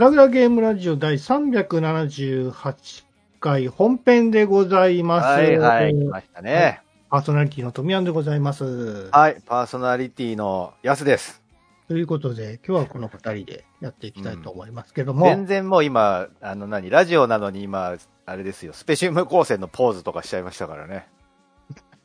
[0.00, 3.04] グラグラゲームラジオ第378
[3.38, 5.26] 回本編でございます。
[5.26, 6.80] はいはい、来ましたね。
[7.10, 9.10] パーソナリティの富山でございます。
[9.10, 11.42] はい、パーソナリティのヤスです。
[11.86, 21.08] ということで、今日はこの二人でやっていきたいと思いますけども、全然もう今、あの何、ラジオなのに今、あれですよ、スペシウム光線のポーズとかしちゃいましたからね。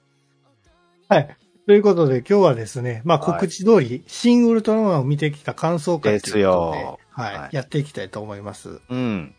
[1.07, 1.37] はい。
[1.65, 8.81] ということで、今日はですね、まあはい告知通り、新ウルトラマンを見てきた感想会ということで、ですよはい、はいやっていきたいと思います。
[8.89, 9.33] うん。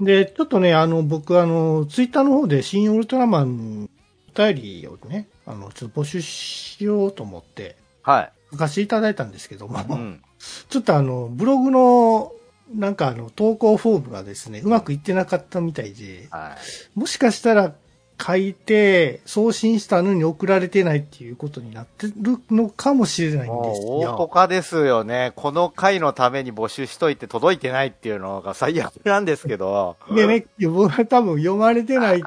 [0.00, 3.90] で、ちょっとね、あの、僕、あの、ツイッターの方で新ウルトラマン
[4.34, 8.32] お便りをね、あの、ちょっと募集しようと思って、はい。
[8.52, 10.22] 書かせていただいたんですけども、うん。
[10.70, 12.32] ちょっとあの、ブログの、
[12.74, 16.56] なんかあの、投稿フォームがですね、うまくいってなかったみたいで、は
[16.96, 16.98] い。
[16.98, 17.74] もしかしたら
[18.20, 24.30] 書いて、送信したのに送られてないっていうことになってるのかもしれないんもですう大よ。
[24.32, 25.32] ポですよね。
[25.36, 29.96] この回のために募集しといて届いてないっていうのが最悪なんですけど。
[30.14, 32.22] でね、僕は多分読まれてない、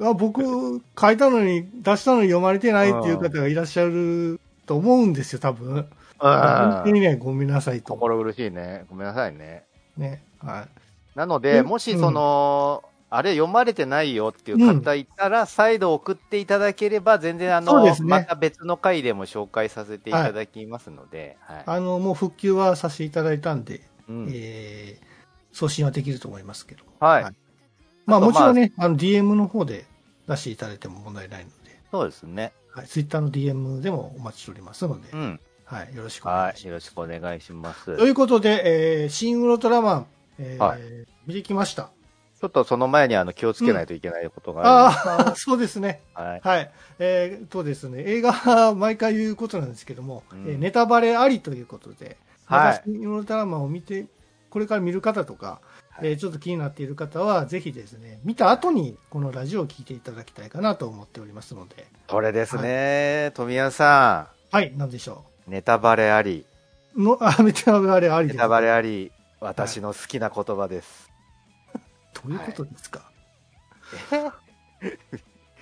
[0.00, 5.74] あ僕書いたのに、出したのに読まれてないっていう方がいらっしゃると思うんですよ、多分。
[5.74, 5.86] うん
[6.22, 7.94] 本当にね、ごめんなさいと。
[7.94, 8.84] 心苦しいね。
[8.88, 9.64] ごめんなさいね。
[9.96, 10.22] ね。
[10.38, 11.18] はい。
[11.18, 21.62] なのえで、もしその、あれ読まれてないよっていう方いたら、再度送っていただければ、全然あの、ねまた別の回でも紹介させていただきますので、はい。
[21.66, 25.12] あの、もう復旧はさせていただいたんで、うんえー
[25.52, 26.82] 送信はできると思いますけど。
[26.98, 27.22] はい。
[27.24, 27.34] はい
[28.04, 29.84] まあもちろんね、あの DM の方で
[30.26, 32.52] 出していただいても問題ないので、そうですね。
[32.74, 35.40] はい、Twitter の DM でもお待ちしておりますので、うん。
[35.64, 36.56] はい、よろしくお願はいい。
[36.56, 37.84] しまよろしくお願いします。
[37.84, 37.96] す。
[37.96, 40.06] ということで、えー、新ウルトラマン、
[40.38, 40.80] えーはい
[41.26, 41.90] 見てきました。
[42.42, 46.00] ちょっとその前にあの気をつけないといけないことがあるんでああ、そうですね。
[46.12, 46.20] す。
[46.20, 46.40] はい。
[46.42, 46.70] はい。
[46.98, 52.16] えー、とですね、映画、毎回言うことなんですけども、うんえーネタバレありということで、
[52.46, 54.06] はいまた新ウルトラマンを見て、
[54.50, 55.60] これから見る方とか、
[55.90, 65.52] はいえーちょっと気になっている方は、ぜひですね、見た後にこのラジオを聞いていただきたいかなと思っておりますので、これですね、富谷さはい、なんでしょん。
[65.52, 66.44] ネタバレあり。
[66.96, 67.02] う。
[67.04, 68.36] の、あ、ネタバレありです。
[68.36, 69.12] ネタバレあり。
[69.38, 71.11] 私の好きな言葉です。
[72.24, 73.10] どういうことですか、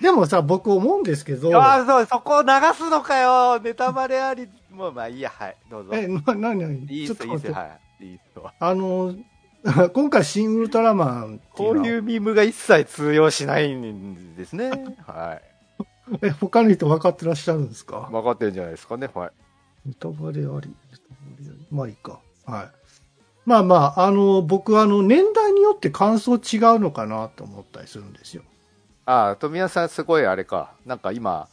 [0.01, 3.59] でもさ、僕思うんですけど、ああ、そう、そこを流すのかよ。
[3.59, 4.49] ネタバレあり。
[4.71, 5.57] もうまあいいや、はい。
[5.69, 5.91] どうぞ。
[5.93, 7.53] え、な、な、な、いいっすよ、いいっすよ。
[7.53, 8.05] はい。
[8.05, 8.51] いいっすよ。
[8.59, 9.15] あの、
[9.93, 14.71] 今回、新ウルトラマンってこいうのはういうミームが一切通用しないんですね。
[15.05, 15.41] はい。
[16.25, 18.09] え、他の人分かってらっしゃるんですか？
[18.11, 19.07] 分かってるんじゃないですかね。
[19.13, 19.31] はい。
[19.85, 20.75] ネタバレあり。
[21.69, 22.19] まあいいか。
[22.45, 22.69] はい。
[23.51, 28.43] まあまあ、あの、僕あの、年代によって感想違うのかなと思ったりするんですよ。
[29.05, 30.71] ああ、富谷さんすごいあれか。
[30.85, 31.49] なんか今、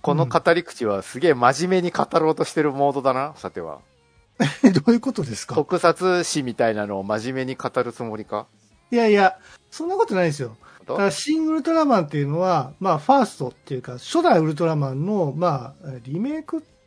[0.00, 3.80] この語り口はすげえ真面目に語ろうとしてるモードだな、さては。
[4.62, 5.56] どういうことですか？
[5.56, 8.46] 特撮史みたいなのを真面目に語るつもりか？
[8.92, 9.38] いやいや、
[9.72, 10.56] そんなことないですよ。
[10.86, 16.77] だから、新ウルトラマンっていうのは、まあ、ファーストっていうか、初代ウルトラマンの、まあ、リメイクって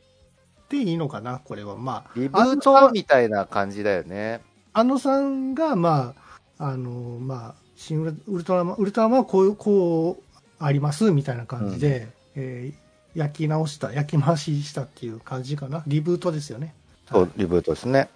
[0.78, 1.78] いいのかなこれは。
[1.78, 4.42] まあ、リブートみたいな感じだよね。
[4.74, 6.14] あのさんが、ま
[6.58, 10.24] あ、あの、まあ、新ウルウルトラマン、ウルトラマンはこういう、こう、
[10.59, 12.82] あります、みたいな感じで、えー
[13.16, 15.84] 焼き直した、焼き回ししたっていう感じかな。
[15.88, 16.74] リブートですよね。
[17.09, 18.09] そう、リブートですね。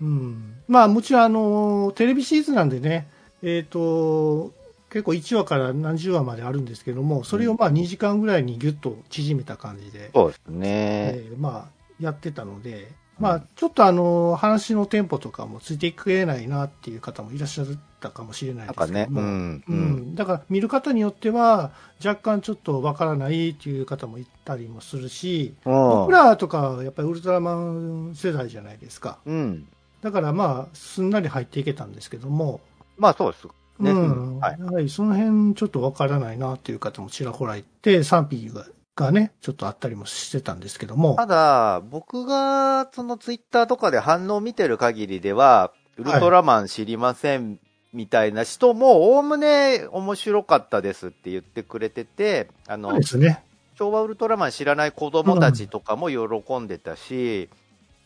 [0.00, 0.56] うん。
[0.68, 3.08] まあ、もちろん、あの、テレビシリーズなんでね、
[3.42, 4.52] えっ、と、
[4.90, 10.66] 結構1話から何十話まであるんですけども、それをまあ2時間ぐらいにギュッと縮めた感じで、そうですね。
[10.68, 17.66] えーまあ、やってたので、まあ、ちょっとあの、話のテンポとかもついていけないなっていう方もいらっしゃっ
[18.00, 19.64] たかもしれないですけども、うん。
[19.68, 19.96] ううん。
[20.12, 21.70] ん、だから見る方によっては、
[22.04, 29.18] 若干ちょっとわからないっていう方もいたりもするし、僕らとかはやっぱりウルトラマン世代じゃないですか。
[29.24, 29.68] うん。
[30.00, 32.60] だからまあ、すんなり入っていけたんですけども、
[32.98, 33.46] まあそうです。
[33.78, 38.66] ねうん、はいその辺ちょっとわからないなっていう方もちらほらいて、賛否が
[39.02, 47.58] がね、ちょっとあったりもしてたんですけども、ただ、僕が、そのツイッターとかで反応を見てる限りでは、ウルトラマン知りません
[47.92, 53.44] みたいな人も、おおむね面白かったですって言ってくれてて、あのね。
[53.74, 57.48] 昭和ウルトラマン知らない子供たちとかも喜んでたし、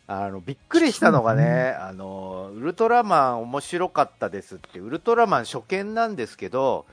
[0.07, 6.87] あの、びっくりしたのがね、あの、ウルトラマン面白かったですって、ウルトラマン初見なんですけど、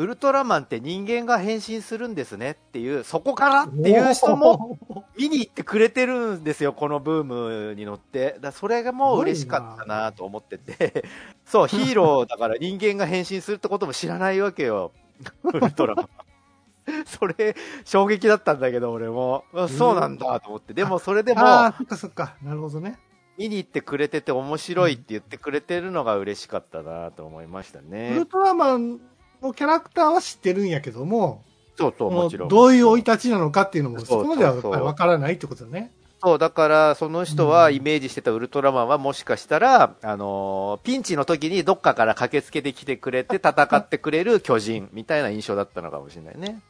[0.00, 4.78] ウルトラマンって人間が変身するんですねっていう、そこからっていう人も
[5.18, 7.24] 見に行ってくれてるんですよ、このブー
[7.68, 8.38] ムに乗って。
[8.40, 11.04] だそれがもう嬉しかったなと思ってて、
[11.44, 14.92] そう、ヒーローだから人間が変身するってことも知らないわけよ、
[15.44, 16.08] ウルトラマン。
[17.04, 17.54] それ、
[17.84, 19.44] 衝撃だったんだけど、俺も。
[19.52, 20.72] あそうなんだと思って。
[20.72, 22.36] でも、それでも、ああ、そっかそっか。
[22.42, 22.98] なるほどね。
[23.36, 28.26] 見に行ってくれてて面白いって言ってくれてるのが嬉しかったなと思いましたウねル。
[28.26, 29.00] トラマン
[29.42, 31.42] のキャラクターは知ってるんやけども、
[31.76, 32.48] そうそう、もちろん。
[32.48, 35.90] どういう生い立ちなのかっていうのも、そこまではわからないってことだね。
[36.22, 46.60] そう、だから、その人はイメージしてたウルトラマンはもしかしたら、あのーピンチの時にどっかから駆けつけてきてくれて戦ってくれる巨人みたいな印象だったのかもしれないね。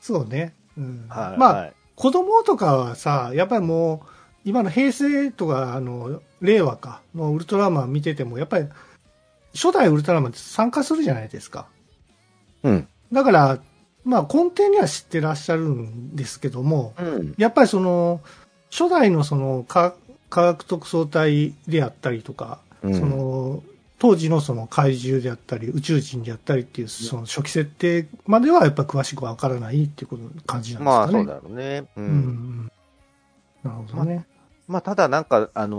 [0.00, 0.54] そうね。
[0.78, 1.06] うん。
[1.08, 1.38] はい。
[1.38, 4.08] まあ、はい子供とかはさ、やっぱりもう、
[4.46, 8.68] 今の平成とか、あの、令和か、のウルトラマン見てても、やっぱり、
[9.54, 11.66] 初代ウルトラマンって参加するじゃないですか。
[12.62, 12.88] うん。
[13.12, 13.58] だから、
[14.04, 17.34] まあ、根底には知ってらっしゃるんですけども、うん。
[17.36, 18.20] やっぱりその、
[18.70, 19.94] 初代のその科、
[20.28, 23.62] 科学特捜隊であったりとか、うんその、
[23.98, 31.18] 当時のその怪獣であったり、宇宙人であったりっていう、その初期設定まではやっぱり詳しくわからないっていうこと感じなんですまあ、かね。
[31.18, 31.84] そうだろうね。
[31.96, 32.00] う。
[32.00, 32.72] うんん。
[33.62, 34.14] なるほどね。
[34.14, 34.39] ま
[34.78, 35.76] あ、ただなんか、あの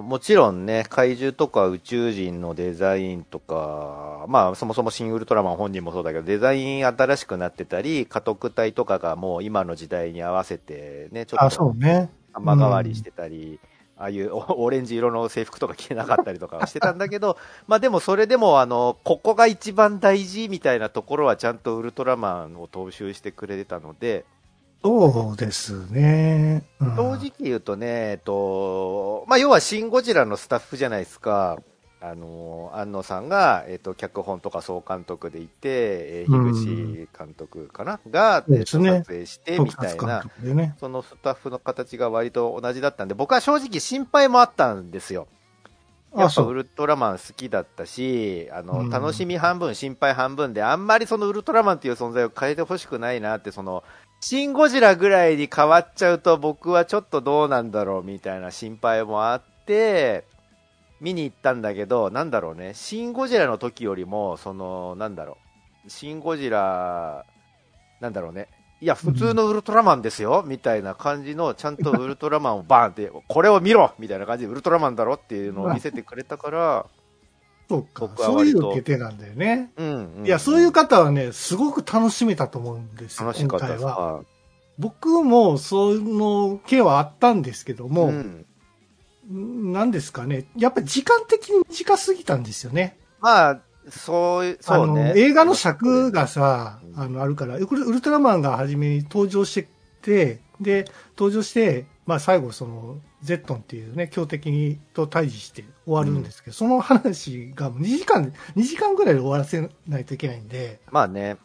[0.00, 12.10] ーもちろんね、怪獣とか宇宙人のデザインとか、まあ、そもそも新ウルトラマン本人もそうだけど、デザイン新しくなってたり、家督隊とかがもう今の時代に合わせてね、ちょあ、っとそうね。
[12.34, 13.60] 様変わりしてたり、
[13.96, 24.26] ああいうオ オレンジ色の制服とか着てなかったりとかはしてたんだけど、 まあでもそれでもあの、ここが一番大事みたいなところはちゃんとウルトラマンを踏襲してくれてたので、
[24.82, 26.62] そうですね。
[26.80, 31.58] うん正直言うとね、えっと、まあ要はシン・ゴジラのスタッフじゃないですか。
[32.00, 37.98] あの、安野さんが、えっと、脚本とか総監督でいて、えー樋口監督かな、
[38.46, 40.76] うですねえっと撮影してみたいな、ね。
[40.78, 45.26] そのスタッフの形が割と同じだったんで、僕は正直心配もあったんですよ。
[46.14, 46.42] やあ、っぱ。
[46.42, 53.82] ウルトラマン好きだったし、あの、うん楽しみ半分、心配半分で、あんまりそのウルトラマンっていう存在を変えてほしくないなって、その、
[54.20, 60.24] シン・ゴジラぐらいに変わっちゃうと僕はちょっとどうなんだろうみたいな心配もあって、
[61.00, 65.36] 見に行ったんだけど、なんだろうね、シン・ゴジラの時よりも、その、なんだろ
[65.86, 67.24] う、シン・ゴジラ、
[68.00, 68.48] なんだろうね、
[68.80, 76.86] いや、普通のウルトラマンですよ、みたいな感じの、ちゃんとウルトラマンをバーンって、これを見ろみたいな感じで、ウルトラマンだろっていうのを見せてくれたから、
[77.68, 78.08] そうか。
[78.16, 79.72] そういう決定なんだよね。
[79.76, 84.14] うん、うんいや、そういう方はね、すごく楽しめたと思うんですよ、楽しかった今回は。
[84.14, 84.24] は。
[84.78, 88.46] 僕もその系はあったんですけども、うん
[89.28, 90.46] なんですかね。
[90.56, 92.96] やっぱり時間的に短すぎたんですよね。
[93.20, 93.60] まあ、
[93.90, 95.14] そういう、そうね。
[95.16, 99.68] 映画の尺がさ、うんあの、あるから、ウルウルトラマンが初めに登場して
[100.02, 100.84] て、で、
[101.16, 111.36] 登場して、まあ最後その、ゼットンっていうね、強敵と対峙して終わるんですけど、その話がもう2時間、2時間ぐらいで終わらせないといけないんで、まあね、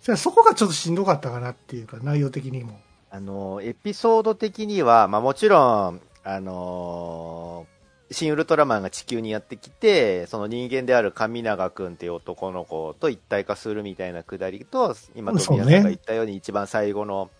[0.00, 2.78] そそこがちょっとしんどかったかなっていうか、内容的にも。
[3.10, 7.72] あの、エピソード的には、まあもちろん、あのー
[8.12, 17.30] 新ウルトラマンが地球にやってきて、その人間である神永くんっていう男の子と一体化するみたいなくだりと、今、富谷さんが言ったように一番最後の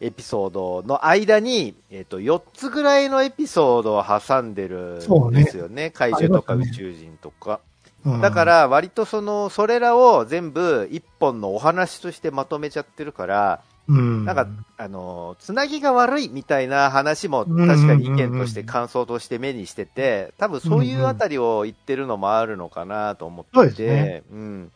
[0.00, 5.90] エピソードの間に、えっ、と、4つぐらいのエピソードを挟んでるんですよね。
[5.90, 7.60] 怪獣とか宇宙人とか。
[7.64, 7.70] うん
[8.22, 14.24] だか、ら、割とその、それらを全部一本のお話としてまとめちゃってるから、うん。
[14.24, 14.46] なんか、
[14.78, 24.38] あの、つなぎが悪いみたいな話もうん確かに意見として感想として目にしてて、多分そういうあたりを言ってるのもあるのかなと思ってて、うん。
[24.38, 24.72] うん。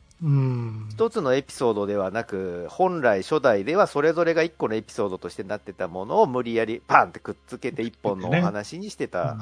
[0.90, 9.36] 一つのエピソードではなく、本来初代ではそれぞれが一個のエピソードとしてなってたものを無理やりパンってくっつけて一本のお話にしてた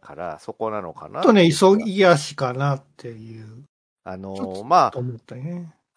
[0.00, 1.14] から、そこなのかな。
[1.14, 3.64] ちょっとね、急ぎ足かなっていう、
[4.02, 4.92] あの、まあ。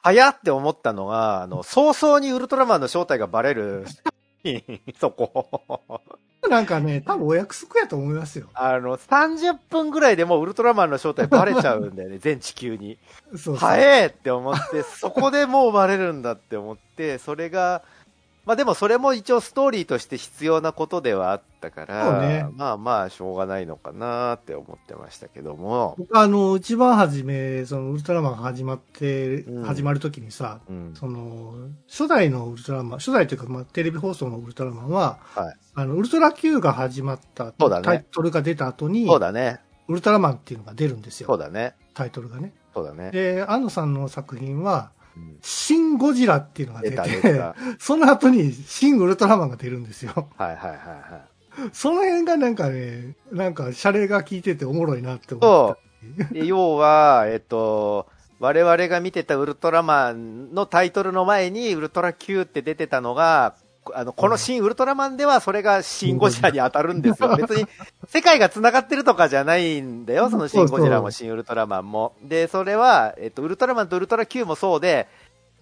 [0.03, 3.85] 早って思ったのが、あの、早々にウルトラマンの正体がバレる、
[4.99, 6.01] そこ。
[6.49, 8.47] なんかね、多分お約束やと思いますよ。
[8.53, 12.97] あの、30分ぐらいでもうウルトラマンの正体バレちゃうんだよね、 全地球に。
[13.31, 13.55] そうそう。
[13.57, 17.83] 早えって思って、そこでもうバレるんだって思って、それが、
[18.47, 30.93] まあでもそれも一応ストーリーとして必要なことではあったから、ねまあまあしょうがないのかなって思ってましたけども、僕あの、一番初め、そのウルトラマンが始まって、うん始まるときにさ、うん。
[30.95, 31.55] その、
[31.89, 39.59] 初代のウルトラマン、初代というか、まあ、テレビ放送のウルトラマンは、はいあの、ウルトラ Q が始まった、そうだねタイトルが出た後に、そうだね。
[39.89, 41.27] ウルトラマンっていうのが出るんですよ。
[41.27, 41.75] そうだね。
[41.93, 42.53] タイトルがね。
[42.73, 43.11] そうだね。
[43.11, 44.96] で、安野さんの作品は、うん
[45.41, 50.29] シン・ゴジラっていうのが出てた。、 その後にシン・ウルトラマンが出るんですよ。
[50.37, 51.17] はいはいはいは
[51.67, 51.69] い。
[51.73, 56.33] その辺がなんかね、なんか、シャレが効いてておもろいなって思った。
[56.33, 58.07] で要は、えっと、
[58.39, 63.55] 我々が見てたウルトラマンのタイトルの前にウルトラ Q って出てたのが、
[63.95, 67.35] あの、この新ウルトラマンではそれがシンゴジラに当たるんですよ。
[67.35, 67.65] 別に、
[68.07, 72.13] 世界が繋がってるとかじゃないんだよ、そのシンゴジラも新ウルトラマンも。
[72.23, 75.07] で、それは、えっと、ウルトラマンとウルトラ Q もそうで、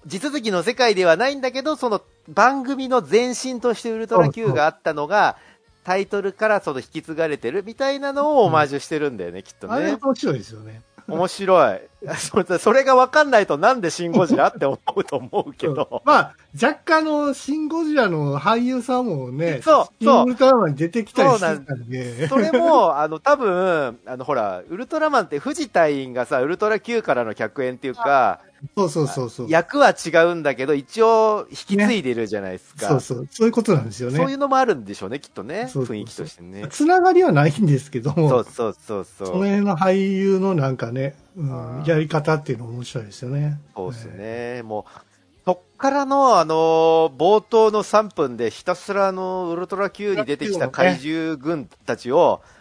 [0.06, 5.38] 地続きの世界ではないんだけど、その番組の前身としてウルトラ Q があったのが、
[5.84, 9.98] タイトルからその引き継がれてるみたいなのをオマージュしてるんだよね、きっとあれね。
[10.02, 10.82] 面白いですよね。
[11.08, 11.80] 面白い。
[12.18, 16.02] そ れそれが分かんないとなんでシンゴジラって思うと思うけど。
[16.06, 28.40] まあ、若干のシン・ゴジラの俳優さんもね、そうシン・ウルトラマンに出てきたりしてたんで、それも、あの、多分、あの、ほら、ウルトラマンって藤隊員がさ、ウルトラ Q からの客演っていうか、
[28.76, 29.50] そうそうそうそう。
[29.50, 32.88] 役は違うんだけど、一応引き継いでるじゃないですか。
[32.88, 33.28] そうそう。
[33.30, 34.18] そういうことなんですよね。
[34.18, 35.68] そういうのもあるんでしょうね、きっとね。
[35.68, 36.68] そうそうそう雰囲気としてね。
[36.70, 39.28] つながりはないんですけども、そうそうそうそう。
[39.28, 43.60] その辺の俳優のなんかね、うんやり方っていうの面白いですよね。
[43.76, 44.64] そうですね。
[44.64, 45.02] もう、
[45.46, 52.56] そっからの、あの、冒頭の3分でひたすらあの、ウルトラ Q に出てきた怪獣軍たちを、はい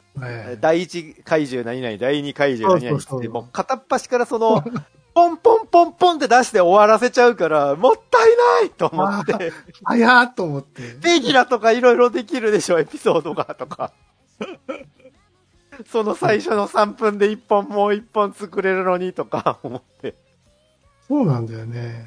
[0.61, 4.63] 第一怪獣何々、第二怪獣何々って、もう片っ端からその、
[5.15, 9.53] ポンポンポンポンって出して終わらせちゃうから、もったいないと思って、
[9.85, 10.83] あやーと思って。
[11.03, 13.93] レギュラとかいろいろできるでしょ、エピソードが、とか。
[15.87, 20.17] その最初の3分で1本もう1本作れるのに、とか思って。
[21.07, 22.05] そうなんだよね。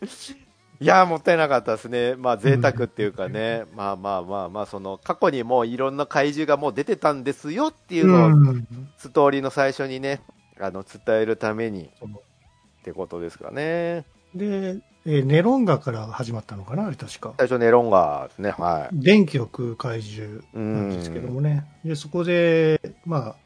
[0.80, 2.16] いやー、もったいなかったですね。
[2.16, 8.66] まあ、贅沢っていうかね、まあまあまあまあ、その、過去にもういろんな怪獣がもう出てたんですよっていうのを、うん
[8.98, 10.20] ストーリーの最初にね、
[10.62, 14.04] あの、伝えるために、ってことですかね。
[14.34, 17.34] で、えーネロンガから始まったのかなあれ確か。
[17.36, 18.96] 最初ネロンガーですね、はい。
[19.00, 21.64] 電気を食う怪獣なんですけどもね。
[21.84, 23.36] で、そこで、まあ、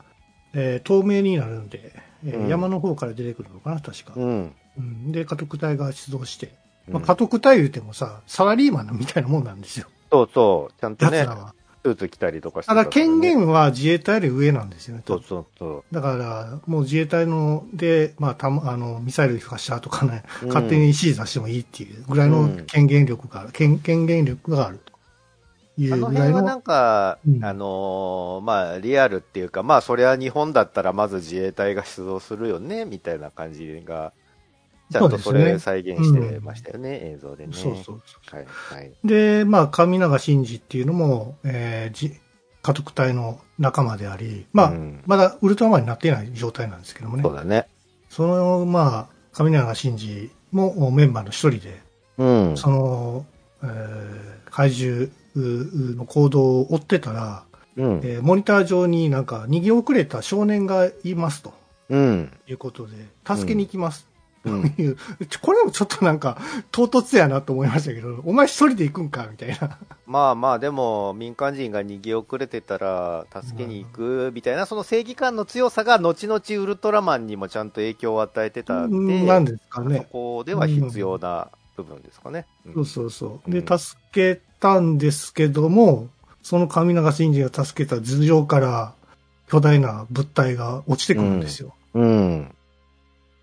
[0.53, 1.93] えー透明になるんで、
[2.27, 4.13] えーうん山の方から出てくるのかな確か。
[4.17, 4.55] うん。
[4.79, 6.53] うん、で、家督隊が出動して。
[6.89, 9.87] まあ、うん家督隊言うてもさ、サラリーマンみたいなもんなんですよ。
[10.13, 11.27] そうそう、ちゃんとね。
[11.87, 15.05] スーツ着たりとかしてただ権限は自衛隊より上なんですよね。
[15.07, 24.93] そうそうそだから、もう自衛隊ので、まあ、たまあの、ミサイル発射とかね、うん勝手に指示出してもいいっていうぐらいの権限力がある、権権限力があると
[25.81, 25.95] いうう。
[25.95, 26.35] あのぐらいの。
[26.35, 34.13] 辺はなんか、うんあのーまあ、リアルっていうか、まあ、そりゃ日本だったらまず自衛隊が出動するよね、みたいな感じが、
[34.93, 37.53] ちゃんとそれ再現してましたよね、映像でね。
[37.53, 38.93] そうそうそはい、はい。
[39.05, 39.07] う。
[39.07, 42.15] で、まあ、上永真司っていうのも、えー、じ
[42.63, 47.31] 家督隊の仲間であり、まあ、うんまだウルトラマンになっていない状態なんですけどもねそ。
[47.31, 47.67] うだね。
[48.09, 51.81] その、まあ、上永真司もメンバーの一人で、
[52.19, 52.57] うん。
[52.57, 53.27] その、
[53.63, 57.45] えー怪獣の行動を追ってたら、
[57.77, 58.01] うん。
[58.03, 61.53] えーモニター上になんか逃げ遅れた少年がいますと
[61.91, 62.33] うん。
[62.49, 62.93] いうことで、
[63.27, 64.09] 助けに行きます。
[64.47, 64.63] うん。
[65.43, 66.39] これもちょっとなんか
[66.71, 69.79] 唐突やなと思いましたけど、お前一人で行くんかみたいな。
[70.07, 80.07] まあまあ、でも、民間人が逃げ遅れてたら、助けに行く、みたいな、その正義感の強さが、後々ウルトラマンにもちゃんと影響を与えてたんで、なんですかそね。
[80.13, 82.47] こでは必要な部分ですかね。
[82.67, 83.51] うんそうそうそう。
[83.51, 86.09] で、うん助けたんですけども、
[86.43, 88.95] その上永真司が助けた頭上から
[89.49, 91.75] 巨大な物体が落ちてくるんですよ。
[91.95, 92.55] うん。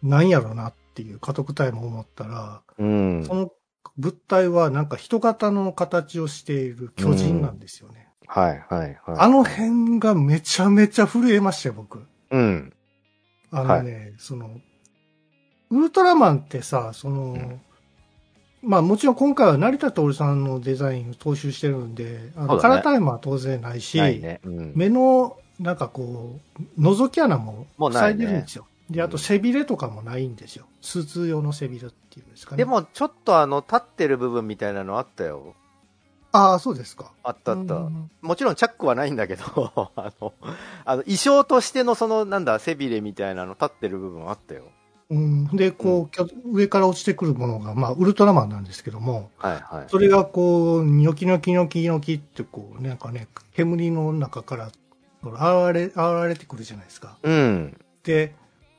[0.01, 3.33] なんやろなっていう家督隊も思ったら、うんそ。
[3.33, 3.51] の
[3.97, 8.09] 物体はなんか人型の形をしている巨人なんですよね。
[8.27, 8.99] はい、はい、はい。
[9.05, 12.05] あの辺がめちゃめちゃ震えましたよ、僕。
[12.31, 12.73] うん。
[13.51, 14.49] あのね、その、
[15.69, 17.61] ウルトラマンってさ、その、うん
[18.63, 24.39] まあもちろん今回は成田徹さんのデザインを踏襲してるんで、あの、カラータイムは当然ないし、ないね。
[24.45, 24.73] うん。
[24.73, 26.39] 目の、なんかこ
[26.77, 28.65] う、覗き穴も塞いでるんですよ。
[28.89, 30.65] で、あと背びれとかもないんですよ。
[30.81, 32.57] スーツ用の背びれっていうんですかね。
[32.57, 35.55] で、も、ちょっとあの、立ってる部分みたいなのあったよ。
[36.31, 37.11] ああ、そうですか。
[37.23, 37.75] あったあった。
[37.75, 39.43] うんもちろんチャックはないんだけど、
[39.95, 40.33] あの、
[40.85, 44.63] あの衣装としてのその、なんだ、背びれみたいなの立ってる部分あったよ。
[45.09, 49.85] うん、で、こう、きょ上から落ちてくるものが、まあ、ウルトラマンなんですけども、はいはい。
[49.89, 54.71] それがこう、ニョキニョキニョキニョキってこう、なんかね、煙の中から、
[55.23, 55.97] 現れ、現
[56.27, 57.17] れてくるじゃないですか。
[57.21, 57.77] うん。
[58.03, 58.33] で、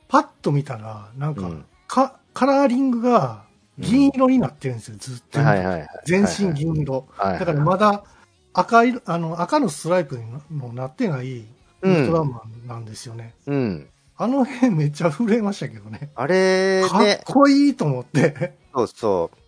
[0.08, 3.44] パッと見たら、なんか、うんか、カラーリングが
[3.78, 5.38] 銀色になってるんですよ、ずっと。
[5.40, 5.88] はいはいはい。
[6.06, 7.06] 全身銀色。
[7.12, 7.38] はい。
[7.38, 8.04] だからまだ
[8.52, 11.44] 赤い、あの、赤のストライプにもなってない
[11.82, 13.34] ウルトラマンなんですよね。
[13.46, 13.88] うん。
[14.16, 16.10] あの辺めっちゃ震えましたけどね。
[16.14, 18.54] あれかっね、こいいと思って。
[18.72, 19.38] そうそう。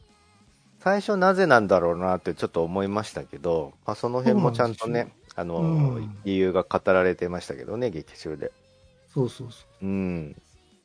[0.80, 8.50] 最初なぜなんだろうなってちょっと思いましたけど、まあ、その辺もちゃんとね、あの、うん理由が語られてましたけどね、劇中で。
[9.12, 10.36] そうそうそうん。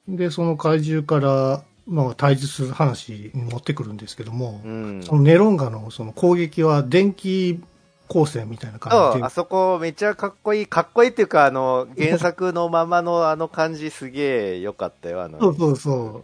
[0.08, 0.17] う。
[0.17, 5.03] で、その怪獣から、まあ、対峙する話に持ってくるんですけども、うん。
[5.03, 7.60] そのネロンガのその攻撃は電気
[8.08, 10.67] 光線みたいな感じであ、そこめっちゃかっこいい。
[10.67, 15.39] かっこいいっていうか、あの、原作のままのあの感じすげえ良かったよ、あの。
[15.39, 16.24] そうそうそ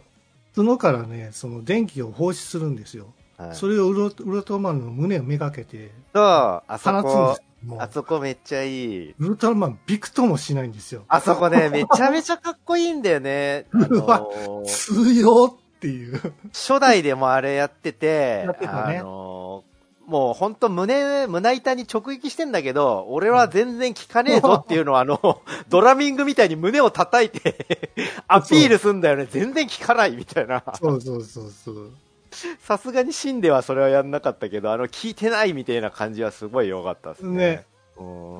[0.56, 3.06] 角からね、その電気を放出するんですよ。
[3.38, 9.14] はい、それをウルトウルトラマンの胸をめがけてそう、あそ放つんでこす、もあそこめっちゃいい。
[9.18, 11.04] ウルトラマンびくともしないんですよ。
[11.08, 13.66] あそこね、めちゃめちゃかっこいいんだよね。
[13.74, 16.20] あ うわのー強っていう。
[16.52, 27.92] 初代でもあれやってて、てたねあのーもう本当胸、胸板に直撃してんだけど、俺は全然効かねえぞっていうのは、 あの、ドラミングみたいに胸を叩いて、
[28.26, 29.26] アピールすんだよね。
[29.30, 30.64] 全然効かないみたいな。
[30.80, 31.90] そうそうそうそう。
[32.60, 37.36] さすがにシンではそれはやんなかったけど、あの、効いてないみたいな感じはすごい良かったですね。
[37.36, 37.64] ね。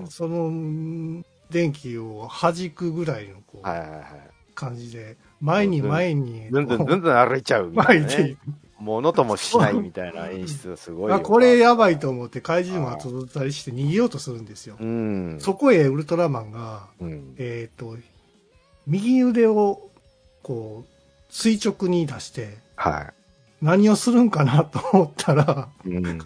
[0.09, 3.91] その、うん電気を弾くぐらいのこう、はいはい。
[4.55, 8.37] 感じで、前に前に、ずんずんずんずん歩いちゃうみたいな、ね。
[8.79, 11.17] ものともしないみたいな演出がすごいよ。
[11.17, 14.77] あ、これやばいと思って怪獣も後ずったりして逃げようとするんですよ。
[14.79, 15.39] うん。
[15.41, 17.35] そこへウルトラマンが、うん。
[17.39, 17.97] えっ、と、
[18.87, 19.91] 右腕を、
[20.43, 23.13] こう、垂直に出して、は
[23.61, 25.89] 何をするんかなと思ったら、い。
[25.91, 26.21] うん。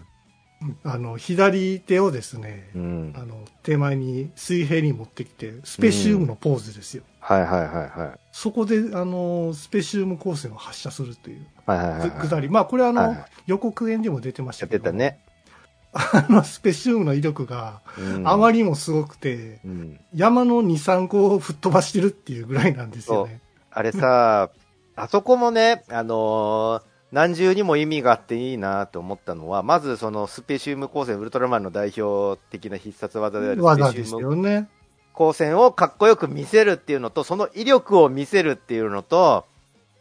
[0.83, 3.23] あの、左手をですね、うんあ。
[3.25, 7.03] の、手前に水平に持ってきて、スペシウムのポーズですよ。
[7.19, 8.19] はいはいはいはい。
[8.31, 12.11] そこで、あの、スペシウム光線を発射するという、はいはいはい。
[12.11, 12.49] くだり。
[12.49, 14.85] まあ、これはあの、はいはい予告編でも出てましやたけど。
[14.85, 15.19] たね。
[15.91, 19.99] あの、スペシウムの威力がうんあまりにもすごくて、うん。
[20.15, 23.41] 山の2、3個を吹っ飛ばしてるっていうぐらいなんですよね。
[23.69, 24.49] あれさ、
[24.95, 34.67] あそこもね、あのー何重にも意味があっていいなと思ったのは、まずそのスペシウム光線、ウルトラマンの代表的な必殺技であるスペシウム。
[35.13, 39.45] 光線をかっこよく見せるっていうのと、その威力を見せるっていうのと、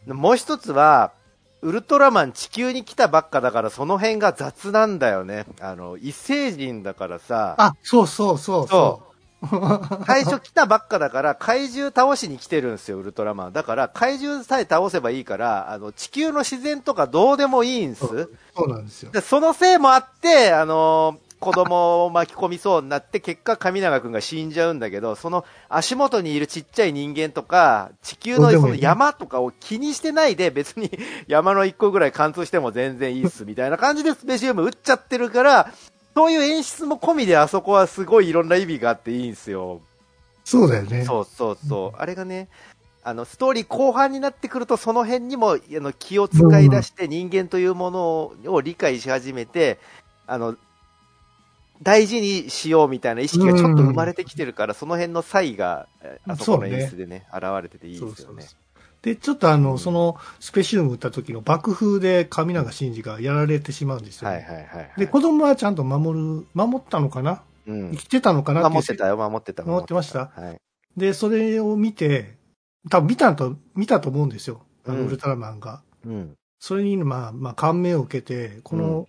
[0.06, 1.12] もう一つは、
[1.60, 5.44] ウルトラマン地球に来たばっかだからその辺が雑なんだよね。
[5.60, 9.02] あの、異星人だからさ、あ、そうそうそうそ
[10.06, 13.52] 最初来たばっかだから怪獣倒しに来てるんですよ、ウルトラマン。
[13.52, 18.04] だから怪獣さえ倒せばいいから、あの、地球の自然とかどうでもいいんです。
[18.04, 18.30] う。
[18.56, 19.10] そうなんですよ。
[19.10, 30.88] でそのせいもあって、あの子供を巻き込みそうになって、結果、神永君が死んじゃうんだけど、その足元にいるちっちゃい人間とか、地球のその山とかを気にしてないで、別に
[31.26, 35.72] 山の一個ぐらい貫通しても全然いいっす、みたいな感じでスペシウム打っちゃってるから、
[36.14, 39.80] そういう演出も込みであそこはすごいいろんな意味があっていいんですよ。
[40.44, 41.04] そうだよね。
[41.04, 41.98] そうそうそう。
[41.98, 42.48] あれがね、
[43.04, 49.78] あの、ストーリー後半になってくると、その辺にも、あの、気を使い出して、人間というものを理解し始めて、
[50.26, 50.56] あの、
[51.82, 58.36] 大事にしようみたいな意識がちょっと生まれてきてるから、その辺の差異が、えあそこの演出でね、現れてていいそうそうそう
[59.02, 64.28] でちょっとあの、うんその、スペシウム打った時の爆風で神永真司がやられてしまうんですよ。
[64.28, 64.92] はいはいはい、はい。
[64.96, 67.42] で、子供はちゃんと守る、守ったのかな？
[67.66, 67.96] うん生。
[67.96, 68.68] きてたのかな？
[68.68, 69.64] 守ってたよ、守ってた。
[69.64, 70.30] 守ってました？
[70.34, 70.60] はい。
[70.96, 72.36] で、それを見て、
[72.90, 74.62] 多分見たと、見たと思うんですよ。
[74.86, 75.82] あの、うんウルトラマンが。
[76.06, 76.34] うん。
[76.60, 79.08] それに、まあ、まあ、感銘を受けて、この、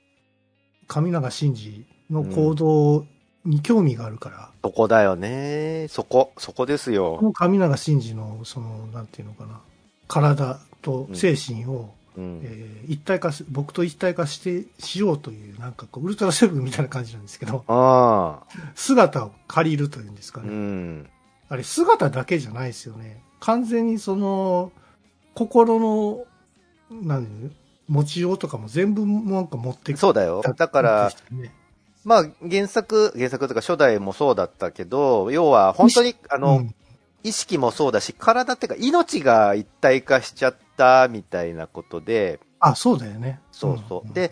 [0.87, 3.05] 神永真司の行動
[3.45, 5.87] に興味があるから、そこだよね。
[5.89, 7.19] そこ、そこですこよ。
[7.21, 9.61] の神永真司の、その、なんていうのかな、
[10.07, 12.41] 体と精神を、うん。
[12.43, 18.71] えー一体化し、僕と一体化して、しようという、なんかこう、ウルトラセブンみたいな感じなんですけど、ああ。
[18.75, 20.51] 姿を借りるというんですかうね。
[20.51, 21.09] ん。
[21.47, 23.23] あれ、姿だけじゃないですよね。
[23.39, 24.73] 完全にその、
[25.33, 26.25] 心の、
[26.91, 27.51] 何、
[27.87, 30.41] 持ちようとかも全部なんか持ってきそうだよ。
[30.57, 31.53] だから、ね、
[32.03, 36.75] まあ、原作、原作とか初代もそうだったけど、要は本当に、あの、うん
[37.23, 43.41] 意識もそうだし、体っていうか命が一体化しちゃったみたいなことで、あ、そうだよね。
[43.51, 44.07] そうそう。
[44.07, 44.31] んで、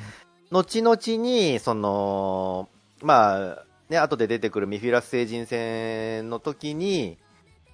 [0.52, 2.70] 後々に、その、
[3.02, 7.18] まあ、ね、後で出てくるミフィラス星人戦の時に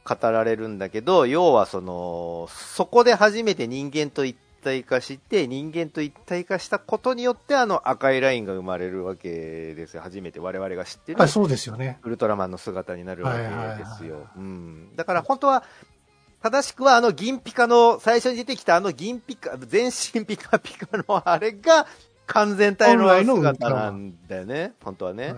[0.04, 4.36] 語られるんだけど、要はその、そこで初めて人間と一
[4.68, 10.02] 体化して、人間と一体化したことによって、あの赤いラインが生まれるわけですよ。
[10.02, 12.00] 初めて我々が知ってるそうですよね。
[12.04, 14.28] ウルトラマンの姿になるわけですよ。
[14.36, 14.96] うん。
[14.96, 15.64] だから本当は、
[16.44, 21.88] 正しくはあの銀ピカの、最初に出てきたあの銀ピカ、全身ピカピカのあれが
[22.26, 24.74] 完全体の姿なんだよね。
[24.84, 25.34] 本当はね。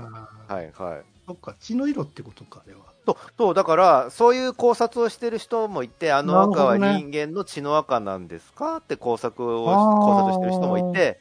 [0.47, 1.03] はいはい。
[1.27, 2.81] そっか、血の色ってことか、あれは。
[3.13, 8.77] と、そう、だから、そういう考察をしてる人もいて、あの赤は人間の血の赤なんですか？
[8.77, 11.19] って考察を、考察してる人もいて、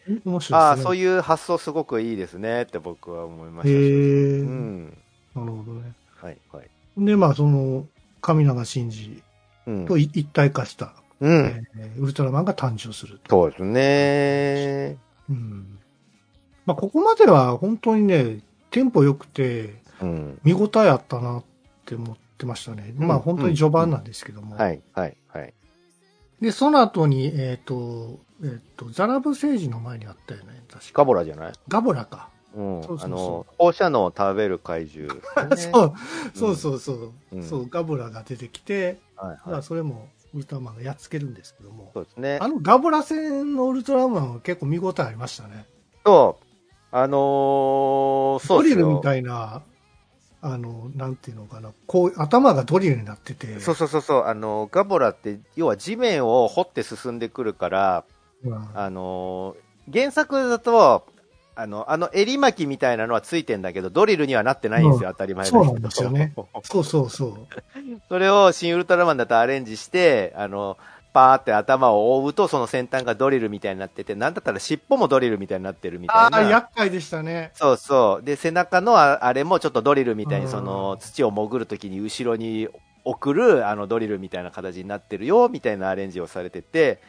[0.52, 0.82] あね。
[0.82, 3.74] そういう発想すごくいいですねって僕は思いましたし。
[3.74, 4.86] うん。
[5.34, 5.92] なるほどね。
[6.16, 6.68] はいはい。
[6.98, 7.86] で、まあ、その、
[8.20, 9.22] 神永真司
[9.66, 9.96] うんと。
[9.96, 11.64] い一体化したうん。
[11.76, 13.30] えーウルトラマンが誕生すると。
[13.30, 14.96] そうですね。
[15.30, 15.78] うん。
[16.66, 20.38] まあ、ここまでは本当にね、テンポ良くて、うん。
[20.44, 21.42] 見応えあったな
[21.88, 22.92] って思ってましたね。
[22.96, 24.56] まあ、うん本当に序盤なんですけども。
[24.56, 25.54] はい、はい、はい。
[26.42, 30.90] で、その後に、えっ、と、えっ、と、ザラブ星人の前にあったよね、確か。
[30.94, 31.52] ガボラじゃない？
[31.68, 32.28] ガボラか。
[32.54, 32.82] うん。
[32.84, 35.20] そうそうそうあの、放射能を食べる怪獣、ね。
[35.56, 35.94] そう、
[36.34, 39.52] そうそうそう、うんそう、ガボラが出てきて、はい、はい。
[39.52, 42.46] らそれもウルトラマンがやっつけるんですけども、そうですねあ。
[42.48, 45.66] のガボラ戦のウルトラマンは結構見応えありましたね。
[46.04, 46.44] そう。
[46.92, 49.00] あのー、そうドリルみ。
[49.02, 49.62] たいな、
[50.40, 54.24] あの、なんていうのかな、こう、頭がドリルになってて、そうそうそうそう。
[54.24, 58.04] あの、ガボラって、要は地面を掘って進んでくるから、
[58.44, 61.06] うんあのー原作だと、
[61.54, 65.46] あの、あの襟巻きみたいなのはついてんだけど、ドリルにはなってないんですよ、当たり前。
[65.46, 67.32] そうなんですよねそうそうそう。
[68.08, 70.76] それを新ウルトラマンだとアレンジして、あの、
[71.18, 76.42] パーって頭を覆うと、その先端がドリルみたいになってて、なんだったら尻尾もドリルみたいになってるみたいああ、な。
[76.42, 77.50] 厄介でしたね。
[77.54, 78.24] そうそう。
[78.24, 82.68] で、背中のああれもちょっとドリルみたいに、うんその、土を潜るときに後ろに
[83.04, 87.00] 送る、あの、ドリルみたいな形になってるよ、みたいなアレンジをされてて、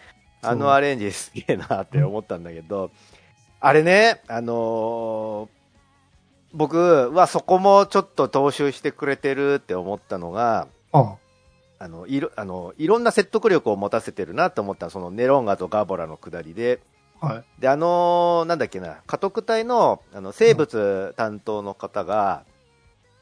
[0.42, 2.90] あのアレンジすげえなって思ったんだけど、
[3.60, 5.60] あれね、あのー
[6.52, 11.16] 僕はそこもちょっと踏襲してくれてるって思ったのが、ああ
[11.88, 16.82] の、いろ、あの、いろんな説得力を持たせてるなと思ったそのネロンガとガボラの下りで、
[17.22, 17.62] はい。
[17.62, 22.44] で、あのーなんだっけな、家督隊の、あの、生物担当の方が、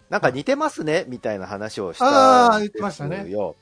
[0.10, 2.20] なんか似てますね、みたいな話をしたんですよ。
[2.20, 3.18] あー言ってましたね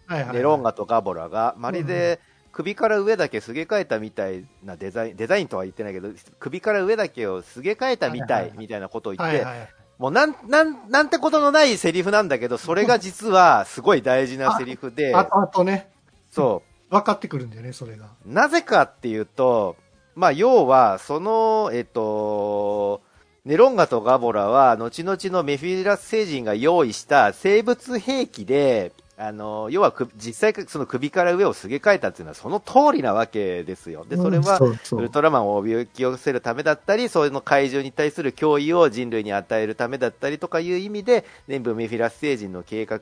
[0.05, 0.35] はいはい。
[0.35, 2.19] ネロンガとガボラが、まるで、
[2.51, 9.69] 首から上だけすげ替えたみたいなデザイン、デザインとは言ってないけど、首から上だけをすげ替えたみたはいはいはいいみたいなことを言って、はいはい。
[9.97, 15.89] もうなん、なん、なんてことのないセリフなんだけど、それが実はすごい大事なセリフで、あと、あとね、
[16.31, 18.07] そう、分かってくるんだよね、それが。
[18.25, 19.77] なぜかっていうと、
[20.15, 23.01] まあ、要は、その、えっと、
[23.45, 34.05] ネロンガとガボラは、後々のメフィラス星人が用意した生物兵器で、あの、要はく、実際、その首から上をすげ替えたっていうのはその通りなわけですよ。
[34.09, 42.99] で、それはウルトラマンをおびき寄せるためだったり、その怪獣に対する脅威を人類に与えるためだったりとかいう意味で、全部メフィラス星人の計画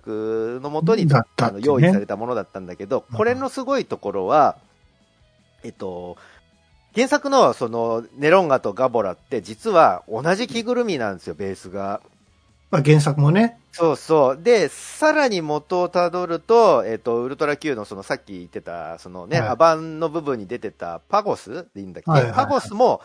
[0.61, 4.57] のもとに、だったあの用意されたものだったんだけど、うんこれのすごいところは、
[5.63, 6.17] えっと、
[6.93, 12.01] 原作のそのネロンガとガボラって実は同じ着ぐるみなんですよ、ベースが。
[12.73, 13.59] まあ、原作もね。
[13.71, 14.41] そうそう。
[14.41, 23.01] で、さらに元をたどると、えっ、と、ウルトラ Q のそのさっき言ってた、そのね、はいアバンの部分に出てたパゴスでいいんだっけ、はいはいはいパゴスも、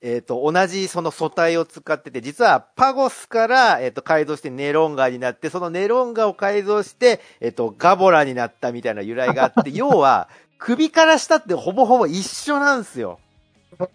[0.00, 13.18] えっ、と、同じその素体を使ってて、実はパゴスから、えっ、と、改造してネロンガになって、そのネロンガを改造して、えっ、と、ガボラになったみたいな由来があって、 要は、首から下ってほぼほぼ一緒なんですよ。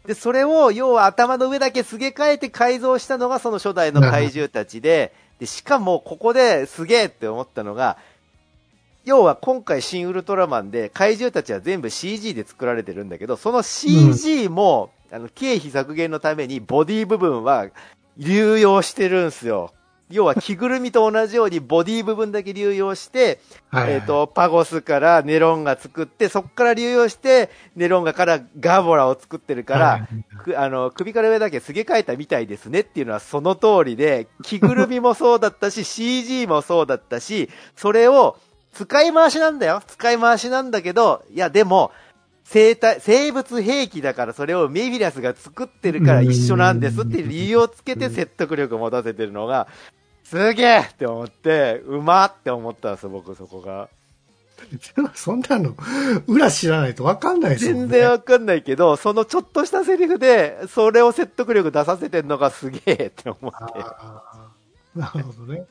[0.06, 7.98] で、それを、要は頭の上だけすげ替えて改造したのがその初代の怪獣たちで、で、しかもここですげえって思ったのが、
[9.06, 17.68] 要は今回新ウルトラマンで怪獣たちは全部 CG で作られてるんだけど、その CG も、あの、経費削減のためにボディ部分は
[18.18, 19.72] 流用してるんですよ。
[20.10, 30.08] 要は着ぐるみと同じようにボディ部分だけ流用して、はい、えっ、と、パゴスからネロンが作って、そこから流用して、ネロンガからガボラを作ってるから、はい
[30.43, 38.38] くあの、首から上だけすげ替えたみたいですねっていうのはその通りで、着ぐるみもそうだったし、 CG もそうだったし、それを
[38.74, 39.84] 使い回しなんだよ。
[39.86, 41.91] 使い回しなんだけど、いやでも、
[42.52, 49.67] 生体、生物兵器だからそれをメビラスが作ってるから一緒なんですって理由をつけて説得力を持たせてるのが、
[50.30, 53.89] すげえって思って、うまって思ったんですよ、僕そこが。
[55.15, 55.76] そんなの、
[56.28, 57.80] 裏知らないと分かんないですもんね。
[57.80, 65.65] 全然わかんないけど、そのちょっとしたセリフで、それを説得力出させてんのがすげえって思って、なるほどね。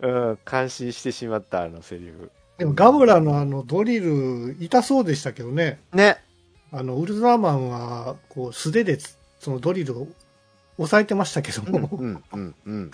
[0.00, 2.30] うん、感心してしまった、あのセリフ。
[2.58, 5.80] でもガボラのあのドリル、痛そうでしたけどね。
[5.94, 6.18] ね。
[6.72, 10.08] あの、ウルトラマンは、こう、素手でつそのドリルを
[10.76, 12.90] 押さえてましたけどうん、も、うん、うん、うん。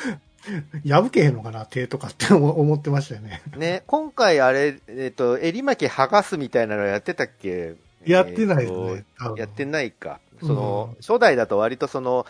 [0.87, 3.43] 破けへんのかな、手とかって思思ってましたよね。
[3.57, 7.75] ね、今回あれ、えっ、と、襟巻き剥がすみたいなのやってたっけ？
[8.05, 10.19] やってないですえーやってないか。
[10.41, 12.27] その、うん初代だと割とその、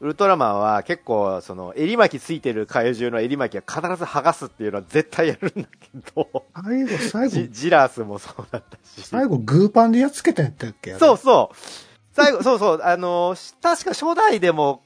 [0.00, 9.06] ウルトラマンは結構、その、襟巻きついてる怪獣の襟巻きは必ず剥がすっていうのは絶対やるんだけど、最後、最後、ジ ジラースもそうだったし。
[9.06, 10.96] 最後、グーパンでやっつけたんやったっけ？
[10.96, 11.56] そうそう。
[12.12, 14.82] 最後、そうそう、あの、し確か初代でも、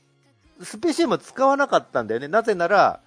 [0.63, 2.29] スペシウム使わなかったんだよね。
[2.29, 3.01] なぜなら、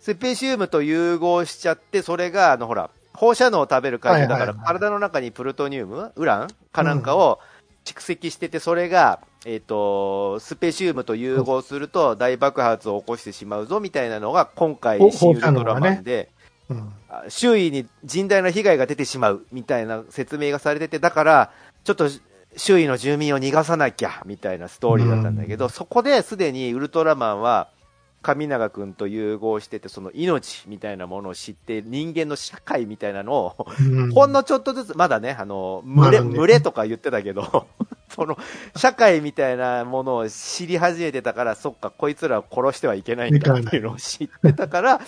[0.00, 7.40] スペシウムと融合しちゃって、それが、あの、ほら、放射能を食べるだから、体の中にプルトニウム、ウランかなんかを
[7.84, 16.30] 蓄積してて、それが、えっ、と、スペシウムと融合すると大爆発を起こしてしまうぞみたいなのが、今回、ほシン・ウルトラマンで、
[16.68, 16.92] うん。
[17.08, 21.50] あ周囲に甚大な被害が出てしまうみたいな説明がされてて、だから、
[21.84, 22.08] ちょっと
[22.56, 27.68] 周囲の住民を逃がさなきゃみたいなストーリーだったんだけど、そこですでにウルトラマンは、
[28.24, 34.10] 神永君と融合してて、その命みたいなものを知って、人間の社会みたいなのを、うん。
[34.12, 37.66] ほんのちょっとずつ、まだね、あの、群れ、群れとか言ってたけど、
[38.08, 38.38] その、
[38.74, 45.00] 社会みたいなものを知り始めてたから、そっか、こいつらを殺してはいけないんだっていうのを知ってたから、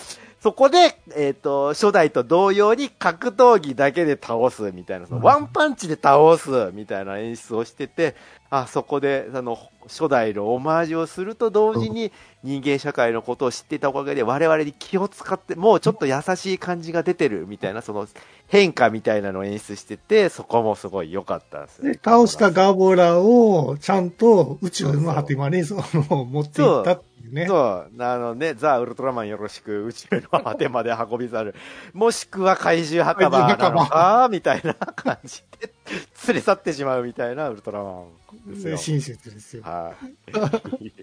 [0.47, 8.15] そこで、えっ、と、初代と同様に格闘技だけで倒すみたいな、そのワンパンチで倒すみたいな演出をしてて、
[8.49, 12.13] あ、そこで、あの、初代のオマージュをすると同時に、
[12.47, 18.07] 人間社会のことを知っていたおかげで、我々に気を使って、もうちょっと優しい感じが出てるみたいな、その
[18.47, 27.47] 変化みたいなのを演出してて、そこもすごい良かったんですよで、倒したガボラをちゃんと宇宙の果てまでその持っていったっていうね。
[27.47, 31.55] そう、あのね、ザ・ウルトラマンよろしく宇宙の果てまで運び去る。
[31.91, 35.73] もしくは怪獣墓場なのかみたいな感じで、
[36.27, 38.03] 連れ去ってしまうみたいなウルトラマ
[38.47, 38.77] ンですよ。
[38.77, 39.63] 親切ですよ。
[39.63, 39.93] は
[40.79, 40.93] い。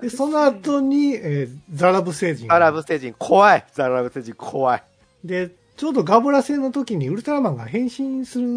[0.00, 3.64] で、その後に、えーザラブ星人がアラブ星人怖い。
[3.72, 4.82] ザ・ラブ星人怖い。
[5.24, 8.48] で、ちょうどガボラ戦の時にウルトラマンが変身する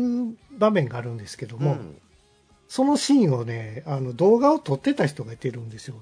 [0.58, 1.97] 場面があるんですけども、うん
[2.67, 5.95] そのシーンをね、あの動画を撮ってた人がいてるんですよ。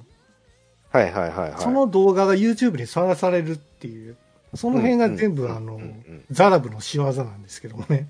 [0.92, 1.62] はいはいはいはい。
[1.62, 4.18] その動画が YouTube にさらされるっていう、
[4.54, 8.08] その辺が全部、うんあの、うんうんザラブの仕業なんですけどもね。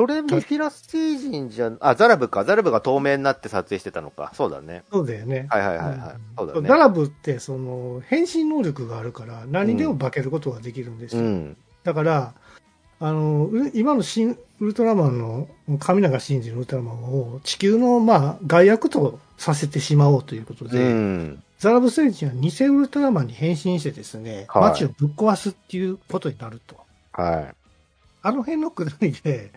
[0.00, 2.42] それメフィラス星人じゃ、あ、ザラブか。
[2.46, 4.32] ザラブが透明になって撮影してたのか。
[4.34, 4.82] そうだね。
[4.90, 5.46] そうだよね。
[5.50, 5.98] はいはいはいはい。
[6.38, 6.68] そうだね。
[6.68, 11.22] ザラブって、その、変身能力があるから、何でも化けることができるんですよ。
[11.22, 11.56] うん。
[11.84, 12.32] だから、
[12.98, 21.42] あの、う今の新ウルトラマンの、神永真司のウルトラマンを地球の、まあ、害悪とさせてしまおうということうで、ん。
[21.58, 26.78] ザラブ星人は偽ウルトラマンに変身してですね、はい街をぶっ壊すっていうことになると。
[27.12, 27.54] はい。
[28.22, 29.50] あの辺のくだりで、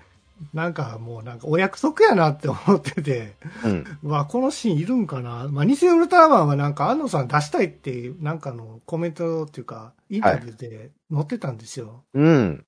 [0.54, 3.98] なんかもうなんかお約束やなって思ってて、うん。
[4.04, 5.48] うわ、このシーンいるんかな。
[5.50, 12.04] まあ、偽ウルトラマンはなんか安野さん出したいっていう、なんかのコメントっていうか、インタビューで載ってたんですよ。
[12.14, 12.66] うん。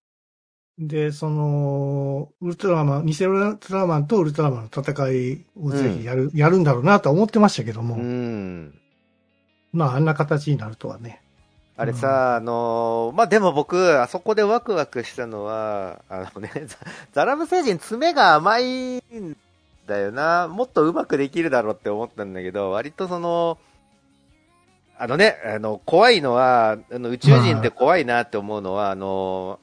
[0.77, 8.79] で、その、ウルトラマン、偽ウルトラマンとウルトラマンの戦いをぜひやる、やるんだろうなとは思ってましたけども、うん。
[9.71, 11.21] まあ、あんな形になるとはね。
[11.77, 16.77] あれさ、あのーまあ、でも僕、あそこでワクワクしたのは、あのね、 ザ
[17.11, 19.35] ザラブ星人爪が甘いん
[19.85, 20.47] だよな。
[20.47, 23.57] もっとうまくできるだろうって思ったんだけど、割とその、
[24.97, 29.59] あのね、あの、怖いのは、あの宇宙人って怖いなって思うのは、あの、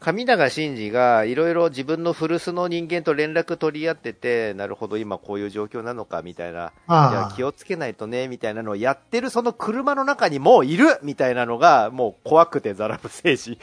[0.00, 6.72] 神永真司がいろいろ自分の古巣の人間と連絡取り合ってて、なるほど今こういう状況なのかみたいな。
[6.86, 13.52] じゃあ気をつけないとね、みたいなのをやってるその車の中にもういるみたいなのが、もう怖くてザラブ星人。
[13.54, 13.56] い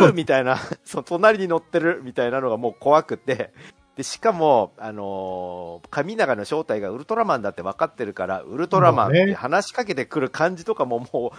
[0.00, 0.12] る！
[0.12, 3.52] みたいな、その隣に乗ってるみたいなのがもう怖くて。
[3.96, 11.38] で、しかも、あのー神永の正体がウルトラマンだって分かってるから、ウルトラマンって話しかけてくる感じとかももう、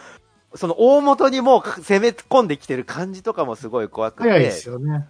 [0.55, 4.29] その大元にもう攻め込んできてる感じとかもすごい怖くて。
[4.39, 5.07] ですよね。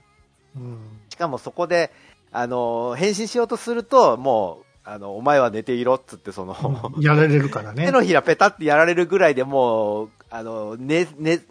[0.56, 0.77] うん。
[1.10, 1.91] しかもそこで、
[2.32, 6.56] あのー変身しようとすると、もう、あの、お前は寝ていろっつって、その、
[6.99, 7.91] やられるからね手。
[7.91, 11.41] のひらペタってやられるぐらいでもう、あの、ね、ね、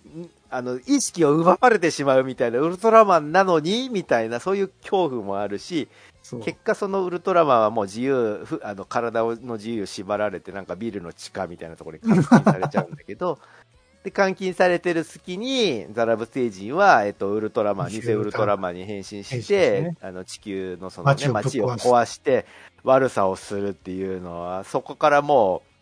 [0.50, 5.88] あの、意識を奪われてしまうみたいな、ウルトラマンなのにみたいな、そういう恐怖もあるし、
[6.44, 13.38] 結果そのウルトラマンはもう自由、ふあの、体の自由縛られて、なんかビルの地下みたいなところに監禁されちゃうんだけど、
[14.04, 19.96] で、監禁されてる隙に、ザラブ星人は、えっと、ウルトラマン、偽ウルトラマンに変身ししてて、ね。
[20.00, 22.44] あの、地球のそのね、街を壊して、
[22.82, 25.72] 悪さをするっていうのは、そこからもう、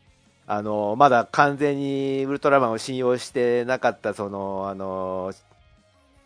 [0.47, 5.33] あの、まだ完全にウルトラマンを信用してなかった、その、あの、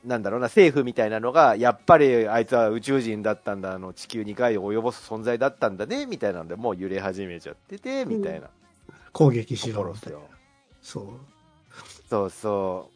[0.04, 8.48] なんだろうな、政府みたいなのが、やっぱりあいつは宇宙人だったんだ、あの、地球に害を及ぼす存在だったんだね、みたいなんで、もう揺れ始めちゃってて、みたいな。
[9.12, 10.22] 攻撃しろみたいなろですよ。
[10.82, 11.33] そう。
[12.08, 12.90] そうそ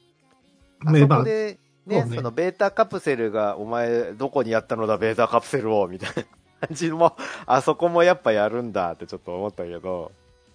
[0.84, 0.88] う。
[0.88, 7.16] あねそこで、ね、ねそのベータカプセルが、お前、どこにやったのだ、ベータカプセルを、みたいな感じも、
[7.46, 10.12] あそこもやっぱやるんだってちょっと思ったけど。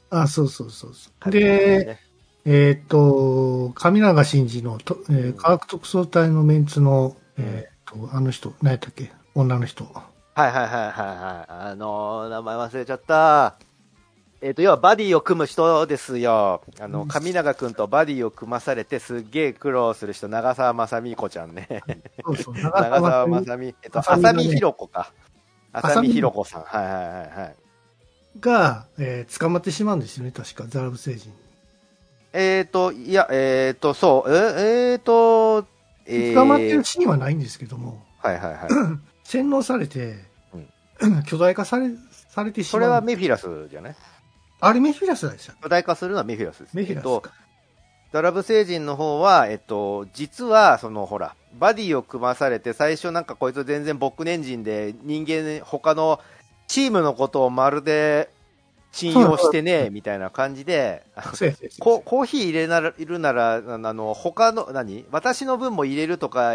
[0.09, 1.31] あ、そうそうそうそう。
[1.31, 1.99] で、ね、
[2.45, 9.11] えっ、と、神永真司のと、えーうん科学特捜隊のメンツの、えっ、と、あの人、何やったっけ？
[9.33, 9.85] 女の人。
[9.85, 11.71] はいはいはいはいはい。
[11.71, 13.55] あのー、名前忘れちゃった。
[14.45, 16.61] えっ、と、要はバディを組む人ですよ。
[16.81, 21.81] あの、神永くんとバディを組まされてすっげえ苦労する人、長澤まさみ子ちゃんね。
[22.25, 25.13] そうそう 長澤まさみ、えっと、浅見ひろ子か。
[25.71, 26.63] 浅見ひろ子さん。
[26.63, 27.03] はいはいはい
[27.39, 27.55] はい。
[28.41, 31.35] が、えー捕まってしまうんですよね、確か、ザラブ星人に。
[32.33, 35.65] えっ、と、いや、えっ、と、そう、ええーと、
[36.05, 38.69] えー捕まってるシーンはないんですけども、はいはいはい。
[39.23, 40.15] 洗脳されて、
[41.27, 41.91] 巨大化され、
[42.29, 42.71] されてしま。
[42.71, 43.95] そうれはメフィラスじゃない？
[44.65, 45.53] あれメフィラスでした。
[45.61, 46.73] 巨大化するのはメフィラスです。
[46.73, 47.31] メフィラスえっとか。
[48.13, 56.19] ダラブ星人の方は、えっと、実は、その、ほら、バディを組まされて、最初なんかこいつ全然僕年人で、人間、他の
[56.67, 58.29] チームのことをまるで
[58.91, 61.03] 信用してね、みたいな感じで、
[61.79, 65.05] コーヒー入れならいるなら、あの、他の、何？
[65.11, 66.53] 私の分も入れるとか、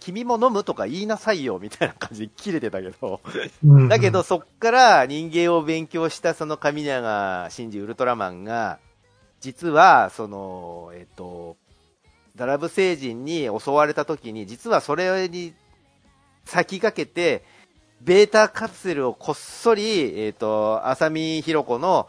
[0.00, 3.20] 君も飲むとか言いなさいよ、みたいな感じで切れてたけど、
[3.64, 3.88] うん。
[3.88, 8.78] だけど、そっから人間を勉強したその神永真司ウルトラマンが、
[9.40, 11.56] 実は、その、えっと、
[12.34, 15.54] ダラブ星人に襲われた時に、実はそれに
[16.44, 17.44] 先駆けて、
[18.00, 22.08] ベータカプセルをこっそり、えっと、浅見ひろ子の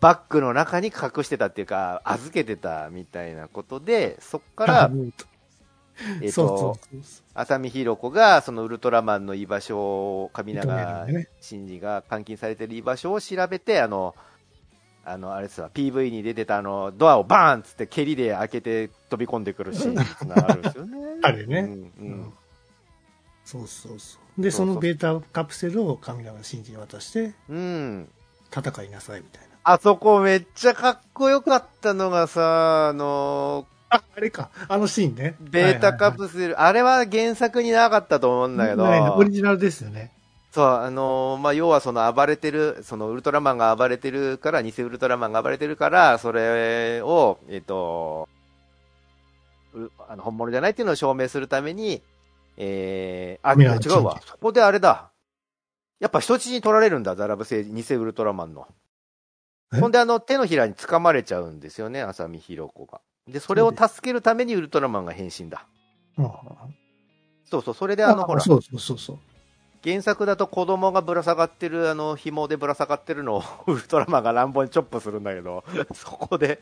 [0.00, 5.12] バッグの中に隠してたっていうか、預けてたみたいなことで、そっから、うん
[6.20, 6.80] えっそうそうと、
[7.34, 11.06] 浅見ひろ子が、そのウルトラマンの居場所を、神永
[11.40, 14.14] 真司が監禁されてる居場所を調べて、あの、
[15.04, 19.94] あの、あれですわ、PV に出てたあの、ドアをバーンっつって蹴りで開けて飛び込んでくるシーン
[20.28, 20.98] がるんですよね。
[21.22, 22.32] あれねうん、ううんん。
[23.44, 24.42] そうそうそう。
[24.42, 28.08] で、そのベータカプセルを神永真司に渡して、うん。
[28.54, 29.48] 戦いなさいみたいな。
[29.62, 34.50] あそこめっちゃかっこよかったのがさ、あの、あ、 あれか。
[34.68, 35.36] あのシーンね。
[35.40, 38.84] ベータカセプセル、あれは原作になかったと思うんだけど、
[39.16, 40.12] オリジナルですよね。
[40.52, 48.28] そう、あのーまあ、要はその暴れてる、そのウルトラマンが暴れてるから、偽ウルトラマンが暴れてるから、それを、えっ、と、
[49.74, 52.02] うあの、本物じゃないっていうのを証明するために、
[52.56, 54.20] えー、あ、違うわ。
[54.26, 55.10] そこであれだ。
[56.00, 58.66] やっぱ人質に取られるんだ、ザラブ星人、偽ウルトラマンの。
[59.72, 59.78] え？
[59.78, 63.00] ほんで、あの、手のひらに掴まれちゃうんですよね、浅見ひろ子が。
[63.30, 65.66] で、それを助けるためにウルトラマンが変身だ。
[66.18, 66.30] うん
[67.50, 69.18] そうそう、それであの、ほら、そうそうそうそう。
[69.82, 76.60] 原作だと子供がぶら下がってる、あの、紐でぶら下がってるのを ウルトラマンが乱暴にチョップするんだけど、 そこで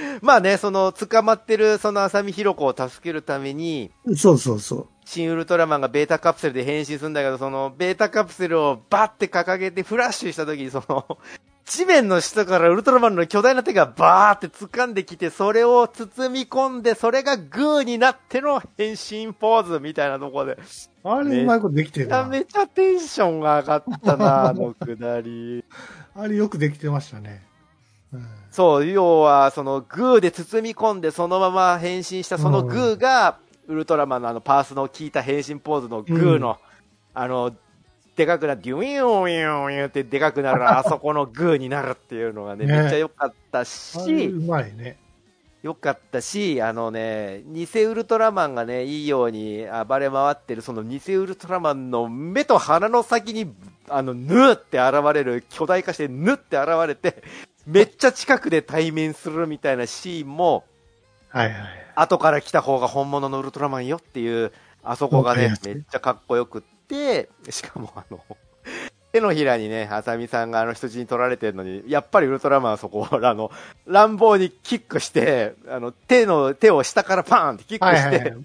[0.22, 4.86] まあね、その、捕まってる、その浅見ひろ子を助けるために、そうそうそう。
[5.04, 11.18] 新ウルトラマンがベータカプセルで変身するんだけど、その、ベータカプセルをバッて掲げてフラッシュした時に、その、
[11.66, 20.58] 地面の下からウルトラマンの巨大な手がバーって掴んできて、それを包み込んで、それがグーになっての変身ポーズみたいなところで、
[21.02, 22.28] あれ、うまいことできてるめちゃな。
[22.28, 25.64] めちゃテンションが上がったな、あのくだり。
[26.14, 27.44] あれよくできてましたね。
[28.12, 36.58] うんそう、要は、そのグーで包み込んで、そのまま変身したそのグーが、ウルトラマンのあのパースの効いた変身ポーズのグーの、
[37.12, 37.52] あの、
[38.16, 44.96] でかくなって、デュイヨンウヨンウヨンってでかくなる、 あそこのグーになるっていうのがね、ねめっちゃ良かったし、うまいね。
[45.62, 53.52] 良かったし、あのね、偽ウルトラマンがね、いいように暴れ回ってる、その偽ウルトラマンの目と鼻の先に、
[53.88, 57.22] あの、ぬーって現れる、巨大化してぬって現れて、
[57.66, 60.64] めっちゃ近くで対面するみたいなシーンも、
[61.30, 61.56] はいはい。
[61.96, 64.52] 後から来た方が本物のウルトラマンよっていう、
[64.86, 68.20] あそこがねめっちゃかっこよくって、しかもあの、
[69.12, 73.50] 手のひらにね、あさみさんがあの人質に取られてるのに、やっぱりウルトラマンはそこを、あの、
[73.86, 78.44] 乱暴にキックして、あの、手の、手を下からパーンってキックして、はいはいはい。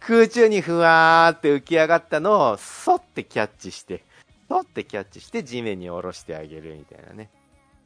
[0.00, 4.02] 空中にふわーって浮き上がったのを、そってキャッチして、
[4.48, 7.30] そってキャッチして地面に下ろしてあげるみたいなね、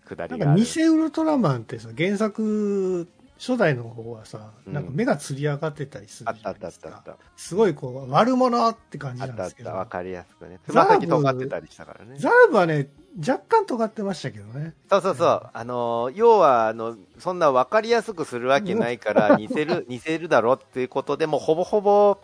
[0.07, 0.63] くだなんかりがある。
[0.65, 3.07] 偽ウルトラマンってさ、原作、
[3.39, 6.89] 初代の方はさ、うんなんか目がつり上がってたりするじあったあったあゃないですか。
[6.89, 7.25] ったあった。
[7.37, 9.71] すごいこう、悪者って感じあなんですけど。
[9.71, 10.59] ったあった、わかりやすくね。
[10.67, 12.17] つま先尖ってたりしたからね。
[12.19, 14.75] ザラブはね、若干尖ってましたけどね。
[14.91, 15.51] そうそうそう。
[15.53, 22.19] あのー、要は、あの、そんな分かりやすくするわけないから、 似せる、似せるだろっていうことで、もうほぼほぼ、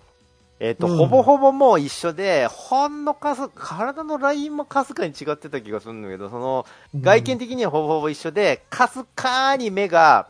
[0.60, 10.28] えっ、と、うんほぼほぼもう一緒で、ほんのかす、体のラインもかすかに違ってた気がするんだけど、その、外見的にはほぼほぼ一緒で、かすかに目が、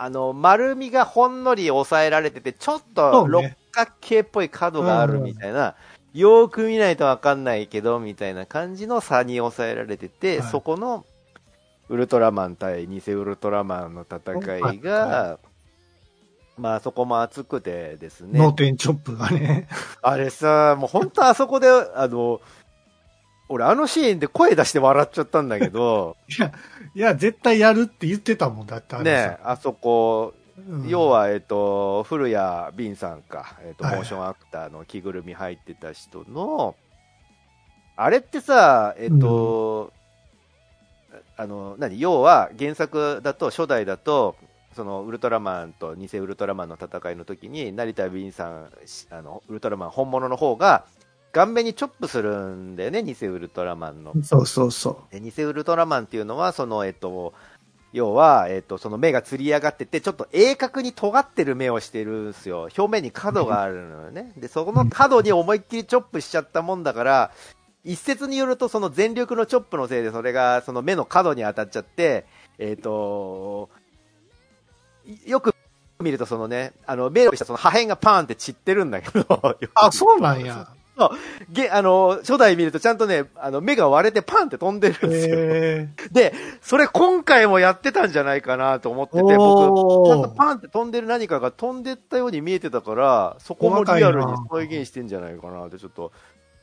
[0.00, 5.74] あの、丸みがほんのり抑えられてて、ちょっと六角形っぽい角があるみたいな、
[6.14, 11.04] よーく見ないとわかんないけど、みたいな感じの差に抑えられてて、はいそこの、
[11.88, 15.38] ウルトラマン対偽ウルトラマンの戦いが、は
[16.58, 18.38] まあそこも熱くてですね。
[18.38, 19.68] 脳天チョップがね。
[20.02, 22.40] あれさ、もう本当あそこで、あの、
[23.48, 26.52] 俺あのシーンで声出して笑っちゃったんだけど、 いや、
[26.94, 30.34] いや、絶対やるって言ってたもんだって、あね、あそこ、
[30.68, 30.88] うん。
[30.88, 36.74] 要は、えっと、古谷敏さんか、えっと、はいモーションアクターの着ぐるみ入ってた人の、
[37.96, 39.92] あれってさ、えっと、
[41.36, 42.00] あの、何？
[42.00, 44.36] 要は、原作だと、初代だと、
[44.78, 50.84] そのウルトラマンと偽ウルトラマンの戦いの時に成田敏さんしあのウルトラマン本物の方が
[51.32, 57.34] 顔面にチョップするんだよね偽ウルトラマンのそうそうそで偽ウルトラマンっていうのはそのえっと
[57.92, 62.68] 要は、えっと、その目がつり上がってて、ちょっと鋭角に尖ってる目をしてるんですよ。
[62.76, 64.32] 表面に角があるのよね。
[64.36, 67.30] で、そこの角に思いっきりチョップしちゃったもんだから、
[67.84, 72.26] 一説によるとその全力のチョップのせいでそれがその目の角に当たっちゃって、
[72.58, 73.70] えっ、と、
[75.24, 75.54] よく
[76.00, 79.24] 見るとそのね、あの、目をしたその破片がパーンって散ってるんだけど。
[79.60, 79.70] う。
[79.74, 80.68] あ、そうなんや。
[81.50, 85.36] げあの、初代見るとちゃんとね、あの、目が割れてパンって飛んでるんですよ。
[85.38, 96.12] へで、それ今回もやってたんじゃないかなと思ってて、お僕、ーちゃんとパンって飛んでる何かが飛んでったように見えてたから、そこもリアルに再現してんじゃないかなって、ちょっと、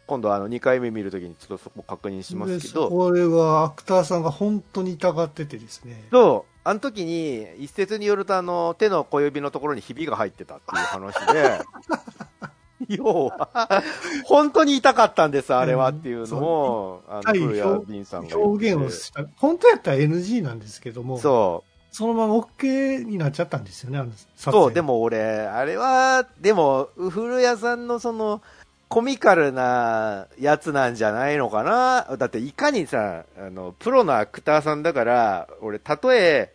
[0.08, 6.04] 今度あの2回目見るときにちょっとそこ確認しますけでど、これはアクターさんが本当に疑っててですね。
[6.12, 11.62] そう、あの時に、一説によるとあの、手の小指のところにひびが入ってたっていう話で、
[12.90, 13.84] 要は、
[14.26, 19.26] 本当に痛かったんです、あれはっていうのを、あの、はい古谷敏さんが表現をした。
[19.38, 28.42] 本当やったら NG なんですけども、そう、そのまま OK になっちゃったんですよね、あの撮そう、影でも俺、あれは、でも、古谷さんのその、
[28.88, 32.18] コミカルなやつなんじゃないのかな？
[32.18, 36.54] だっていかにさ、あの、プロのアクターさんだから、俺、たとえ、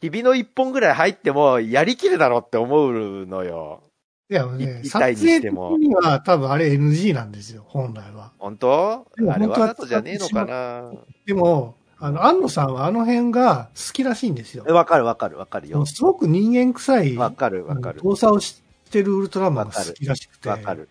[0.00, 3.82] ひびの一本ぐらい入っても、やりきるだろって思うのよ。
[4.30, 8.32] いやね、撮影的には多分あれ NG なんですよ、本来は。
[8.38, 9.06] 本当？
[9.30, 10.92] あれわとじゃねえのかな
[11.24, 14.72] でも、あの、安野さんはあの辺が好きらしいんですよえ。
[14.72, 15.86] わかるわかるわかるよ。
[15.86, 18.02] すごく人間臭いわかるわかる。
[18.02, 20.48] 動作をしてるウルトラマンが好きらしくて。
[20.50, 20.90] わかる。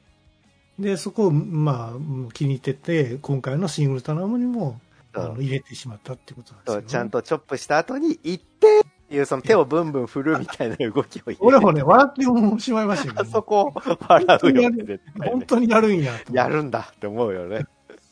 [0.80, 4.80] で、そこを、まあ、気に入ってて、今回のシン・ウルトラマンにも、
[5.14, 6.88] あの入れてしまったってことなんですよ、ね。
[6.88, 13.74] ちゃんとチョップした後に、行っていう、その手をブンブン振るみたいな動きを入れて俺もね、笑ってもしまいましたけど、あそこ、
[14.08, 16.34] 笑うよね、本当にやるんやと。
[16.34, 17.66] やるんだって思うよね。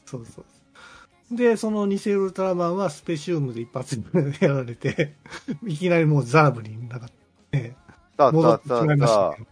[0.06, 0.46] そうそう。
[1.36, 5.16] で、その偽ウルトラマンはスペシウムで一発でやられて、
[5.66, 7.08] いきなりもうザラブになんか、
[7.52, 7.76] ね、
[8.18, 9.46] そうそうそうそう。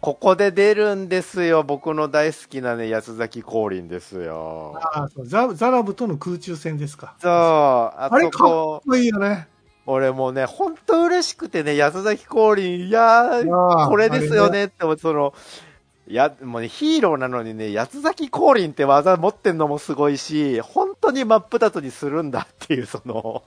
[0.00, 1.64] ここで出るんですよ。
[1.64, 4.74] 僕の大好きなね、安崎降臨ですよ。
[4.94, 7.16] ああそうザザラブとの空中戦ですか。
[7.18, 8.48] そう、ああれかっ
[8.86, 9.48] こいいよね。
[9.86, 15.34] 俺もうね、ほんと嬉しくてね、安崎降臨、いやー、これですよねって思って、その、
[16.06, 23.44] いや、もうね、ヒーローなのにね、八崎降臨って技持ってんのもすごいし、本当に真っ二つにするんだっていう、その、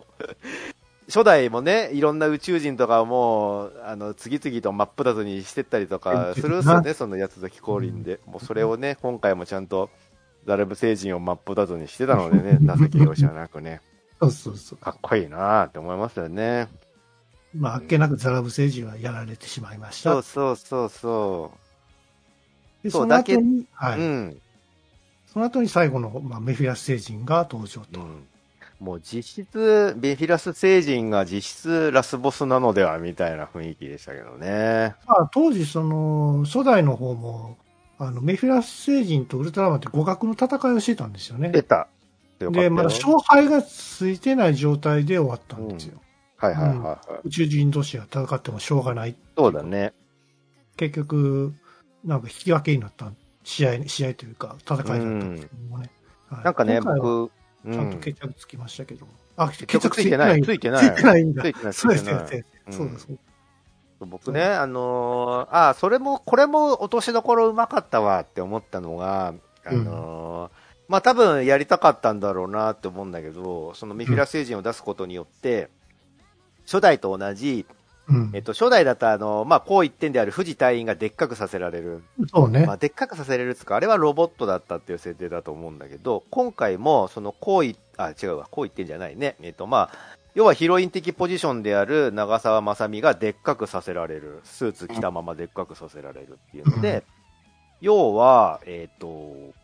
[1.07, 8.19] 初代もね、いろんな宇宙人とかも、あの、次々と真っ二つにしてったりとかするんですよね、その八崎降臨で。
[8.25, 9.89] もうそれをね、今回もちゃんと、
[10.45, 13.81] ザルブ星人を真っ二つにしてたのでね、 情け容赦なくね、
[14.31, 14.77] そうそうそう。
[14.79, 16.67] かっこいいなーって思いますよね。
[17.55, 20.13] まあ、あっけなくザラブ星人はやられてしまいました。
[20.13, 21.51] そうそうそうそ
[22.83, 23.65] でその後に、う。
[23.73, 23.99] はい。
[23.99, 24.41] うん。
[25.31, 28.01] その後に最後の、まあ、メフィラス星人が登場と。
[28.01, 28.27] うん
[28.83, 34.95] もう実質、ベフィラス星人が実質ラスボスなのではみたいな雰囲気でしたけどね。
[35.07, 37.57] まあ、当時、その、初代の方も、
[37.97, 41.49] あの、メフィラス星人とウルトラマンって互角の戦いをしてたんですよね。
[41.49, 41.87] 出た。
[42.43, 45.99] よかったで、よまだ勝敗がついてない状態で終わったんですよ。
[46.37, 47.27] はいはいはいはい。
[47.27, 49.15] 宇宙人同士が戦ってもしょうがない。
[49.37, 49.93] そうだね。
[50.77, 51.53] 結局、
[52.03, 53.11] なんか引き分けになった
[53.43, 55.89] 試合、試合というか、戦いだったんですけどもね。
[56.29, 57.31] はいなんかね、僕、う
[57.71, 57.99] ちゃんとん。
[58.01, 59.11] 決着つきましたけども。
[59.37, 60.41] あ、決結局ついてない。
[60.41, 60.95] ついてない。
[60.95, 61.47] ついてないんだつ。
[61.49, 61.73] いてない。
[61.73, 62.31] つそうですいてない。
[62.31, 62.45] ね。
[62.71, 63.07] そうです。
[63.99, 69.33] 僕ね、あのーああ、それも、これも落としどころうまかったわって思ったのが、
[69.65, 70.62] あのー
[70.93, 75.69] まあ多分やりたかったんだろうなって思うんだけど、そのメフィラ星人を出すことによって、
[76.65, 77.65] 初代と同じ、
[78.07, 82.03] うんえっと、初代だとあの、まあ、こう一点である富士隊員がでっかくさせられる。
[82.31, 82.73] そうねま。
[82.73, 89.35] あ、でっかくさせられるっつうか、あれはロボットだったっていう設定だと思うんだけど、今回も、その、こうい、あ、違うわ、こう一点じゃないね。
[89.41, 94.41] えっと、まあ、要はヒロイン的ポジションである長澤まさみがでっかくさせられる。
[94.43, 97.03] スーツ着たままでっかくさせられるっていうので、
[97.81, 99.55] 要は、えっ、と、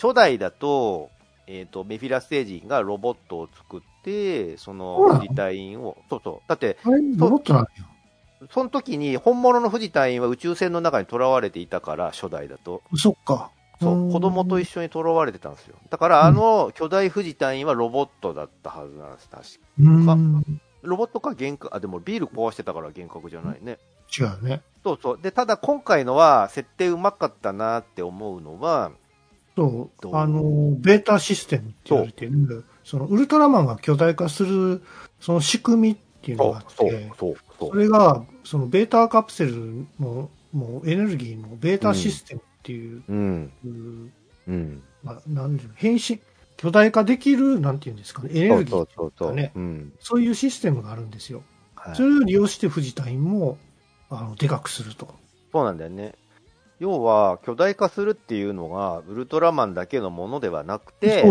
[0.00, 1.10] 初代だと、
[1.46, 6.48] えっ、と、メフィラス星人がロボットを作って、その富士隊員を、そうそう。
[6.48, 7.68] だって、ロボットなんや。
[8.52, 12.82] その時に本物の富士隊員は宇宙船の中に囚われていたから、初代だと。
[12.96, 13.50] そっか。
[13.80, 15.76] そう、子供と一緒に囚われてたんですよ。
[15.90, 19.42] だから、あの巨大富士隊員はロボットだったはずなんです、確
[20.06, 20.12] か。
[20.12, 20.60] うん。
[20.82, 23.78] ロボットか幻覚、あ、でもビール壊してたから幻覚じゃないね。
[24.16, 24.62] 違うね。
[24.84, 25.20] そうそう。
[25.20, 28.92] で、ただ今回のは、設定うまかったなって思うのは、
[29.58, 30.16] そどうう。
[30.16, 34.82] あの、ベータシステムって言われてる、そのウルトラマンが巨大化する、
[35.20, 37.10] その仕組みっていうのがあって、、
[37.58, 44.12] それが、そのベータカプセルの、もうエネルギーのベータシステムっていう、うん、うん
[44.46, 44.82] うん。
[45.02, 46.20] まあ、なんでしょう変身、
[46.56, 49.34] 巨大化できる、なんていうんですかね、エネルギーそうそうそう。
[49.34, 49.92] ねうん。
[50.00, 51.42] そういうシステムがあるんですよ。
[51.74, 53.58] はいそれを利用して富士隊員も、
[54.10, 55.14] あの、でかくすると。
[55.52, 56.14] そうなんだよね。
[56.78, 61.24] 要は、巨大化するっていうのが、ウルトラマンだけのものではなくて。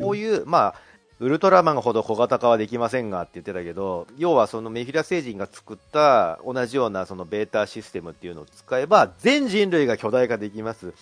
[0.00, 0.74] こういう、まあ、
[1.20, 10.94] ウルトラマンほど小型化はできませんがって言ってたけど、要はそのメフィラ星人が作った同じようなそのベータシステムっていうのを使えば、全人類が巨大化できます。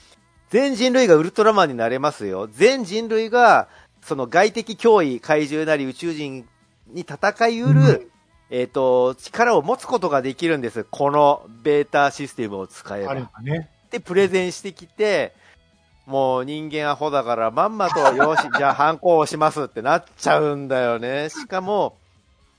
[0.48, 2.48] 全人類がウルトラマンになれますよ。
[2.50, 3.68] 全人類が、
[4.00, 6.48] その外的脅威、怪獣なり宇宙人
[6.88, 8.10] に戦いうる、うん
[8.48, 10.84] えっ、と、力を持つことができるんです。
[10.84, 13.10] このベータシステムを使えば。
[13.10, 13.70] あればね。
[13.96, 15.34] ってプレゼンしてきて、
[16.06, 21.28] もう人間アホだからまんまと、よし、 じゃあ反抗をしますってなっちゃうんだよね。
[21.30, 21.96] しかも、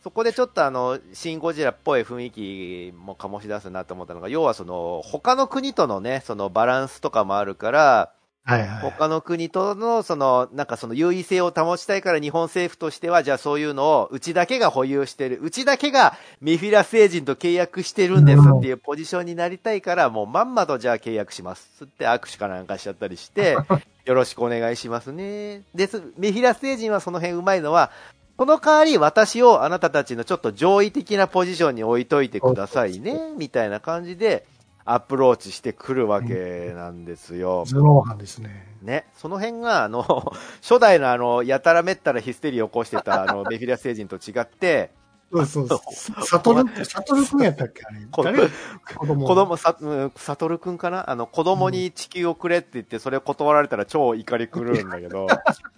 [0.03, 8.11] そこでちょっとあの、シン・ゴジラっぽい雰囲気も醸し出すなと思ったのが、要はその、他の国とのね、そのバランスとかもあるから、
[8.47, 8.79] はいはい。
[8.79, 21.69] 他の国との、その、なんかその優位性を保ちたいから日本政府としては、じゃあそういうのを、うちだけが保有してる、うちだけがメフィラ星人と契約してるんですっていうポジションになりたいから、もうまんまとじゃあ契約します。
[21.77, 23.57] つって握手かなんかしちゃったりして、
[24.05, 25.63] よろしくお願いしますね。
[25.75, 27.91] です、メフィラ星人はその辺うまいのは、
[28.37, 34.45] この代わり私をあなたたちのちょっと上位的なポジションに置いといてくださいね、みたいな感じで
[34.89, 37.65] アプローチしてくるわけなんですよ。
[37.67, 38.65] 頭脳犯ですね。
[38.81, 40.01] ね、その辺が、あの、
[40.61, 44.91] 初代のあの、やたらめったらヒステリーを起こしてた、あの、 メフィラ星人と違って、
[45.29, 45.75] そうそうそ
[46.21, 46.25] う。
[46.25, 47.99] サトル、サトルくんやったっけあれ。
[48.09, 49.27] 子供。
[49.27, 51.09] 子供、さ、うんサトルくんかな？
[51.09, 55.27] あの、子供に地球をくれって言って、それを断られたら超怒り狂うんだけど、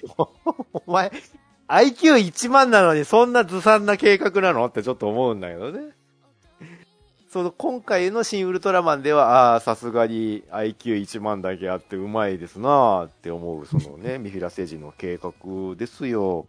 [0.85, 1.11] お前、
[1.67, 4.67] IQ1 万なのにそんなずさんな計画なの？
[4.67, 5.95] ってちょっと思うんだけどね。
[7.29, 15.31] その、今回の新ウルトラマンでは、ああ、さすがに IQ1 万だけあってうまいですなあって思う、そのね、ミフィラ星人の計画
[15.75, 16.47] ですよ。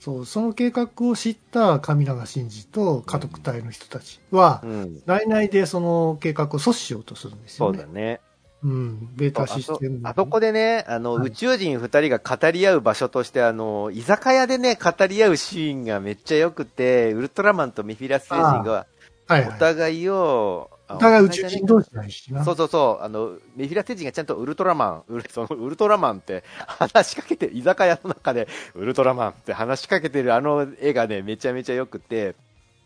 [0.00, 5.02] そう、その計画を知った神永真司と家督隊の人たちはう、ん。
[5.06, 7.78] 内々でその計画を阻止しようとするんですよね。
[7.78, 8.20] そうだね。
[8.64, 9.14] うん。
[9.14, 10.00] ベータシステム。
[10.02, 18.86] あそあそこでね、あの、はい宇宙人二人が語り合う場所として、あの、居酒屋でね、語り合うシーンがめっちゃ良くて、ウルトラマンとミフィラス星人が、
[19.32, 19.56] はいはい。
[19.56, 22.44] お互いを、あお互い宇宙人同士しな。
[22.44, 32.34] そうそうそう、あの、ミフィラス星人がちゃんとウルトラマン、 ウルそのウルトラマンって話しかけて、居酒屋の中で ウルトラマンって話しかけてるあの絵がね、めちゃめちゃ良くて、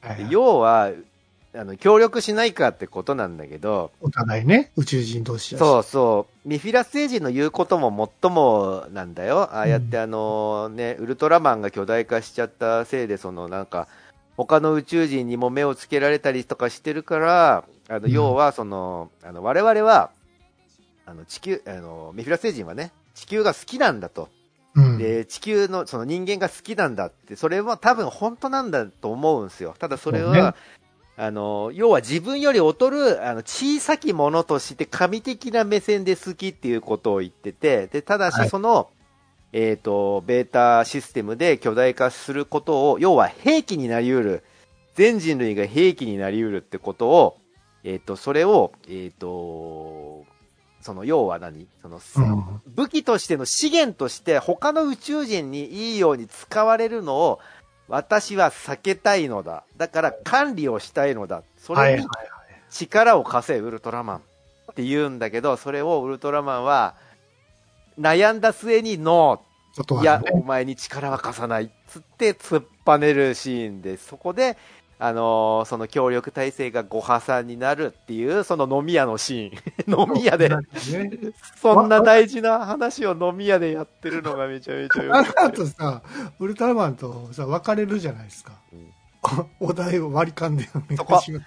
[0.00, 0.92] はいはい要は、
[1.54, 5.60] あの、協力しないかってことなんだけど、お互いね、宇宙人同士だし。
[5.60, 6.48] そうそう。
[6.48, 9.48] ミフィラス星人の言うことももっともなんだよ。
[9.54, 13.88] ああやってあのね、ウルトラマンが巨大化しちゃったせいで、そのなんか、
[14.36, 20.10] 他の宇宙人にも目をつけられたりとかしてるから、あの、うん要はその、あの、我々は、
[21.06, 24.28] あの、地球、あの、ミフィラス星人はね、地球が好きなんだと。
[24.74, 24.98] うん。
[24.98, 29.74] で、地球の、その人間が好きなんだって、それは多分本当なんだと思うんですよ。
[29.78, 30.54] ただそれは、
[31.16, 38.90] あの、要は自分より劣る、あの、小さきものとして神的な目線で好きっていうことを言ってて、で、ただはいしその、
[39.52, 44.44] えっ、と、ベータシステムで巨大化することを、要は兵器になり得る、
[44.94, 47.38] 全人類が兵器になり得るってことを、
[47.84, 50.24] えっ、と、それを、えっ、と、
[50.82, 51.66] その、要は何？
[51.82, 52.62] その、うん。
[52.66, 57.40] 武器としての資源として他の宇宙人にいいように使われるのを
[57.88, 59.64] 私は避けたいのだ。
[59.76, 61.42] だから管理をしたいのだ。
[61.58, 62.06] それに。
[62.70, 64.16] 力を貸せ、ウルトラマン。
[64.18, 66.94] って言うんだけど、それをウルトラマンは
[67.98, 70.00] 悩んだ末にノー。
[70.02, 70.22] いや。
[70.32, 71.70] お前に力は貸さない。
[71.88, 74.56] つって突っぱねるシーンで、そこで、
[74.98, 80.00] あのーその協力体制がご破産になるっていう、その飲み屋のシーン。
[80.00, 80.56] 飲み屋でね。
[81.60, 85.40] そんな大事な話を飲み屋でやってるのがめちゃめちゃよあのくて。
[85.40, 86.02] 後さ、
[86.38, 88.54] ウルトラマンとさ、別れるじゃないですか。
[88.72, 88.92] うん
[89.58, 91.46] お題を割り勘でお願いします。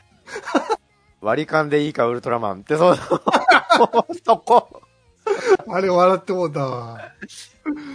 [1.22, 2.98] 割り勘でいいか、ウルトラマンって、そう、
[4.26, 4.82] そこ。
[5.68, 7.00] あれ笑ってもうたわ。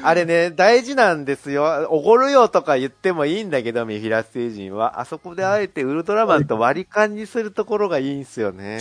[0.02, 1.88] あれね、大事なんですよ。
[1.90, 5.00] おごるよとか言ってもいいんだけど、ミフィラス星人は。
[5.00, 8.78] あそこであえてウルトラマンと割り勘にするところがいいんすよね。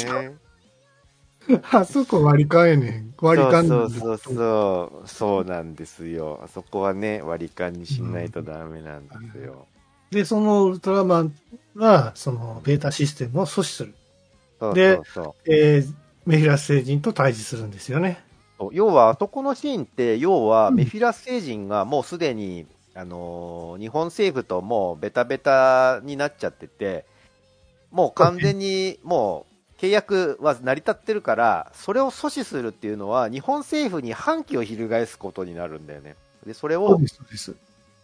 [1.71, 3.13] あそこ割り勘やねん。
[3.19, 5.45] 割り勘そうそうそうそう。
[5.45, 6.41] なんですよ。
[6.43, 9.67] あそこはね、割り勘にしないとダメなんですよ。
[10.11, 11.35] で、そのウルトラマン
[11.75, 13.93] は、そのベータシステムを阻止する。
[14.59, 15.51] そうでそうそう。
[15.51, 15.93] えー、
[16.25, 18.23] メフィラス星人と対峙するんですよね。
[18.71, 27.05] 要は、あそこのシーンって、要は、うんメフィラス星人がもうすでに、あのー日本政府ともうベタベタになっちゃってて、
[27.91, 29.45] もう完全に、も
[29.79, 36.15] う、契約は成り立ってるから、それを阻止するっていうのは、日本政府に反旗を翻すことになるんだよね。
[36.45, 36.99] で、それを。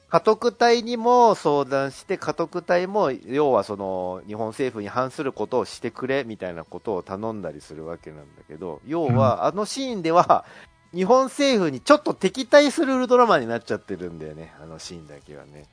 [0.09, 10.45] 家督隊にも相談して、家督隊も、要はその、日本政府に反することをしてくれ、みたいなことを頼んだりするわけなんだけど、要は、あのシーンでは、
[10.95, 15.65] 日本政府にちょっと敵対するウルトラマンになっちゃってるんだよね、あのシーンだけはね。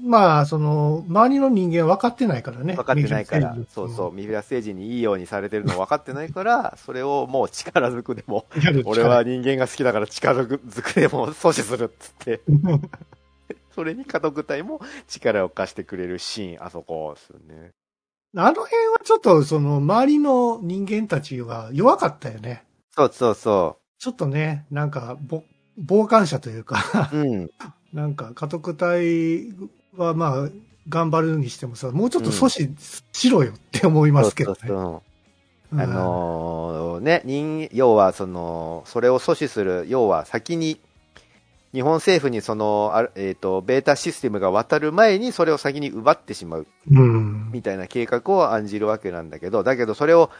[0.00, 2.74] まあ、その、周りの人間分かってないからね。
[2.74, 3.56] 分かってないから。
[3.72, 8.46] そうそう、ミフィラス星人にいいようにされてるの分かってないから、 それをもう力ずくでも、
[8.84, 12.40] 俺は人間が好きだから力ずくでも阻止するっつって、
[13.74, 17.70] それに家督隊も力を貸してくれるシーン、あそこですよね。
[18.36, 22.64] あの辺はちょっと、その、周りの人間たちは弱かったよね。
[22.90, 25.42] そうそうそちょっとね、なんか、ぼ、
[25.76, 27.16] 傍観者というか、う。
[27.16, 27.50] うん。
[27.92, 29.54] なんか、家督隊
[29.96, 30.48] はまあ、
[30.88, 34.58] 頑張るにしてもさ、もうちょっと阻止しろよって思いますけどね。
[34.60, 35.02] そうそうそう
[35.72, 40.80] うんあのーね、人、要はその、それを阻止する、要は先に、
[41.74, 47.50] 日本政府にその、あるえっ、と、ベータシステムが渡る前にそれを先に奪ってしまううん。
[47.52, 50.30] みたいな計画を案じるわけなんだけど、だけどそれを、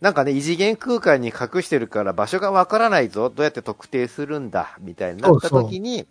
[0.00, 6.06] なんかね、異次元空間に隠してるから場所がわからないぞ、どうやって特定するんだ、みたいになった時に、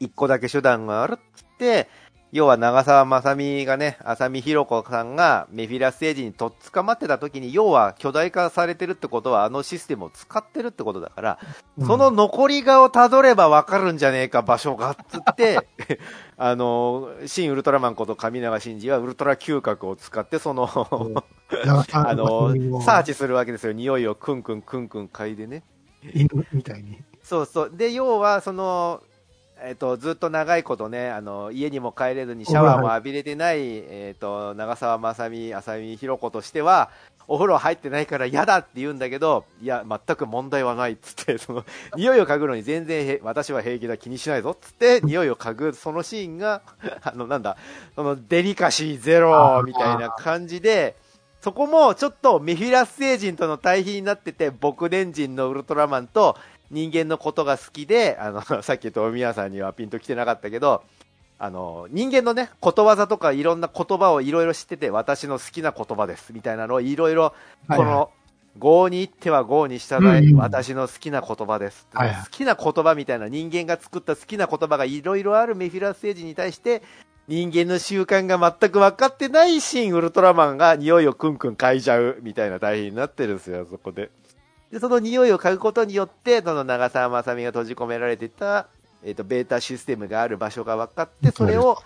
[0.00, 1.88] 一個だけ手段があるっつって、
[2.32, 11.38] 要は長澤まさみがね、浅見弘子さんがメフィラス星人にとっ捕まってた時に、要は巨大化されてるってことは、あのシステムを使ってるってことだから、
[11.86, 15.68] その残りがをたどればわかるんじゃねえか、場所が、っつって、
[16.36, 23.72] あの、新ウルトラマンこと神永真司はウルトラ嗅覚を使って、そ の、あの、サーチするわけですよ。
[23.72, 25.62] 匂いをクンクンクンクン嗅いでね。
[26.12, 26.98] 犬みたいに。
[27.22, 27.72] そうそう。
[27.72, 29.00] で、要は、その、
[29.62, 36.90] えっ、と、ずっと長いことね、あの、家にも帰れずにシャワーも浴びれてない、えっ、と、長澤まさみ、浅見ひろ子としては、
[37.28, 41.64] お風呂入ってないから嫌だって言うんだけど、いや、全く問題はないっつって、その、
[41.96, 46.62] 匂いを嗅ぐのに全然へ、私は平気だ、気にしないぞっつって、匂いを嗅ぐ、そのシーンが、
[47.02, 47.56] あの、なんだ、
[47.94, 50.96] その、デリカシーゼロみたいな感じで、
[51.40, 56.36] そこもちょっとメフィラス星人との対比になってて、僕伝人のウルトラマンと
[56.70, 60.82] 人間のことが好きで、あの、 さっき言ったお宮さんにはピンと来てなかったけど、
[61.38, 67.34] あの、人間のね、ことわざとかいろんな言葉をいろいろ知ってて、私の好きな言葉です、みたいなのをいろいろ、
[67.68, 68.10] この、
[68.58, 72.16] 業に行っては業に従い、私の好きな言葉です、はいはい。
[72.24, 76.82] 好きな言葉みたいな人間が作った好きな言葉がいろいろあるメフィラス星人に対して、
[77.28, 84.10] 人間の習慣が全く分かってないシン・ウルトラマンが匂いをクンクン嗅いじゃうみたいな対比になってるんですよ、そこで。
[84.72, 88.68] で、その匂いを嗅ぐことによって、その長澤まさみが閉じ込められてた、
[89.04, 91.78] えっ、と、ベータシステムがある場所が分かって、それを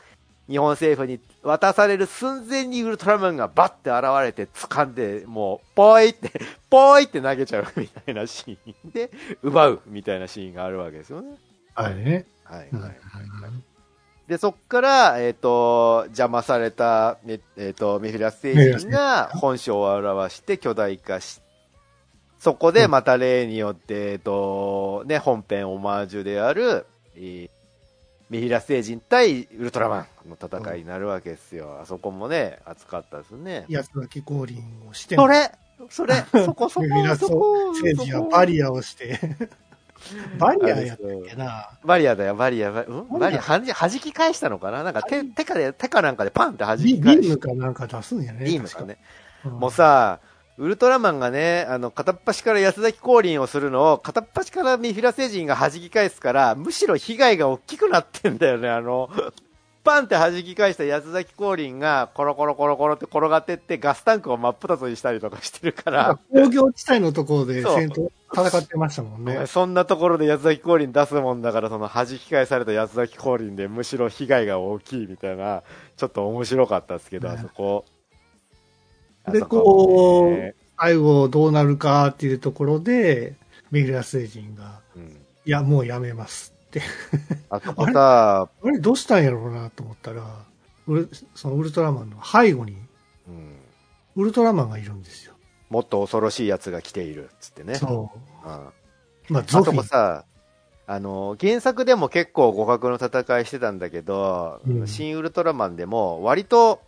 [0.49, 6.33] 日本政府に渡される寸前にウルトラマンがバッて現れて掴んで、もう、ポイって、
[6.69, 9.11] ポイって投げちゃうみたいなシーンで、
[9.43, 11.37] 奪うみたいなシーンがあるわけですよね。
[11.75, 12.27] はいね。
[12.45, 12.93] はい、うんはい。
[14.27, 21.41] で、そっから、えっ、と、邪魔された、ええっ、と、メフィラス星人が本性を表して巨大化し、
[22.41, 27.51] そこでまた例によって、えっ、と、ね、本編オマージュである、えー
[28.31, 31.81] メフィラス星人対ウルトラマンの戦いになるわけですよ。
[31.83, 33.67] あそこもね、熱かったですね。
[33.69, 35.51] 安崎降臨をしてそれ
[35.89, 36.15] それ
[36.45, 36.87] そこそこ
[37.19, 39.19] そこ星人はバリアをして、
[40.39, 41.71] バリアやったっけな。
[41.85, 42.71] バリアだよ、バリア。
[42.71, 43.19] バうん？
[43.19, 44.85] バリア、はじ、弾き返したのかな？
[44.85, 48.45] なんか手、手かで、手かなんかでパンって弾ビき返しビームかなんか出すんやね。
[48.45, 48.99] ビームかね。
[49.43, 49.59] 確か。
[49.61, 50.21] もうさ、
[50.61, 59.09] ウルトラマンがね、あの、片っ端から八つ裂き光輪をするのを、片っ端からメフィラス星人が弾き返すから、むしろ被害が大きくなってんだよね、あの、
[59.85, 69.47] パンって弾き返した八つ裂き光輪が、コロコロコロコロって転がってって、ガスタンクを真っ二つにしたりとかしてるか、ら工業地帯のところで戦闘、戦ってましたもんね。
[69.49, 75.63] そんなところで安崎降臨出すもんだから、その弾き返された安崎降臨でむしろ被害が大きいみたいな、
[75.97, 77.87] ちょっと面白かったですけど、ねあそこ。
[79.31, 83.35] でこね最後どうなるかっていうところで、
[83.71, 85.17] メフィラス星人が、うん
[85.47, 86.83] いや、もうやめますって。
[87.49, 90.45] あそこさ、あれどうしたんやろうなと思ったら、
[90.87, 92.77] ウルそのウルトラマンの背後に
[93.29, 93.57] うん
[94.17, 95.35] ウルトラマンがいるんですよ。
[95.69, 97.77] もっと恐ろしい奴が来ている、つってね。
[97.77, 98.13] そ
[98.45, 98.49] う。
[98.49, 98.69] うん
[99.29, 99.77] まあ、ゾフィー。
[99.77, 100.25] こさ、
[100.87, 106.81] あの、原作でも結構互角の戦いしてたんだけど、うん新ウルトラマンでも割と、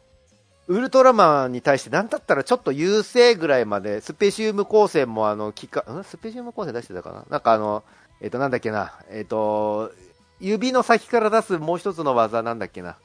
[0.73, 6.03] ウルトラマンに対して何だったらちょっと優勢ぐらいまで、スペシウム光線もあの、機械、ん？
[6.03, 7.27] スペシウム光線出してたかな？
[7.29, 7.85] なんかあの、
[8.23, 9.93] えっ、と、なんだっけな、えっ、と、
[10.41, 12.97] 指の先から出すもう一つの技なんだっけな？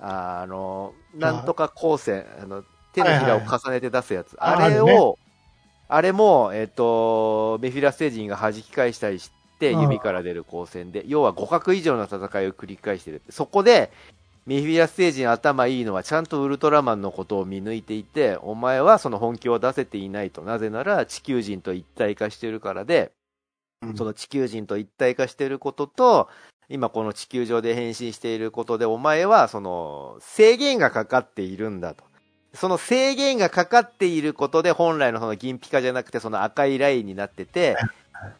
[0.00, 4.36] ああの、なんとか光線、あの、手のひらを重ねて出すやつ。
[4.36, 5.18] はいはいあれああるねを、
[5.88, 13.22] あれも、えっ、と、メフィラス星人が弾き返したりして、うん指から出る光線で、要は互角以上の戦いを繰り返してる。
[13.30, 13.92] そこで、
[14.46, 20.42] メフィラス星人頭いいのはちゃんとウルトラマンのことを見抜いていて、お前はその本気を出せていないと。
[20.42, 23.10] なぜなら地球人と一体化してるからで、
[23.96, 26.28] その地球人と一体化していることと、
[26.68, 32.04] 今この地球上で変身していることで、お前はその制限がかかっているんだと。
[32.54, 37.76] その制限がかかっていることで、本来のその銀ピカじゃなくて、その赤いラインになってて、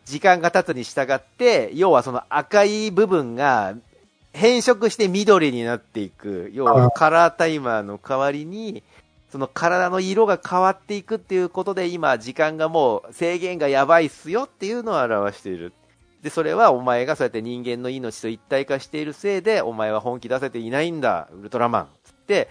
[0.04, 3.74] 時間が経つに従って、要はその赤い部分が
[4.36, 8.82] 変色して緑になっていく、要はカラータイマーの代わりに、
[9.32, 15.72] その体の色が変わっていくっていうことで、今、時間がもう制限がやばいっすよっていうのを表している。
[16.22, 21.88] で、それはお前がそうやって人間の命と一体化しているせいで、お前は本気出せていないんだ、ウルトラマン。
[22.04, 22.48] つって、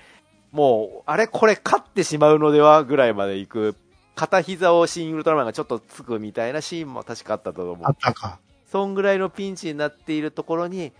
[0.51, 3.75] もう、あれこれ勝ってしまうのではぐらいまで行く、
[4.15, 7.91] 片膝を新ウルトラマンがちょっとつくみたいなシーンも確かあったと思うあ。
[7.91, 8.39] ったか。
[8.71, 10.91] そんぐらいのピンチになっているところに、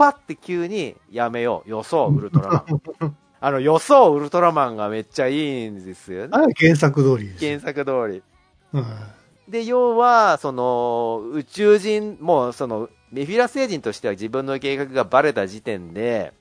[0.00, 3.16] パッて急にやめよう、予想ウルトラマン。
[3.38, 6.30] あの予想ウルトラマンがめっちゃいいんですよね。
[6.32, 7.46] あ原作通りです。
[7.46, 8.22] 原作通り。
[8.72, 8.84] うん
[9.50, 16.32] で、要は、その、宇宙人、もう、その、メフィラス星人としては自分の計画がバレた時点で、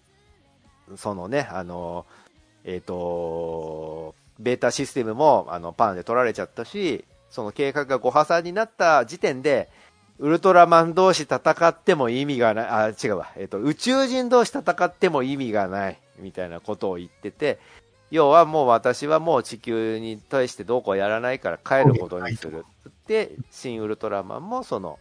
[0.96, 2.06] そのね、あの、
[2.64, 9.70] えっ、と、ベータシステムも、あの、パンで取られちゃったし、その計画がご破産になった時点で、
[10.20, 11.40] ウルトラマン同士戦
[11.70, 17.58] っても意味がない、あ、違うわ、えっ、と、宇宙人同士戦っても意味がない、みたいなことを言ってて、
[18.12, 22.66] 要はもう私はもう地球に対してどうこうやらないから帰ることにする。
[22.84, 25.00] つって、新ウルトラマンもその、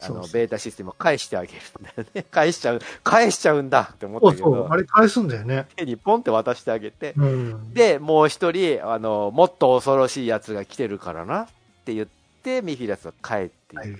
[0.00, 2.24] あの、そうそうベータシステムを返してあげるんだよね。
[2.30, 4.54] 返しちゃう、返しちゃうんだって思っそうそう。
[4.54, 5.66] たけどあ、れ返すんだよね。
[5.76, 7.74] 手にポンって渡してあげて、うん。
[7.74, 11.46] で、もう一人、あの、もっと恐ろしい奴が来てるからなっ
[11.84, 12.19] て言って、
[12.62, 13.96] ミフィラスは帰ってい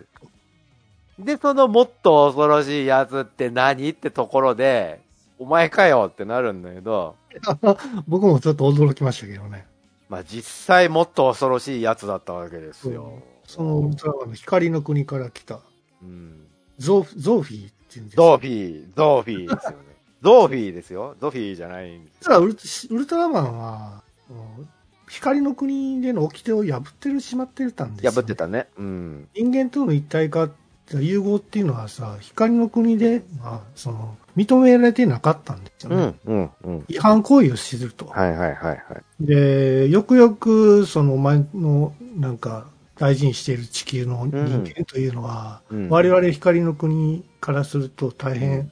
[1.24, 5.00] で、そのもっと恐ろしい奴って何ってところで、
[5.38, 7.16] お前かよってなるんだけど、
[8.08, 9.66] 僕もちょっと驚きましたけどね。
[10.08, 13.22] まあ実際もっと恐ろしい奴だったわけですよ。
[13.46, 15.60] そのウルトラマンの光の国から来た
[16.02, 16.46] うん。
[16.78, 19.76] ゾフゾーフィーっていうんですゾーフィー、ゾーフィーですよね。
[20.22, 21.16] ゾーフィーですよ。
[21.20, 22.10] ゾフィーじゃないんで
[22.58, 24.32] すウルトラマンは、う
[24.62, 24.68] ん
[25.10, 28.68] 光の国での掟を破ってるしまってたんですよ、破ってたね。
[28.78, 29.28] うん。
[29.34, 30.48] 人間との一体化、
[30.92, 36.14] 融合っていうのはさ、光の国で、まあ、その、認められてなかったんですよね。
[36.24, 36.84] うん、うん、うん。
[36.88, 38.06] 違反行為をすると。
[38.06, 39.26] はいはいはいはい。
[39.26, 48.70] で、よくよく、その、お前の、なんか、大事にしている地球の人間というのは、うん我々光の国からすると大変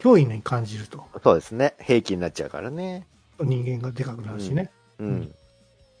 [0.00, 1.04] 脅威に感じると。
[1.22, 1.74] そうですね。
[1.78, 3.06] 兵器になっちゃうからね。
[3.40, 4.70] 人間がでかくなるしね。
[4.98, 5.32] うん。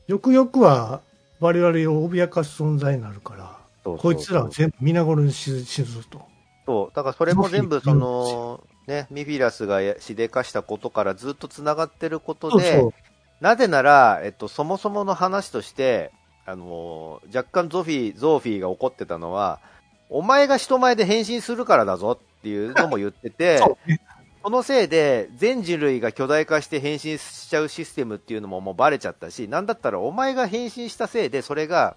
[0.08, 1.02] よくよくは、
[1.38, 6.22] 我々を脅かす存在になるから、そうそうそうこいつらを全部皆殺しにし死ぬぞと。
[6.66, 6.96] そう。
[6.96, 12.92] だからそれも全部その、ね、ミフィラスがしでかしたことからずっと繋がってることで、そうそう。
[13.40, 16.10] なぜなら、えっと、そもそもの話として、
[16.46, 19.60] あの、若干ゾフィー、ゾーフィーが怒ってたのは、
[20.08, 23.60] お前が人前で変身するからだぞっていうのも言ってて、
[24.42, 24.50] そ。
[24.50, 31.96] のせいで全人類が巨大化して変身しちゃうシステムっていうのももうバレちゃったし、なんだったらお前が変身したせいでそれが、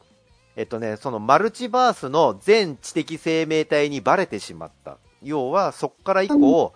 [0.56, 4.98] えっとね、そのマルチバースの全知的生命体にバレてしまった。
[5.24, 6.74] 要はそこから以降、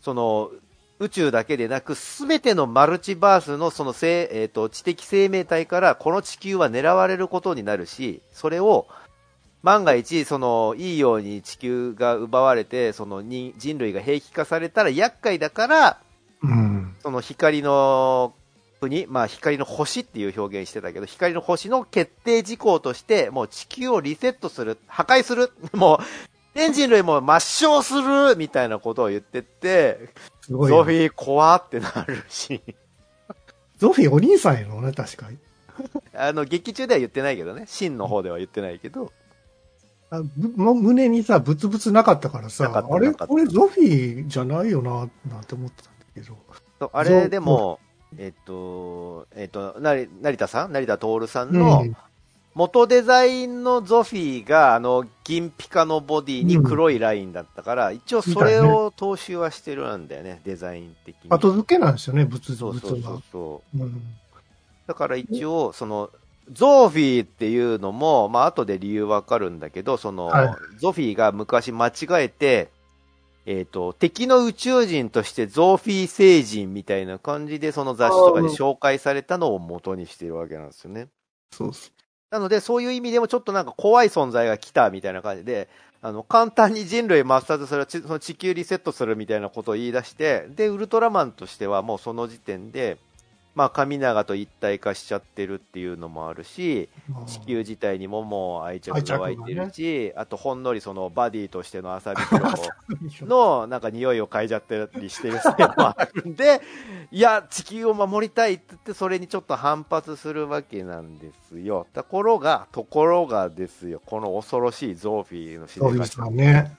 [0.00, 0.50] その
[0.98, 8.86] 宇宙だけでなく全てのマルチバースのその、えっと知的生命体からこの地球は狙われることになるし、それを
[9.64, 15.98] 万が一、その、いいように地球が奪われて、その人人類が兵器化されたら厄介だから、
[16.42, 16.94] うん。
[17.02, 18.34] その光の
[18.82, 25.98] 国、まあ光の星っていう表現してたけど、光の星の決定事項として、もう地球をリセットする、破壊する、もう、
[26.54, 30.10] 全人類も抹消するみたいなことを言ってって、
[30.42, 30.76] すごいよ。
[30.76, 32.60] ゾフィー怖ってなるし、
[33.78, 35.38] ゾフィーお兄さんやろね、確かに。
[36.14, 39.10] あの、劇中では言ってないけどね、真の方では言ってないけど、
[40.16, 40.22] あ
[40.56, 46.36] 胸にさ、ブツブツなかったからさなかっ、たあれなかったこれゾフィーじゃないよな、なんて思ってたんだけど。
[46.78, 47.80] そうあれでも、
[48.18, 50.72] えっと、えっと、成成田さん？
[50.72, 51.96] 成田徹さんの、うん
[52.56, 61.30] 元デザインのゾフィーが、あの、銀ピカのボディに黒いラインだったから、一応それを踏襲はしてるんだよね、デザイン的に。
[61.30, 63.22] 後付けなんですよね、物そうそうそう。
[63.32, 63.82] そう。
[63.82, 64.00] うん
[64.86, 66.10] だから一応、その、
[66.52, 71.92] ゾーフィーっていうのも、まあ後で理由わかるんだけど、その、はいゾフィーが昔間違
[72.24, 72.68] えて、
[73.46, 81.08] えっ、と、敵の宇宙人としてゾーフィー星人みたいな感じで、その雑誌とかで紹介されたのを元にしてるわけなんですよね。
[81.52, 81.90] そうそ
[82.30, 85.68] なので、そういう意味でもちょっとなんか怖い存在が来たみたいな感じで、
[86.02, 92.98] あの、簡単に人類抹殺する、ちその地球リセットするみたいなことを言い出して、で、ウルトラマンとしてはもうその時点で、
[93.54, 97.24] まあ、神長と一体化しちゃってるっていうのもあるし、う。
[97.26, 102.62] 地球自体にももう愛着が湧いてるし、あとほんのりそのバディとしての浅見弘
[103.20, 106.60] 子のなんか匂いを嗅いじゃったりしてるせいもあるんで、
[107.12, 111.86] いや、地球を守りたいって言って、それにちょっと反発するわけなんですよ。
[111.94, 116.76] ところが、ところがですよ、この恐ろしいゾーフィーのしでかしそうですよね。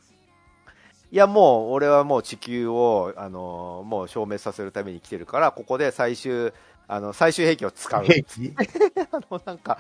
[1.15, 6.51] いや、もう、俺はもう地球を、あのもう消滅させるために来てるから、ここで最終、
[6.89, 8.03] あの、最終兵器を使う。
[8.03, 8.53] 兵器？
[9.13, 9.77] あの、なんか、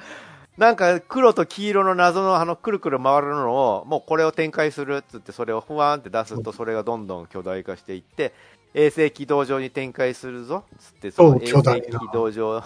[0.57, 8.33] なんか黒と黄色の謎のあのくるくる回るのを、もうこれを展開するっつって、それをふわーんって出すと、それがどんどん巨大化していって、
[8.77, 10.65] 衛星軌道上に展開するぞ。
[10.75, 12.61] っつって、その衛星軌道上。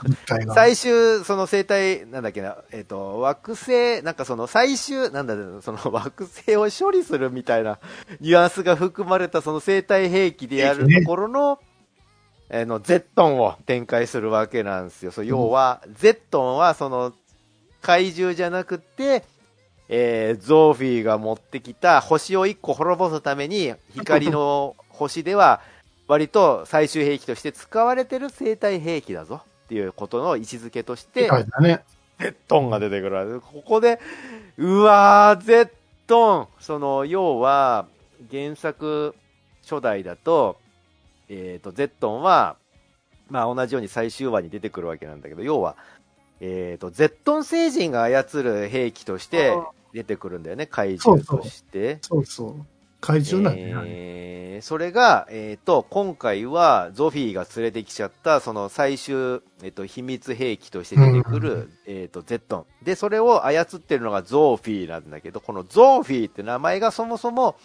[0.56, 7.78] 最終、その生態、なんだっけな、えっ、と、惑星、なんかその最終、なんだその 惑星を処理するみたいな
[8.20, 11.60] ニュアンスが含まれたその生態兵器でやるところの、
[12.52, 15.12] あの、ゼットンを展開するわけなんですよ。
[15.12, 17.14] そう要は、ゼットンはその、
[17.82, 19.24] 怪獣じゃなくて、
[19.90, 25.62] えー、ゾーフィーが持ってきた星を一個滅ぼすために、 光の星では、
[26.10, 31.30] 割と最終兵器として使われてる生態兵器だぞっていうことの位置づけとして、
[31.62, 31.84] ね。
[32.20, 34.00] ゼットンが出てくるわけここで、
[34.58, 35.70] うわー、ゼッ
[36.08, 37.86] トンその、要は、
[38.32, 39.14] 原作
[39.62, 40.58] 初代だと、
[41.30, 42.58] えっ、と、ゼットンは、
[43.30, 45.78] まあ同じように最終話に出てくるわけなんだけど、要は、
[46.42, 49.56] えっ、と、ゼットン星人が操る兵器として
[49.94, 52.00] 出てくるんだよね、怪獣として。
[52.02, 52.66] そうそう。
[53.02, 53.88] 怪獣なんだよね。
[53.88, 54.20] えー
[54.62, 62.86] それが、えっ、と、今回はゾフィーが連れてきちゃった、その最終、えっ、と、秘密兵器として出てくる、うんえっ、と、ゼットン。
[62.86, 67.56] で、それを操ってるのがゾーフィーなんだけど、このゾーフィーって名前がそもそも、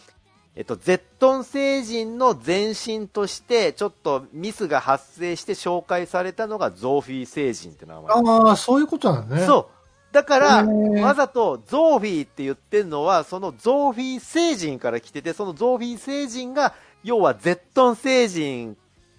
[0.57, 8.13] えっと、ゼットン星人の前身として、ちょっとミスが発生して紹介されたのがゾーフィー星人って名前。
[8.13, 9.47] ああ、そういうことなんだね。
[9.47, 9.84] そう。
[10.15, 10.65] だから、
[11.03, 18.77] わざとゾーフィーって言ってるのは、そのゾーフィー星人から来てて、そのゾーフィー星人が、要はゼットン星人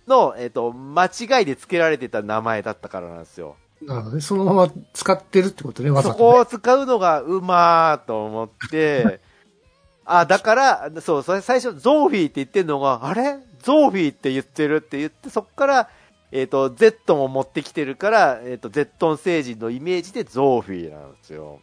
[0.08, 3.58] の、えっ、と、間違いで付けられてた名前だったからなんですよ。
[3.82, 3.86] う。
[3.86, 6.39] なので、そのまま使ってるってことね、わざそこと、ね。
[6.39, 9.20] を使うのがうまーと思って、
[10.06, 13.38] あ、だから、そう、それ最初、ゾーフィーって言ってるのが、あれ？
[13.60, 15.89] ゾーフィーって言ってるって言って、そこから、
[16.38, 21.61] えっ、と、ゼットンを持ってきてるから、えっ、と、ゼットン星人のイメージでゾーフィーなんですよ。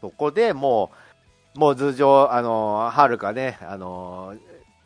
[0.00, 0.90] そこでも
[1.54, 4.34] う、もう頭上、あの、はるかね、あの、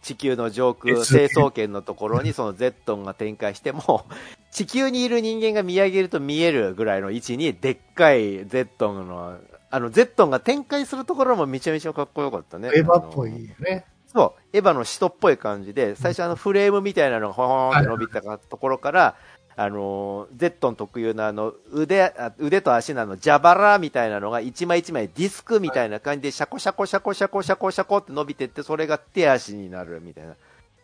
[0.02, 4.04] 地球の上空、別成層圏のところにそのゼットンが展開しても、
[4.52, 9.38] 地球にいる人間が見上げると見えるぐらいの位置に、でっかいゼットンの、
[9.70, 12.68] あの、ゼットンが展開するところもめちゃめちゃかっこよかったね。
[12.74, 13.86] エヴァっぽいよね。
[14.12, 19.16] そう、エヴァの使徒っぽい感じで、最初あのフレームみたいなのがほーんって伸びたところから、
[19.54, 30.36] あの、ゼットン特有のあの、腕、あ腕と足のあの、蛇腹みたいなのが一枚一枚ディスクみたいな感じで、シャコシャコシャコシャコシャコシャコって伸びてって、それが手足になるみたいな。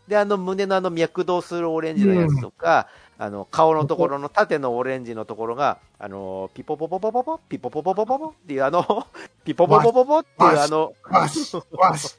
[0.08, 9.06] で、あの胸のあの脈動するオレンジのやつとか、あの、顔のところの縦のオレンジのところが、あの、ピポポポポポポ、ピポポポポポポっていうあの、
[9.44, 12.16] ピポポポポポっていうあの、わし、わし。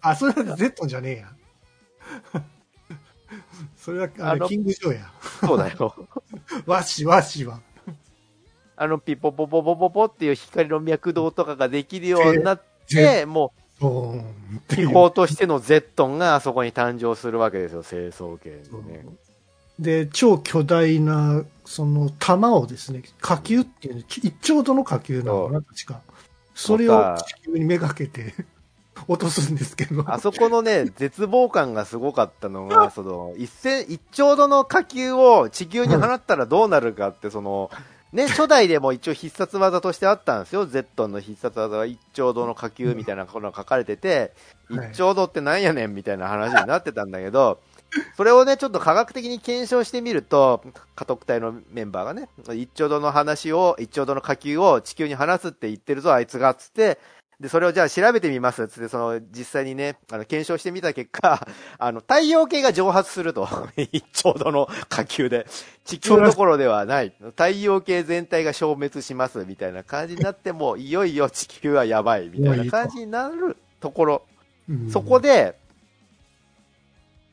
[0.00, 1.32] あ、それは Z じゃねえや。
[3.76, 5.10] それは、あれ、あのキングジョーや。
[5.40, 5.94] そうだよ。
[6.66, 7.60] わし、わしは。
[8.76, 13.60] あの、ピポポポポポポっていう光の脈動とかができるようになって、もう、
[14.68, 14.88] ていう。
[14.88, 19.04] 秘宝としてのゼットンがあそこに誕生するわけですよ、成層圏でね。
[19.80, 26.00] で、超巨大な、その、玉をですね、火球っていうの、一丁度の火球なのかな、確か。
[26.54, 28.34] それを地球にめがけて
[29.08, 30.04] 落とすんですけど。
[30.06, 37.70] あそこのね、絶望感がすごかったのが、 その、一戦、一丁度の火球を地球に放ったらどうなるかって、その、
[38.12, 40.66] ね、初代でも一応必殺技としてあったんですよ。
[40.66, 44.30] ゼットンの必殺技は一丁度の火球みたいなことが書かれてて、はい
[44.70, 47.58] 一丁度ってなんやねんみたいな話になってたんだけど、
[48.16, 50.62] それをね、ちょっと科学的に検証してみると、
[50.94, 56.98] 家督隊のメンバーがね、一丁度の話を、一丁度の火球を地球に放すって言ってるぞ、あいつが、つって、
[57.40, 61.46] で、それをじゃあ調べてみます、つって、その、実際にね、あの、検証してみた結果、
[61.78, 63.48] あの、太陽系が蒸発すると。
[63.92, 65.46] 一丁度の火球で。
[65.86, 67.14] 地球どころではない。
[67.18, 74.22] 太陽系全体が消滅します、みたいな感じになっても、いよいよ地球はやばい、みたいな感じになるところ。
[74.90, 75.56] そこで、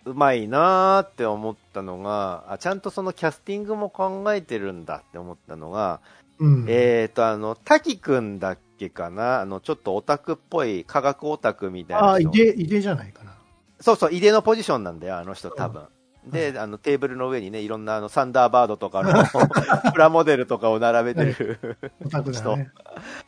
[0.08, 6.00] うまいなーって思ったのがあ、ちゃんとそのキャスティングも考えてるんだって思ったのが、
[6.40, 9.42] うん、えっ、ー、と、あの、滝くんだっけかな？
[9.42, 12.08] あの、ちょっとオタクっぽい科学オタクみたいな。
[12.08, 13.36] ああ、井出、井出じゃないかな。
[13.80, 15.84] そうそう、井出のポジションなんだよ、あの人多分。
[16.26, 19.12] うん、で、あの、テーブルの上にね、いろんなあの、サンダーバードとかの
[19.92, 22.72] プラモデルとかを並べてる、オタクだね。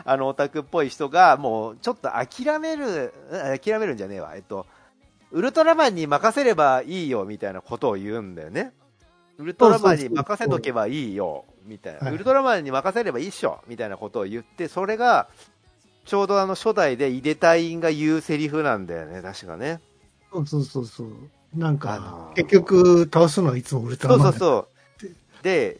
[0.05, 3.13] あの、オタクっぽい人が、もう、ちょっと諦める、
[3.63, 4.35] 諦めるんじゃねえわ。
[4.35, 4.67] えっと、
[5.31, 8.73] ウルトラマンに任せればいいよみたいなことを言うんだよね。
[9.37, 12.11] ウルトラマンに任せとけばいいよ、みたいな。
[12.11, 15.29] ウルトラマンに任せればいいっしょ、みたいなことを言って、それが、
[16.05, 19.79] ちょうどあの初代で井出隊員が言うセリフなんだよね、確かね。
[20.33, 21.07] そうそうそうそう。
[21.55, 24.69] なんか、結局倒すのはいつもウルトラマンそうそう
[24.99, 25.43] そう。
[25.43, 25.77] で、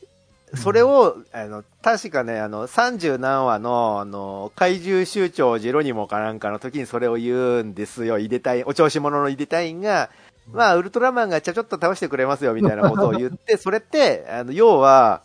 [0.56, 8.18] それを、あの、確かね、あの、30何話の、あの、怪獣酋長ジェロニモかなんかの時にそれを言うんですよ。
[8.18, 10.10] 入れたい、お調子者の入れたいんが、
[10.52, 15.22] まあ、ウルトラマンがちょちょっと倒してくれますよ、みたいなことを言って、 それって、あの、要は、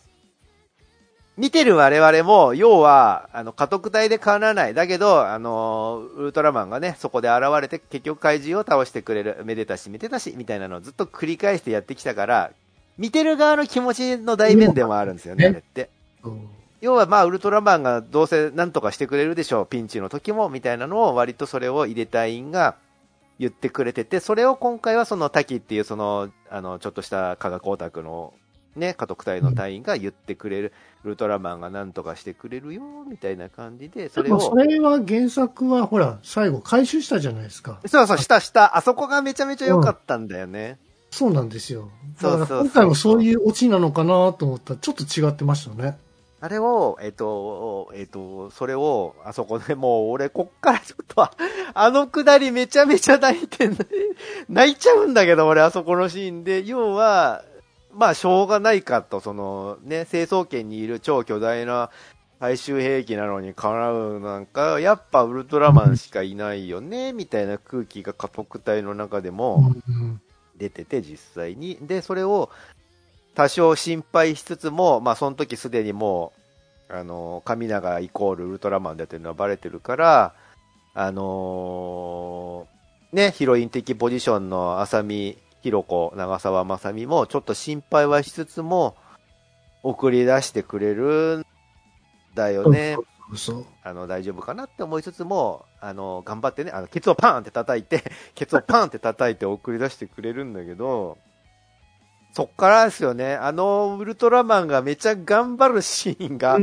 [1.37, 4.75] 見てる我々も、要は、あの、家督隊で変わらない。
[4.75, 9.43] だけど、あの、ウルトラマンがね、そこで現れて、結局怪獣を倒してくれる。
[9.45, 12.53] めでたし、めでたし、みたいなのをずっと繰り返してやってきたから、
[12.99, 15.91] 見てる側の気持ちの代弁でもあるんですよね、あれって。
[16.81, 22.77] 要はまあ、ウルトラマンがどうせ何とかしてくれるでしょう、ピンチの時も、みたいなのを割とそれを入れた員が
[23.39, 28.35] 言ってくれてて、それを今回はその滝っていうその、あの、ちょっとした科学オタクの
[28.77, 30.73] ね、家督隊の隊員が言ってくれる、
[31.05, 34.41] ウルトラマンが何とかしてくれるよ、みたいな感じで、それを。
[34.41, 37.81] それは原作はほら、最後回収したじゃないですか。
[37.87, 38.77] そうそう、したした。
[38.77, 40.79] あそこがめちゃめちゃ良かったんだよね。
[40.89, 41.91] うんそうなんですよ。
[42.21, 45.97] だから今回もそういうオチなのかなと思ったら、ちょっと違ってましたね。
[46.41, 51.23] あれを、えっ、ー、と、えっ、ー、と、それを、あそこでもう、俺、こっからちょっと、
[51.75, 53.71] あのくだりめちゃめちゃ泣いて、
[54.49, 57.45] 泣いちゃうんだけど、俺、あそこのシーンで、要は、
[57.93, 61.91] まあ、しょうがないかと、その、ね、成層圏にいる超巨大な
[62.41, 69.73] 最終兵器なのにかなうなんか、やっぱウルトラマンしかいないよね、みたいな空気が家督隊の中でも、
[70.59, 71.79] 出てて、実際に。
[71.81, 72.51] で、それを
[73.35, 76.33] 多少心配しつつも、まあ、その時すでにも
[76.89, 80.35] う、あの、神長イコールウルトラマンだっていうのはバレてるから、
[80.95, 88.97] あのー、ね、ヒロイン的ポジションの浅見ひろ子、長澤まさみも、ちょっと心配はしつつも、
[89.83, 91.47] 送り出してくれるん
[92.35, 92.97] だよね。
[93.37, 98.03] そうあの大丈夫かなって思いつつも、あの頑張ってね、あのケツをパーンって叩いて、
[98.35, 101.19] ケツをパーンって叩いて送り出してくれるんだけど、
[102.33, 106.59] そっからですよね、あのウルトラマンがめちゃ頑張るシーンが、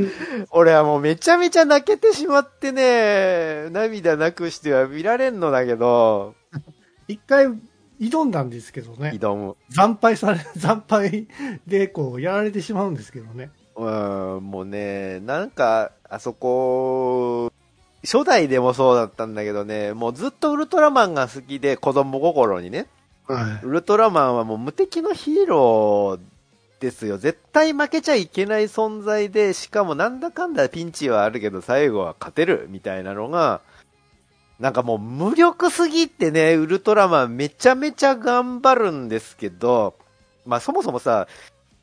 [0.50, 6.34] 俺はもうめちゃめちゃ泣けてしまってね、涙なくしては見られんのだけど、
[7.08, 7.46] 一回
[8.00, 9.12] 挑んだんですけどね。
[9.14, 9.56] 挑む。
[9.70, 11.28] 惨敗され、惨敗
[11.66, 13.50] でこうやられてしまうんですけどね。
[13.76, 17.52] うん、もうね、なんか、あそこ、
[18.04, 22.86] 初代でもそうだったんだけどね、もうずっとウルトラマンが好きで、子供心にね、
[23.26, 26.20] はい、ウルトラマンはもう無敵のヒーロー
[26.80, 27.16] ですよ。
[27.16, 33.60] 絶対負けちゃいけない存在で、しかもなんだかんだピンチはあるけど、最後は勝てるみたいなのが、
[34.58, 39.94] なんかもう無力すぎてね、ウルトラマンめちゃめちゃ頑張るんですけど、
[40.44, 41.28] まあそもそもさ、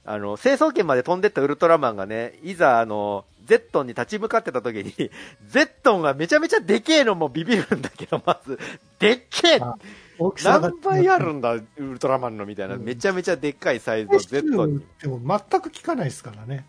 [0.05, 4.93] あの、成層圏まで飛んでったウルトラマンがね、いざあの、ゼットンに立ち向かってた時に、
[5.47, 8.59] ゼットンがめちゃめちゃでけえのもビビるんだけど、まず、
[8.99, 9.59] でっけえ
[10.43, 16.65] 何倍あるんだ、ウルトラマンのみたいな、めちゃめちゃでっかいサイズのゼットンでも全く効かないですからね。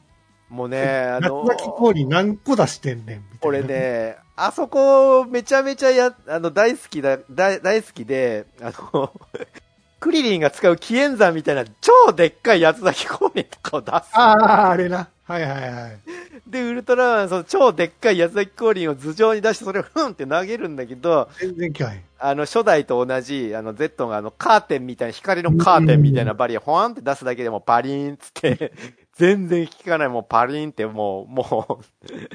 [0.48, 3.58] もうね、あの、夏咲氷何個出してんねん、みたいな。
[3.58, 9.12] 俺ね、あそこめちゃめちゃや、あの、大好きだ、大大好きで、あの、
[10.00, 13.94] クリリンが使う紀元山みたいな超でっかい八つ咲き光年とかを出す。
[14.14, 15.08] ああ、あれな。
[15.24, 15.98] はいはいはい。
[16.46, 22.02] で、ウルトラマン、その超でっかい八つ咲き光輪を頭上に出して、それをふんって投げるんだけど、全然かい。
[22.18, 28.72] あの、初代と同じ、あの、ゼッがあの、カーテンみたいな、光のカーテンみたいなバリア、ほわんって出すだけでもパリーンつって、
[29.16, 31.84] 全然効かない、もうパリーンってもう、もう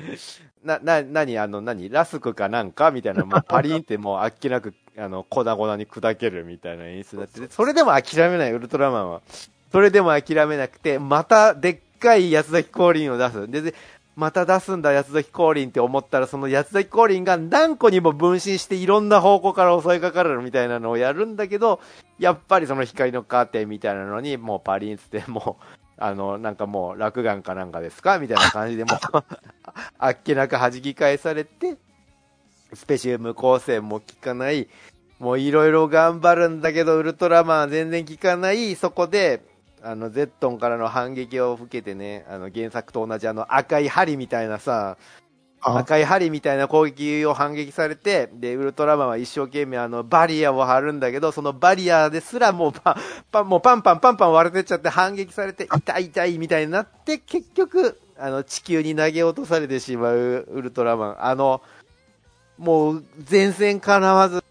[0.65, 2.91] な、な、なに、あの、何、ラスクかなんか？
[2.91, 9.21] みたいな、もうパリーンってもうあっけなくあの、粉々に砕けるみたいな演出になって、それでも諦めない、ウルトラマンは。
[9.71, 13.51] それでも諦めなくて、またでっかい八つ崎降臨を出す。
[13.51, 13.73] で、で
[14.15, 21.81] また出すんだ、八つ崎降臨って思ったら、その八つ崎降臨が何個にも分身していろんな方向から襲いかかるみたいなのをやるんだけど、
[22.17, 25.63] やっぱりその光のカーテンみたいなのに、もうパリンつって、もう、
[25.97, 28.97] あの、なんかもう、落眼かなんかですかみたいな感じでもう
[29.99, 31.75] あっけなく弾き返されて、
[32.73, 34.67] スペシウム光線も効かない、
[35.19, 39.41] もういろいろ頑張るんだけど、ウルトラマンは全然効かない、そこで、
[39.81, 44.97] あの、ゼットンからの反撃を受けてね、あの、原作と同じあの赤い針みたいなさ、
[45.61, 45.79] あ。
[45.79, 52.95] 赤い針みたいな攻撃を反撃されて、で、ウルトラマンは一生懸命あの、バリアを張るんだけど、そのバリアですらもうパン、
[53.31, 61.25] パン、もうパンパンパンパン割れてっちゃって反撃されて、痛い痛いみたいになって、結局、あの、地球に投げ落とされてしまうウルトラマン。
[61.25, 61.61] あの、
[62.57, 64.43] もう、前線かなわず、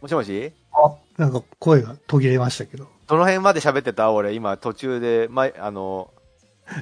[0.00, 0.52] もしもし？
[0.72, 2.88] あ、なんか声が途切れましたけど。
[3.06, 4.10] どの辺まで喋ってた？
[4.10, 6.12] 俺、今途中で、ま、あの、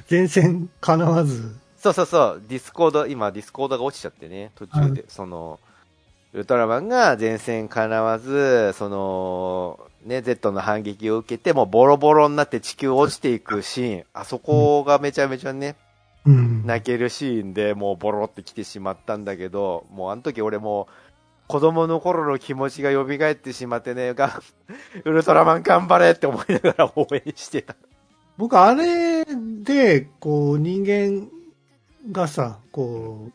[0.09, 5.59] 善戦叶わず、そうそうそう、ディスコード、今ディスコードが落ちちゃってね、途中で、その、
[6.33, 15.75] ウルトラマンが善戦かなわず、その、ね、Z の反撃を受けて、もうボロボロになって地球落ちていくシーン、あそこがめちゃめちゃね、
[16.25, 16.65] うん。
[16.65, 20.93] 泣けるシーンでもうボロってきてしまったんだけど、もうあの時俺もう、
[21.47, 24.41] 子供の頃の気持ちが蘇ってしまってね、が
[25.03, 27.75] ウルトラマン頑張れって思いながら応援してた。
[28.37, 31.27] 僕、あれで、こう、人間
[32.09, 33.27] がさ、こ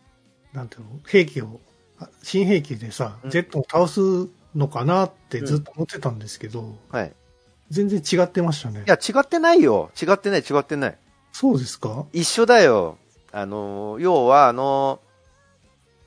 [0.52, 1.65] う、なんていうの、兵器を、あ
[2.22, 4.00] 新兵器でさ、うん Z を倒す
[4.54, 7.12] のかなってずっと思ってたんですけど、はい。
[7.70, 8.88] 全然違ってましたねい。
[8.88, 9.90] や、違ってないよ。
[10.00, 10.98] 違ってない、違ってない。
[11.32, 12.06] そうですか？
[12.12, 12.96] 一緒だよ。
[13.32, 15.00] あの、要は、あの、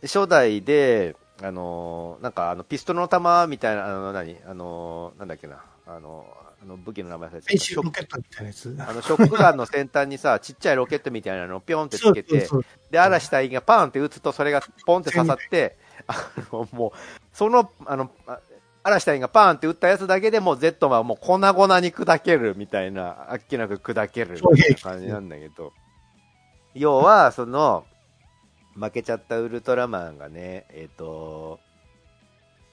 [0.01, 4.37] 初代で、あの、なんか、あの、ピストルの弾みたいな、あの、何？
[4.47, 5.63] あの、なんだっけな？
[5.85, 6.25] あの、
[6.61, 7.75] あの武器の名前忘れてた。
[7.81, 8.77] ロケットみたいなやつ。
[8.79, 16.15] あの、ショックガンの先端にさ、 ちっちゃいロケットみたいなのをピョンってつけて、そうそうで、嵐隊員がパーンって撃つと、それがポンって刺さって、 あ
[16.51, 16.91] の、もう、
[17.33, 18.39] その、あの、あ
[18.83, 25.73] 嵐隊員がパーンって撃ったやつだけでもう Z はもう粉々に砕けるみたいな、あっけなく砕けるみたいな感じなんだけど、
[26.73, 27.85] 要は、その、
[28.75, 31.59] 負けちゃったウルトラマンがね、えっ、と、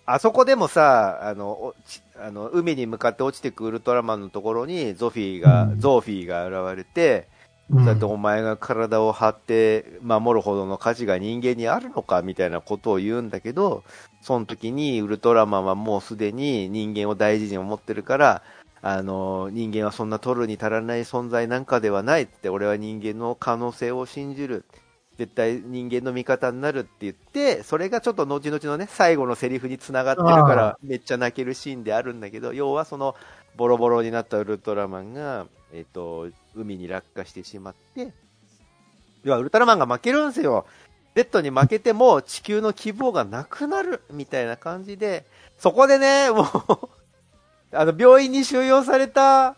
[0.07, 1.75] あそこでもさ、あの、
[2.19, 7.29] あの海に向かって落ちてくウルトラマンのところにゾフィーが、うんゾーフィーが現れて、
[7.69, 13.83] うんだってお前が体を張って守るほどの価値が人間にあるのかみたいなことを言うんだけど、
[14.23, 18.43] その時にウルトラマンはもうすでに人間を大事に思ってるから、
[18.83, 24.65] あの、人間はそんな取るに足らない存在なんかではないって、俺は人間の可能性を信じる。
[25.19, 33.17] 絶対人間の味方になるって言って、それがちょっと後々のね、最後のセリフに繋がってるかあら、めっちゃ泣けるシーンであるんだけど、要はその、
[33.57, 38.13] ボロボロになったウルトラマンが、えっ、と、海に落下してしまって、
[39.25, 40.67] 要はウルトラマンが負けるんですよ。
[41.15, 45.25] Z に負けても地球の希望がなくなるみたいな感じで、
[45.57, 46.47] そこでね、もう、
[47.73, 49.57] あの、病院に収容された、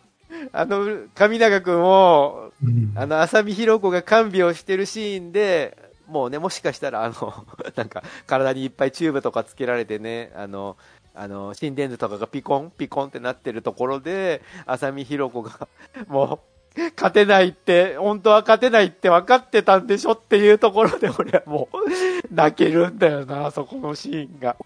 [0.52, 2.47] あの、上永くんを、
[2.94, 5.76] あの、浅見弘子が看病してるシーンで、
[6.06, 10.76] もうね、もしかしたら、あの、 なんか、体にいっぱいチューブとかつけられてね、あの、
[11.14, 15.68] あの、心電図とかがピコン、ピコンってなってるところで、浅見弘子が、
[16.08, 16.40] も、
[16.96, 21.76] 勝てないって、本当は勝てないって分かってたんでしょっていうところで、俺はもう、
[22.32, 24.56] 泣けるんだよな、そこのシーンが。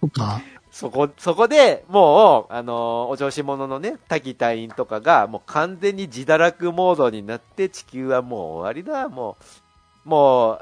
[0.71, 9.37] そこ、そこで、もう、あの、お調子者のね、滝隊員とかが、もう完全に自堕落モードになって、地球はもう終わりだ、も
[10.05, 10.61] う、もう、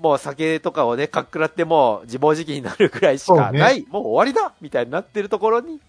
[0.00, 3.58] もう酒とかをね、かっくらってもう自暴自棄になるくらいしかそうね。
[3.58, 4.54] ない、もう終わりだ！
[4.60, 5.80] みたいになってるところに、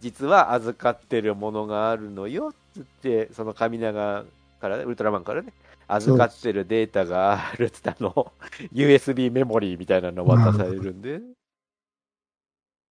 [0.00, 4.24] 実は預かってるものがあるのよ、つって、その神長
[4.56, 5.52] からね、ウルトラマンからね、
[5.88, 8.32] 預かってるデータがあるって、あの、
[8.72, 11.20] USB メモリーみたいなの渡されるんで、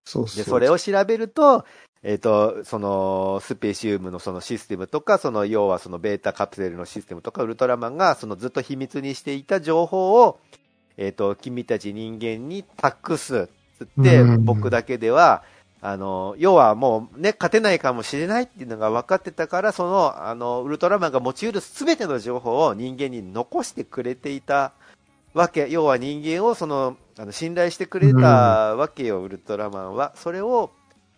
[0.04, 0.44] そうそう。
[0.44, 1.64] で、それを調べると、
[2.02, 10.38] えっ、と、その、スペシウムのそのシステムとか、その、要はそのベータカプセルのシステムとか、ウルトラマンが、そのずっと秘密にしていた情報を、
[10.98, 13.48] えっ、と、君たち人間に託す。
[13.78, 15.42] つって、うん僕だけでは、
[15.86, 24.72] あの、要はもうね、勝てないかもしれないっていうのが分かってたから、その、あの、ウルトラマンが持ち得る全ての情報を人間に残してくれていた
[25.34, 28.18] わけ、要は人間をその、あの信頼してくれた
[28.74, 30.14] わけよ、ウルトラマンは。
[30.16, 30.70] それを、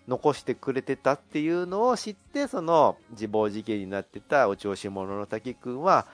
[0.08, 6.06] 残してくれてたっていうのを知って、その自暴自棄になってたお調子者の滝くんは、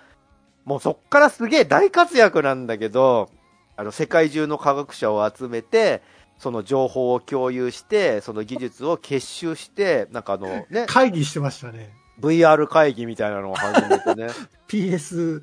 [0.64, 3.30] もうそっからすげえ大活躍なんだけど、
[3.76, 6.02] あの世界中の科学者を集めて、
[6.42, 11.94] その情報を共有して、その技術を結集して、なんかあのね、会議してましたね。
[12.20, 14.26] VR 会議みたいなのを始めてね、
[14.66, 15.40] PSVR。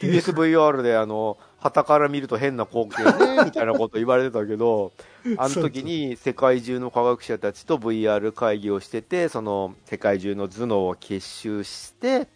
[0.00, 4.90] PSVR であの、旗から見ると変な光景ね、 みたいなこと言われてたけど、
[5.38, 12.26] あの時に世界中の科学者たちと VR 会議をしてて、その世界中の頭脳を結集して、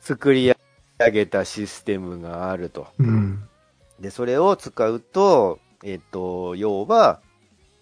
[0.00, 0.50] 作り
[0.98, 2.86] 上げたシステムがあると。
[2.98, 3.44] うん。
[4.00, 7.20] で、それを使うと、えっと、要は、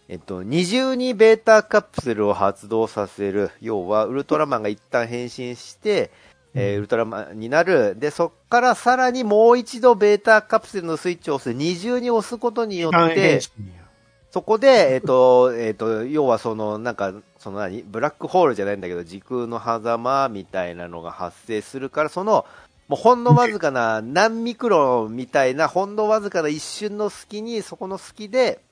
[0.09, 3.51] えっと、二重にベータカプセルを発動させる。
[3.61, 6.11] 要は、ウルトラマンが一旦変身して、
[6.55, 7.97] えーウルトラマンになる。
[7.99, 11.57] で、そっからさらにもう一度ベータカプセルのスイッチを押す。
[11.57, 13.41] 二重に押すことによって、
[14.31, 17.83] そこで、えっ、と、えっ、と、要はその、なんか、その何？
[17.83, 22.47] ブラックホールじゃないんだけど、時空の狭間みたいなのが発生するから、その、
[22.91, 28.65] もうほんのわずかな、何ミクロンみたいな、ほんのわずかな一瞬の隙に、そこの隙で、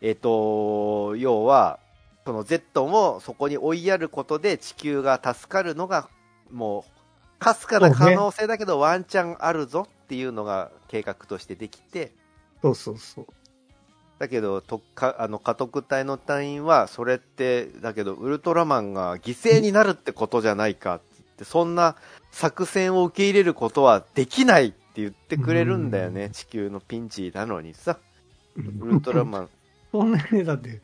[0.00, 1.78] えっ、と、要は、
[2.26, 6.08] そのゼットンをそこに追いやることで地球が助かるのが、
[6.50, 6.84] も
[7.38, 12.10] う、かすかな可能性だけど、ワンチャンあるぞっていうのが計画としてできて、
[12.62, 13.26] そうそうそう。
[14.18, 21.00] だけど、とかあの家督隊の隊員は、それって、だけど、ウルトラマンが犠牲になるってことじゃないかっ
[21.44, 21.96] そんな
[22.30, 27.98] 作戦を受け入れることはできないって言ってくれるんだよね、うん地球のピンチなのにさ、
[28.56, 29.48] ウウルトラマン。
[29.92, 30.80] そんなにだって、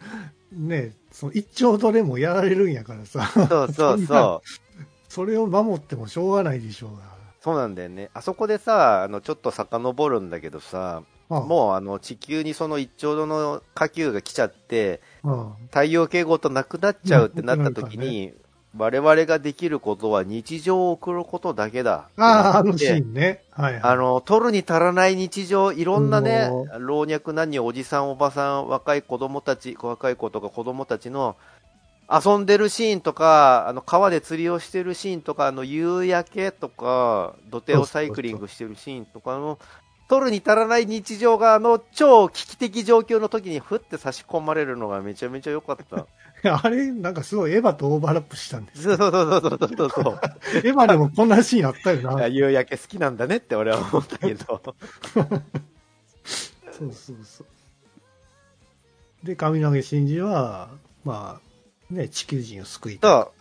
[0.52, 4.48] ね、その一丁どれもやられるんやからさ、そうそうそう。
[5.08, 7.16] それを守ってもしょうがないでしょうが。
[7.40, 8.10] そうなんだよね。
[8.12, 18.32] あそこでさ、あの、ちょっと遡るんだけどさ、ああもうあの、地球にその一丁度の火球が来ちゃって、あ太陽系ごとなくなっちゃうってなった時に、
[18.78, 22.08] 我々ができることは日常を送ることだけだ。
[22.16, 23.42] あ、ああ、あのシーンね。
[23.50, 23.82] はい、はい。
[23.82, 31.36] あの、取るに足らない日常、いろんなねも、老若男女、おじさん、おばさん、若い子供たち、若い子とか子供たちの
[32.08, 39.58] 遊んでるシーンとか、あの、川で釣りをしてるシーンとか、あの、夕焼けとか、土手をサイクリングしてるシーンとかの、
[40.08, 46.06] 取るに足らない日常が、あの、超危機的状況の時にふって差し込まれるのがめちゃめちゃ良かった。
[46.62, 48.82] あれ、なんかすごいエヴァとオーバーラップしたんです。
[48.82, 50.20] そうそうそうそうそうそう。
[50.58, 52.26] エヴァでもこんなシーンあったよな。
[52.28, 54.62] 夕焼け好きなんだねって俺は思ったけど。
[56.72, 57.46] そうそうそう。
[59.26, 60.70] で、神投げ真司は、
[61.04, 63.35] まあ、ね、地球人を救いたい。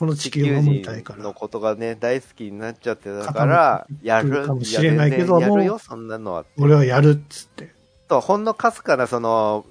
[0.00, 1.22] この地球を守りたいから。
[1.22, 4.46] のことがね、大好きになっちゃってたから、やる。
[4.46, 6.46] かもしれないけどもややるよ、そんなのは。
[6.56, 7.74] 俺はやるっつって。
[8.08, 9.66] と、ほんのかすかな、その、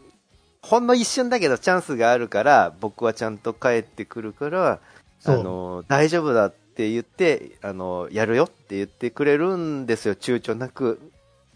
[0.61, 4.79] ほんの一瞬だけどチャンスがあるから、僕はちゃんと帰ってくるから、
[5.25, 10.99] あの、大丈夫だって言って、あの、やるよって言ってくれるんですよ、躊躇なく。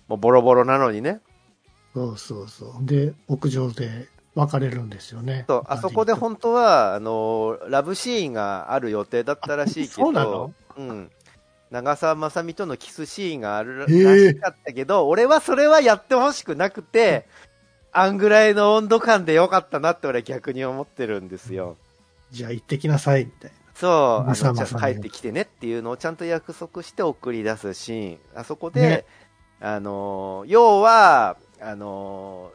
[0.07, 1.19] もうボロボロなのにね。
[1.93, 2.85] そうそうそう。
[2.87, 5.45] で、屋上で別れるんですよね。
[5.47, 10.53] そう、あそこで本当は、あの、ラブシーンがある予定だったらしいけど、そうなの？
[10.77, 11.11] うん。
[11.69, 17.25] 長澤まさみとのキスシーンがあるらしかったけど、俺はそれはやってほしくなくて、
[17.91, 21.77] あんぐらいの温度感でよかったなって俺は逆に思ってるんですよ。
[22.31, 28.17] じゃあ行ってきなさい、みたいそう、あのまさまさちゃ帰ってきてねっていうのをちゃんと約束して送り出すシーン。
[28.35, 29.05] あそこで、ね
[29.59, 32.51] あの、要は、あの、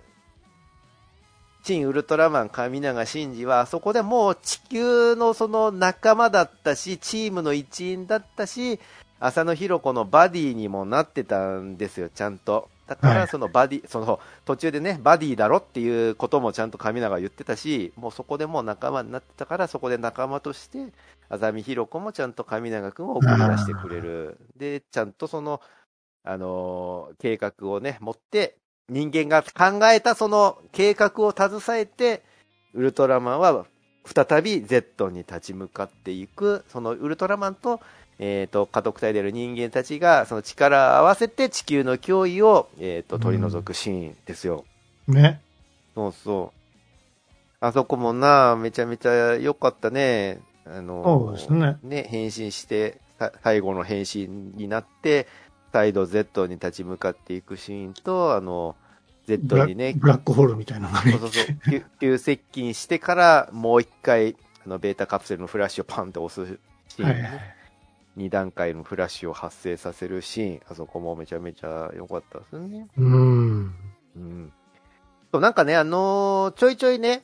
[1.69, 8.81] 新ウルトラマン神永真司は、あそこでもう地球のその仲間だったし、チームの一員だったし、
[9.20, 12.70] 浅野ひろ子のバディにもなってたんですよ、ちゃんと。
[12.86, 20.86] だかはいら、そのバディ、その途中でね、バディだろっていうこともちゃんと神永は言ってたし、もうそこでもう仲間になってたから、そこで仲間として、
[21.28, 24.39] あざみひろ子もちゃんと神永君を送り出してくれる。
[24.57, 25.61] で、ちゃんとその、
[26.24, 28.57] あのー計画をね、持って、
[28.89, 32.23] 人間が考えたその計画を携えて、
[32.74, 33.66] ウルトラマンは
[34.05, 37.81] 再び Z に立ち向かっていく、そのウルトラマンと、
[38.19, 44.65] えっ、と、家督隊である人間たちが、その力を合わせて地球の脅威を、えっ、と、取り除くシーンですよ。
[45.06, 45.23] な。
[45.23, 45.40] ね。
[45.94, 46.59] そうそう。
[47.60, 50.40] あそこもな、めちゃめちゃ良かったね。
[50.65, 51.77] あの、そうですね。
[51.82, 55.27] ね、変身して、さ最後の変身になって、
[55.78, 58.74] 再度 Z に立ち向かっていくシーンと、あの、
[59.28, 61.20] ブ Z ラにね、ブラックホールみたいなのがねそう。
[61.20, 64.34] そうそう、急急接近してから、もう一回、
[64.66, 67.55] あの、ベータカプセルのフラッシュをパンって押すシーン、はいはい。
[68.16, 72.88] 2段階のフラッシュを発生させるシーン、あそこもめちゃめちゃ良かったですね。
[72.96, 73.74] うん。
[74.16, 74.52] うん。
[75.30, 77.22] そう、なんかね、あのーちょいちょいね、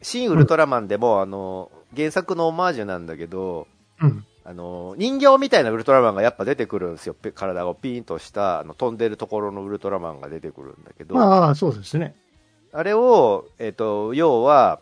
[0.00, 3.66] 新ウルトラマンでも、あの、原作のオマージュなんだけど、
[4.00, 4.24] うん。
[4.44, 7.14] あの、人形みたいなウルトラマンがやっぱ出てくるんですよ。
[7.14, 12.14] ぺ体をピーンとした、あの、飛んでるところのウルトラマンが出てくるんだけど、まあ、そうですね。
[12.72, 14.80] あれを、えっ、と、要は、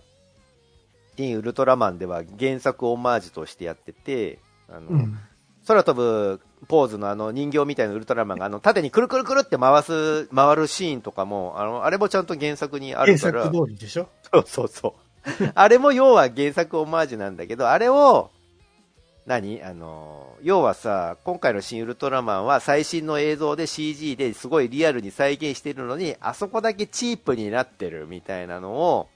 [1.16, 5.18] 新ウルトラマンでは原作オマージュとしてやってて、あの、うん。
[5.66, 13.44] 空飛ぶポーズのあの人形みたいなウルトラマンがあの縦にくるくるくるって回す、回るシーンとかも、あの、あれもちゃんと原作にある原から。
[13.44, 14.08] 作通りでしょ？
[14.32, 14.88] そうそうそ
[15.40, 15.52] う。
[15.54, 18.30] あれも要は原作オマージュなんだけど、あれを、
[19.28, 19.62] 何？
[19.62, 29.08] あの、要はさ、今回の新ウルトラマンは最新の映像で CG ですごいリアルに再現してるのに、あそこだけチープになってるみたいなのを、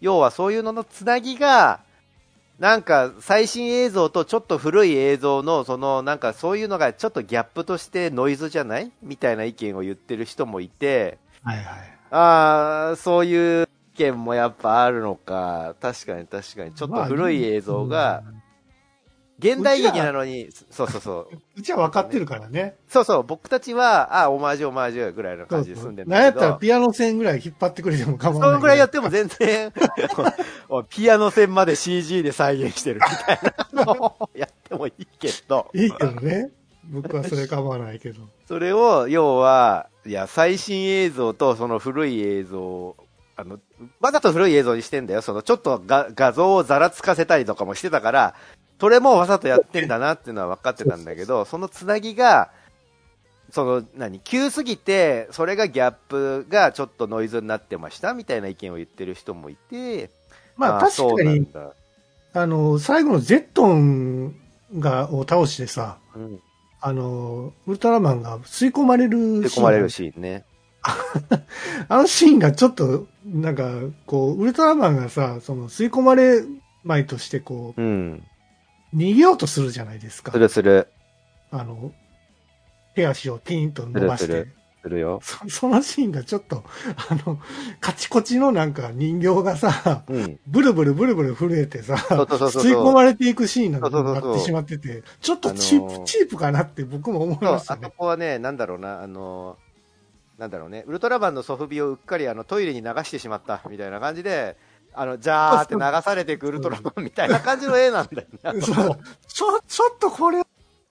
[0.00, 1.80] 要はそういうののつなぎが、
[2.58, 8.92] なんか最新映像とちょっと古い映像の、そのなんかそういうのがちょっとギャップとしてノイズじゃない？
[9.02, 11.66] みたいな意見を言ってる人もいて、はいはい。
[12.10, 15.74] ああ、そういう意見もやっぱあるのか。
[15.80, 16.74] 確かに確かに。
[16.74, 18.22] ちょっと古い映像が、
[19.38, 21.36] 現代劇なのに、そうそうそう。
[21.56, 22.76] うちは分かってるからね。
[22.88, 28.48] そうそう、僕たちは、あオマージュオマージュぐらいの感じで住んでるんなんやだけど、ったらピアノ線ぐらい引っ張ってくれても構わない。
[28.50, 29.72] そのぐらいやっても全然、
[30.88, 33.38] ピアノ線まで CG で再現してるみたい
[33.72, 36.50] なのを やってもいいけど、いいけどね。
[36.88, 38.22] 僕はそれ構わないけど。
[38.46, 42.96] それを、要は、いや、最新映像とその古い映像、
[43.36, 43.58] あの、
[44.00, 45.20] わざと古い映像にしてんだよ。
[45.20, 48.34] その、ちょっとが画像をざらつかせたりとかもしてたから、
[48.78, 52.50] それもわざとやってんだなっていうのは分かってたんだけど、 そのつなぎが、
[53.50, 60.10] その、何、急すぎて、それがギャップがちょっとノイズになってましたみたいな意見を言ってる人もいて、
[60.56, 61.72] まあ確かに、だ
[62.34, 64.34] あの、最後のゼットン
[64.78, 66.40] が、を倒してさ、うん。
[66.80, 70.44] あの、ウルトラマンが吸い込まれる吸い込まれるシーンね。
[71.88, 73.70] あのシーンがちょっと、なんか、
[74.06, 76.42] こう、ウルトラマンがさ、その吸い込まれ
[76.84, 78.22] まいとして、こうん。
[78.92, 80.38] う、逃げようとするじゃないですかす。
[80.38, 80.88] るする。
[81.50, 81.92] あの、
[82.94, 84.56] 手足をピーンと伸ばしてするする。
[84.86, 85.20] するよ。
[85.22, 86.64] そそのシーンがちょっと、
[87.10, 87.38] あの、
[87.80, 90.40] カチコチのなんか人形がさ、うん。
[90.46, 97.80] ブルブルブルブル震えてさ、吸い込まれていくシーンになってしまってて、ちょっとチープ、あのーチープかなって僕も思いましたね。
[97.84, 99.58] そこはね、なんだろうな、あの、
[100.38, 104.56] なんだろうね、ウルトラマンのソフビをうっかりあのトイレに流してしまったみたいな感じで、
[104.96, 108.52] あの、ジャーって流されていくウルトラマンみたいな感じの絵なんだよな。
[108.60, 108.98] そう。
[109.28, 110.42] ちょ、ちょっとこれっ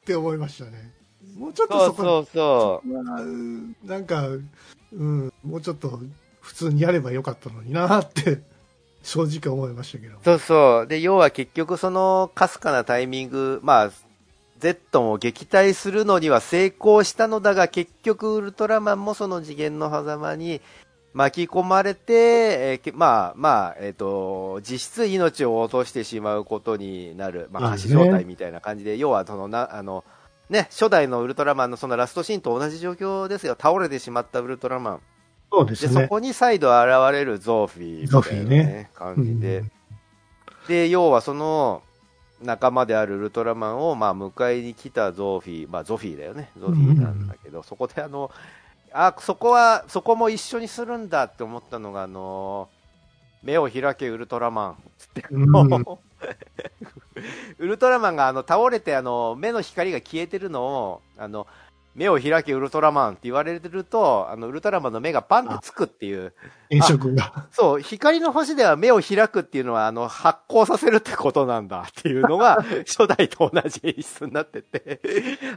[0.06, 0.94] て思いましたね。
[1.36, 6.00] もうちょっとそそうこそうそまあうんなんか、うん、もうちょっと
[6.40, 8.42] 普通にやればよかったのになって、
[9.02, 10.20] 正直思いましたけどう。。
[10.24, 10.88] そうそう。
[10.88, 13.92] で、要は結局その、かすかなタイミング、まあ、
[14.60, 20.62] ゼットンを撃退するのには成功したのだが、結局ウルトラマンもその次元の狭間に
[21.16, 30.04] 巻き込まれて、えーけまあまあ、えっ、と、実質命を落としてしまうことになる、まあ、まあね仮死状態みたいな感じで、要はそのな、あの、
[30.50, 33.58] ね、初代のウルトラマンのそのラストシーンと同じ状況ですよ。
[33.60, 34.98] 倒れてしまったウルトラマン。
[34.98, 35.02] で、
[35.50, 36.08] そそうですね。
[36.08, 39.72] こに再度現れるゾーフィーみたいな、ゾーフィーね感じで、うん
[40.68, 41.84] で、要はその
[42.42, 46.52] 仲間であるウルトラマンをまあ迎えに来たゾーフィー、まあゾフィーだよね。
[46.58, 48.32] ゾフィーなんだけど、そこであの、
[48.98, 52.70] あ、そこは、そこも一緒にするんだって思ったのが、あの、
[53.44, 54.78] 目を開けウルトラマン。
[54.98, 55.44] つって、うん。
[57.60, 61.46] ウルトラマンがあの倒れてあの目の光が消えてるのを、あの、
[61.96, 66.34] 目を開けウルトラマンって言われてると、あの、ウルトラマンの目がパンってつくっていう、
[66.70, 67.48] 変色が。
[67.52, 75.00] そう、光の星では目を開くっていうのは、あの、発光させるってことなんだっていうのが、 初代と同じ演出になってて、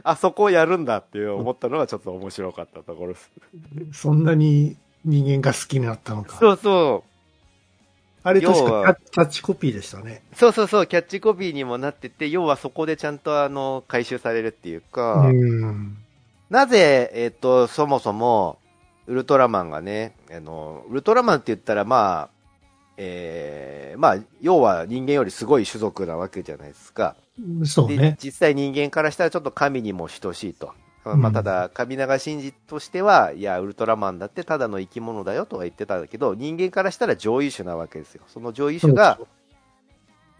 [0.03, 3.31] あそこをやるんだっていう思ったのがちょっと面白かったところです。
[3.91, 6.37] そんなに人間が好きになったのか。
[6.37, 7.09] そうそう。
[8.23, 10.21] あれ確かキャキャッチコピーでしたね。
[10.35, 15.97] そうそうそう、キャッチコピーにもなってて、要はそこでちゃんとあの、回収されるっていうか、うん。
[16.49, 18.59] なぜ、えっ、と、そもそも、
[19.07, 22.39] ウルトラマンがね、あの、ウルトラマンって言ったら、まあ、
[22.97, 27.15] えー、まあ、要は人間よりすごい種族なわけじゃないですか。
[27.37, 28.17] でそうね。
[28.21, 30.73] 実際人間からしたらちょっと神にも等しいと。
[31.05, 38.23] うんまあ、ただ、神長神事としては、いや、ウルトラマンだってただの生き物だよとは言ってたんだけど、人間からしたら上位種なわけですよ。
[38.27, 39.17] その上位種が、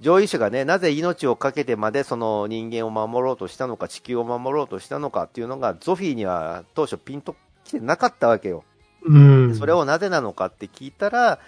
[0.01, 7.35] 上位種がね、なぜ命を懸けてまでその人間を守ろうとしたのか、地球を守ろうとしたのかっていうのが、ゾフィーには当初ピンと
[7.65, 8.63] 来てなかったわけよ。
[9.03, 9.55] うん。
[9.55, 11.39] それをなぜなのかって聞いたら、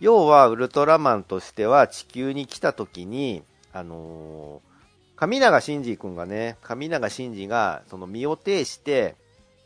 [0.00, 4.74] 要はウルトラマンとしては地球に来た時に、あのー
[5.16, 9.14] 神長真司君がね、神長真司がその身を挺して、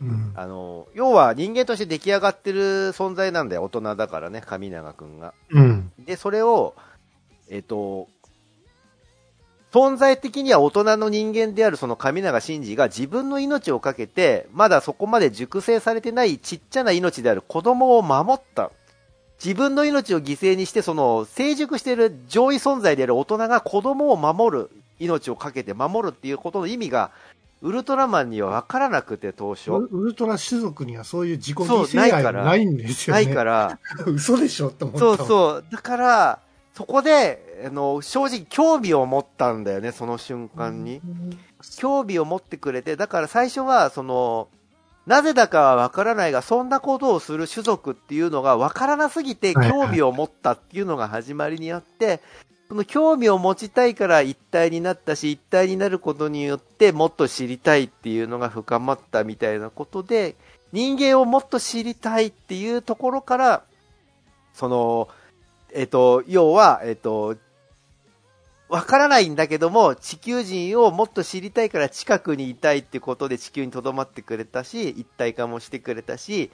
[0.01, 0.33] うん。
[0.37, 2.61] あのー要は人間として出来上がってる
[2.93, 5.33] 存在なんだよ、大人だからね、神長君が。
[5.51, 5.93] うん。
[5.99, 6.75] で、それを、
[7.51, 8.09] えっ、と、
[9.73, 18.71] 存在的には大人の人間であるその神永真司が自分の命をかけて、まだそこまで熟成されてないちっちゃな命である子供を守った。
[19.45, 27.11] 自分の命を犠牲にして、その成熟している上位存在である大人が子供を守る、命をかけて守るっていうことの意味が、
[27.61, 29.71] ウルトラマンには分からなくて、当初。
[29.73, 33.25] ウウルトラ種族にはそういう自己犠牲ないから愛ないんですよね。
[33.25, 35.01] ないから、 嘘でしょって思った。
[35.01, 35.65] そうそう。
[35.71, 36.39] だから、
[36.79, 41.01] そこで、あの、正直興味を持ったんだよね、その瞬間に。
[41.77, 44.47] 興味を持ってくれて、だから最初は、その、
[45.05, 52.21] なぜだかはわからないが、そんなことをする種族っていうのがわからなすぎて興味を持ったっていうのが始まりにあって、
[52.69, 60.37] その興味を持ちたいから一体になったし、一体になることによってもっと知りたいっていうのが深まったみたいなことで、
[60.73, 63.63] 人間をもっと知りたいっていうところから、
[64.55, 65.09] その、
[65.73, 67.37] えっと、要は、えっと、
[68.69, 76.51] わからないんだけども、地球人をもっと知りたいから近くにいたいってことで地球に留まってくれたし、一体化もしてくれたし、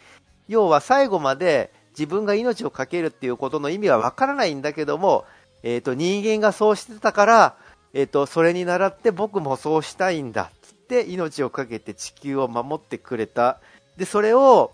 [0.48, 5.24] 要は最後まで自分が命を懸けるっていうことの意味はわからないんだけども、
[5.62, 7.56] えっ、と、人間がそうしてたから、
[7.94, 13.60] えっ、と、それに倣って僕もそうしたいんだっつって命を懸けて地球を守ってくれた。
[13.96, 14.72] で、それを、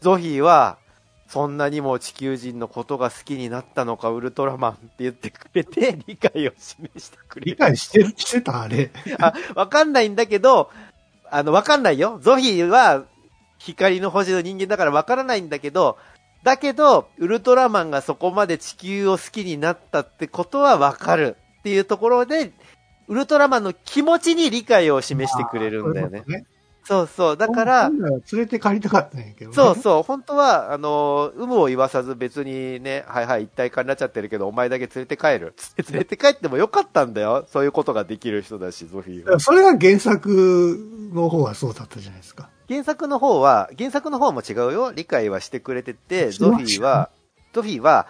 [0.00, 0.78] ゾフィーは、
[1.30, 7.56] そんなにも地球人のことが好きになったのか、ウルトラマンって言ってくれて、理解を示してくれ理る。
[7.56, 8.90] 解してる、してたあれ。
[9.20, 10.72] あ、わかんないんだけど、
[11.30, 12.18] あの、わかんないよ。
[12.20, 13.04] ゾフィーは、
[13.58, 15.98] 光の星の人間だからわからないんだけど、
[16.42, 22.52] だけど、ウルトラマンがそこまで地球を好きになったってことはわかるっていうところで、
[23.06, 26.24] ウルトラマンの気持ちに理解を示してくれるんだよね。
[26.24, 26.49] そういうこ
[26.90, 27.36] そうそう。
[27.36, 29.54] だとから、連れて帰りたかったんやけどね。
[29.54, 35.54] そうそう、本当は、あの、有無を言わさず別にね、はいはい、一体化になっちゃってるけど、お前だけ連れて帰る。
[35.88, 37.46] 連れて帰ってもよかったんだよ。
[37.48, 39.38] そういうことができる人だし、ゾフィーは。
[39.38, 40.76] それが原作
[41.14, 42.50] の方はそうだったじゃないですか。
[42.68, 44.92] 原作の方は、原作の方も違うよ。
[44.92, 47.10] 理解はしてくれてて、ゾフィーは、
[47.52, 48.08] ゾフィーは、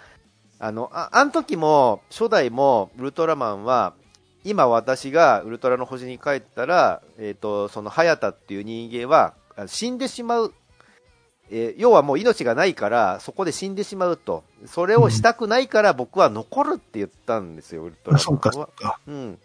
[0.59, 3.93] あの、あ、あの時も、初代も、ウルトラマンは、
[4.45, 10.55] 今私がウルトラの星に帰ったら、えっ、と、その、ハヤタっていう人間は、あ死んでしまう。
[11.51, 14.45] えー要はもう命がないから、そこで死んでしまうと。
[14.67, 18.83] それをしたくないから僕は残るって言ったんですよ、ウルトラあ、そうか、マンはそう。
[18.83, 19.01] か。
[19.07, 19.39] うん。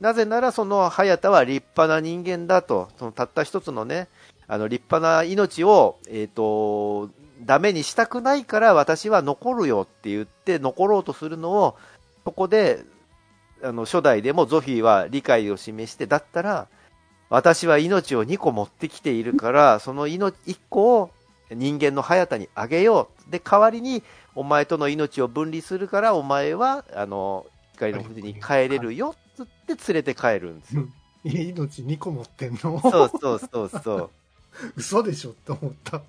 [0.00, 4.08] なぜなら、その、早田は立派な人間だと、そのたった一つのね、
[4.48, 7.10] あの、立派な命を、えっ、と、
[7.42, 11.76] ダメにしたくないから私は残るよって言って残ろうとするのを、
[12.24, 12.82] そこで、
[13.62, 16.68] あの、初代でもゾフィーは理解を示して、だったら、
[17.30, 21.10] 私は命を2個持ってきているから、その命1個を
[21.50, 23.30] 人間の早田にあげよう。
[23.30, 24.02] で、代わりに、
[24.34, 30.86] お前との命を分離するから、お前は、あの、光の国に帰れるよ、つって連れて帰るんですよ。
[31.24, 32.80] 命2個持ってんの？
[32.80, 34.10] そうそうそうそう。
[34.76, 36.02] 嘘でしょって思った。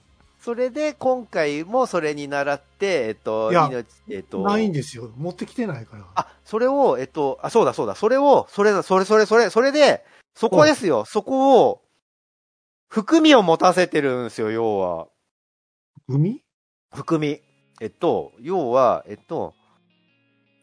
[0.44, 5.10] それで、今回もそれに倣って、えっと、いや命、えっと、ないんですよ。
[5.16, 6.06] 持ってきてないから。
[6.16, 10.04] あ、それを、えっと、あ、そうだそうだ、それを、それだ、それそれそれ、それで、
[10.36, 11.82] そこですよ、そこを、
[12.90, 15.08] 含みを持たせてるんですよ、要は。
[16.10, 16.44] 海
[16.94, 17.40] 含み。
[17.80, 19.54] えっと、要は、えっと、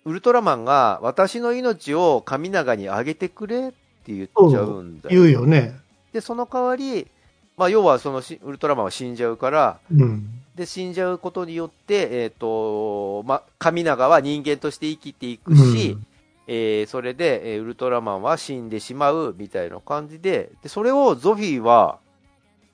[0.05, 5.23] ウルトラマンが私の命を神長にあげてくれって言っちゃうんだよ。
[5.23, 5.75] 言うよね。
[6.13, 7.11] で、その代わり、
[7.61, 10.31] まあ、要はそのしウルトラマンは死んじゃうから、うん。
[10.55, 16.07] で、死んじゃうことによって、えっ、と、まあ、神長は人間として生きていくし、うん
[16.47, 21.99] えーそれで、えーウルトラマンは死んでしまうみたいな感じで、で、それをゾフィーは、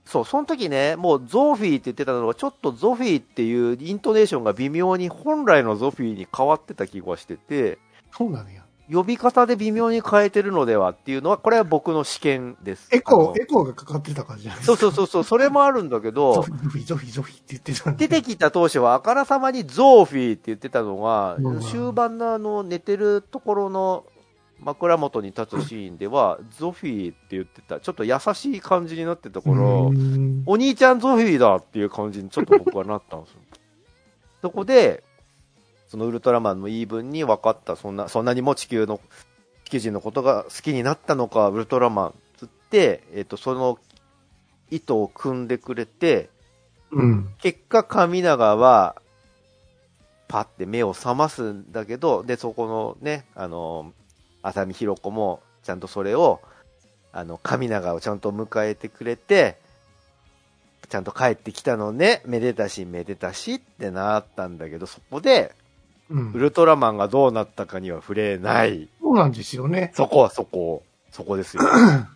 [0.04, 7.78] そう、その時ね、もうゾフィーって言ってたのは、ちょっとゾフィーっていうイントネーションが微妙に本来のゾフィーに変わってた気がしてて、
[8.16, 8.65] そうなのや。
[8.90, 12.88] 呼び方で微妙に変えてるのではっていうのは、これは僕の試験です。
[12.92, 24.04] エコー、エコーがかかってたからじゃないそうそうそうそう、それもあるんだけどゾフ、ィ、ゾフィ、ゾフィ、って言ってた出てきた当初はあからさまにゾーフィーって言ってたのが、うん終盤のあの寝てるところの
[24.60, 33.40] 枕元に立つシーンでは、ゾフィーって言ってた、ちょっと優しい感じになってたから、うんお兄ちゃんゾフィーだっていう感じにちょっと僕はなったんですよ。
[34.42, 35.02] そこで、
[35.88, 39.00] そのウルトラマンの言い分に分かった、そんな、そんなにも地球の、
[39.64, 43.78] 地球人のことが好きになったのか、ウルトラマンつって、えっ、と、その
[44.70, 46.30] 意図を組んでくれて、
[46.90, 47.34] うん。
[47.38, 48.96] 結果、神長は、
[50.28, 53.92] パって目を覚ますんだけど、で、そこのね、あの、
[54.42, 56.40] 浅見ひろ子も、ちゃんとそれを、
[57.12, 59.58] あの、神長をちゃんと迎えてくれて、
[60.88, 65.54] ちゃんと帰ってきたのね、めでたし、めでたしってなったんだけど、そこで、
[66.10, 68.88] うんウルトラマンがどうなったかには触れない。
[69.00, 69.92] そうなんですよね。
[69.94, 71.62] そこ、そこ、そこですよ。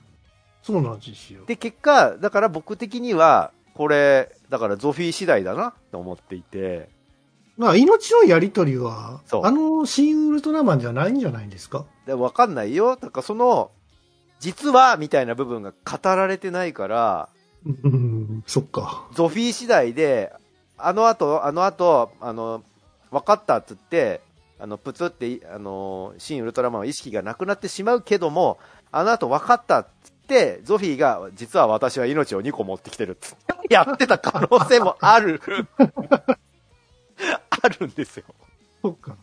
[0.62, 1.44] そうなんですよ。
[1.46, 6.88] で、結果、だから僕的には、これ、だからゾフィー次第だなと思っていて、
[7.56, 11.84] まあ、命のやりとりは、あの、新ウルトラマンじゃないんじゃないんですか？
[12.06, 12.96] でわかんないよ。
[12.96, 13.70] だからその、
[14.38, 17.28] 実は、みたいな部分が語られてないから、
[17.66, 19.06] うん、そっか。
[19.14, 20.32] ゾフィー次第で、
[20.78, 22.62] あの後、あの後、あの、
[23.10, 24.20] 分かったっつって、
[24.58, 28.58] あの、プツって、あの、新ウルトラマンは意識がなくなってしまうけども、
[28.92, 35.40] あの後分かったっつって、ゾフィーが、実は私は命を2個持ってきてるっつって、 やってた可能性もある。
[37.62, 38.24] あるんですよ。
[38.82, 39.16] そっか。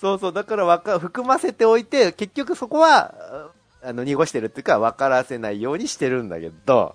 [0.00, 3.50] そうそう、だからわか、含ませておいて、結局そこは、
[3.82, 6.94] あの、濁してるっていうか、分からせないようにしてるんだけど、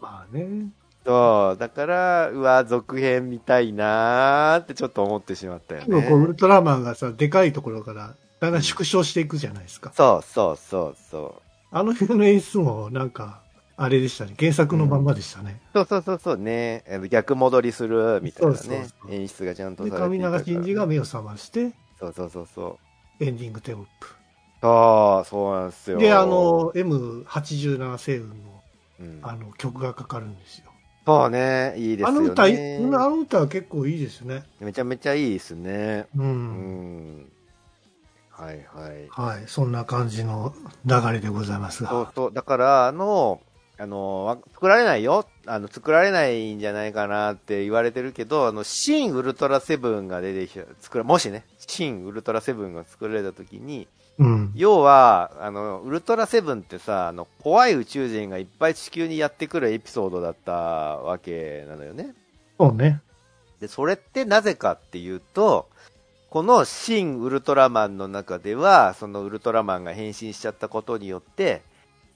[0.00, 0.68] まあね。
[1.06, 6.26] そう、だから、うわ、続編見たいなーってちょっと思ってしまったよ今こうウね。
[6.28, 9.94] ルトラマンがさ、でかいところから、だんだん縮小していくじゃないですか。
[9.94, 11.42] そうそうそうそう。
[11.70, 13.42] あの辺の演出も、なんか、
[13.76, 14.34] あれでしたね。
[14.38, 15.60] 原作のまんまでしたね。
[15.74, 16.84] そうそうそうそうね。
[17.10, 18.56] 逆戻りするみたいなね。
[18.56, 22.80] そうそうそう演出がちゃんとで、されて神永いたから真司が目を覚まして、そうそうそうそ
[23.20, 23.24] う。
[23.24, 24.08] エンディングテロップ。
[24.62, 25.98] そう、そうなんですよ。
[25.98, 28.64] で、あの、M87 星雲の、
[29.00, 30.65] うん、あの、曲がかかるんですよ。
[31.06, 32.18] そうね、いいですよね。
[32.18, 34.42] あの歌、あの歌は結構いいですね。
[34.58, 36.06] めちゃめちゃいいですね。
[36.16, 36.20] う。
[36.20, 37.26] うんん。
[38.30, 39.06] はいはい。
[39.08, 39.44] はい。
[39.46, 40.52] そんな感じの
[40.84, 41.90] 流れでございますが。
[41.90, 42.32] そうそう。
[42.32, 43.40] だから、あの、
[43.78, 45.28] あの、わ作られないよ。
[45.46, 53.86] あの、作られないんじゃないかなって言われてるけど、あの、新ウルトラセブンが出てきた、作ら、もしね、新ウルトラセブンが作られた時に、
[54.18, 54.52] うん。
[54.54, 62.14] 要は、あの、ウルトラセブンってさ、あの、怖い宇宙人がいっぱい地球にやってくるエピソードだったわけなのよね。
[62.58, 63.00] そうね。
[63.60, 65.68] で、それってなぜかっていうと、
[66.30, 71.62] この新ウルトラマンの中では、そのウルトラマンが変身しちゃったことによって、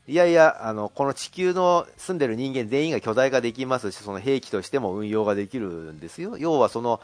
[0.07, 6.37] いやいや、あの、この地球の住んでる人間全員が巨大化できますし、その兵器としても運用ができるんですよ。
[6.37, 7.01] 要はその、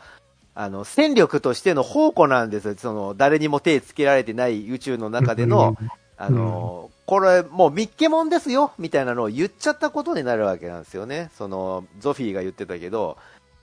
[0.58, 2.74] あの、戦力としての宝庫なんですよ。
[2.78, 5.76] その、誰にも手つけられてない宇宙の中での、
[6.16, 11.30] あの、これもうミッケモンですよみたいなのを言っちゃったことになるわけなんですよね。
[11.36, 13.18] その、ゾフィーが言ってたけど、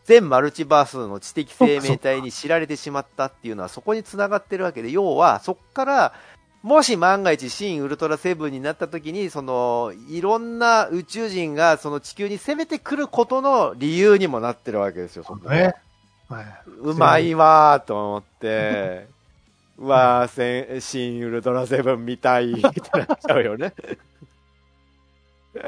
[0.06, 6.14] 全マルチバースの知的生命体に知られてしまったっていうのはそこに繋がってるわけで、要はそこから、
[6.62, 15.74] もし万が一新ウルトラセブンになった時に、その、いろんな宇宙人がその地球に攻めてくることの理由にもなってるわけですよ、そこはね。
[16.34, 16.46] はい。
[16.82, 19.08] うまいわーと思って、
[19.78, 23.74] うわー新ウルトラセブン見たいってなっちゃうよね。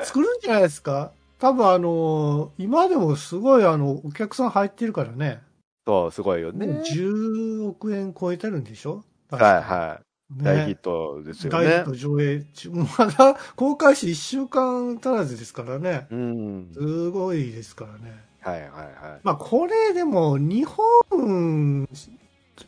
[0.04, 1.12] 作るんじゃないですか？
[1.40, 5.42] 多分あの、今でもすごいあの、お客さん入ってるからね。
[5.86, 6.66] そう、すごいよね。
[6.66, 9.04] もう10億円超えてるんでしょ？
[9.30, 9.44] はいい。
[9.44, 10.06] はい。
[10.38, 11.94] ね大ヒットですよね大ヒット。
[11.94, 12.70] 上映中。
[12.72, 16.08] まだ公開して1週間足らずですからね。
[16.10, 16.70] うん。
[16.74, 18.24] すごいですからね。
[18.46, 19.20] はいはいはい。
[19.24, 21.90] まあこれでも日本、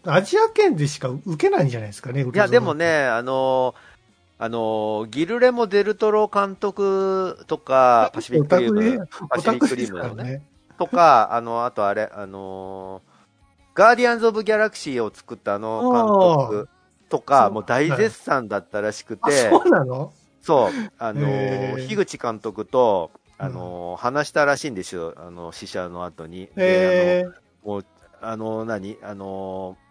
[0.05, 2.23] アジア圏でしか受けないんじゃないですかね。
[2.23, 3.75] いや、でもね、あのー
[4.39, 10.41] あのーギルレモ・デルトロ監督とか、パシフィックリム、パオシフィックリムのね、ね。
[10.77, 13.17] とか、あの、あとあれ、あのー
[13.75, 16.67] ガーディアンズ・オブ・ギャラクシーを作ったあの監督
[17.09, 20.11] とか、もう大絶賛だったらしくあ、て、そうなの？
[20.41, 21.21] そう、あの
[21.77, 26.47] 樋口監督と、あのー話したらしいんですよ、あの、死者の後に。
[26.55, 27.34] でえあの
[27.64, 27.85] もう、
[28.22, 28.97] あの、何？
[29.03, 29.88] あのー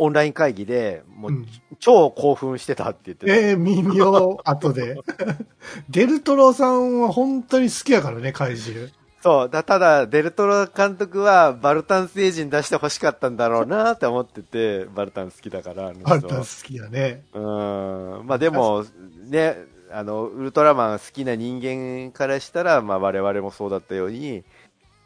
[0.00, 1.46] オンライン会議で、もう、うん
[1.80, 3.32] 超興奮してたって言ってた。
[3.32, 4.96] ええ耳を後で。
[5.90, 8.88] デルトロさんは本当に好きやからね、怪獣。
[9.22, 17.24] そう、だただ、デルトロ監督は、バルタン星人出して欲しかったんだろうなって思ってて、バルタン好きだから、あの人あんた好きやね。
[17.32, 18.22] うん。
[18.24, 18.84] まあでも、
[19.28, 19.56] ね、
[19.90, 24.44] あの、ウルトラマン好きな人間からしたら、まあ我々もそうだったように、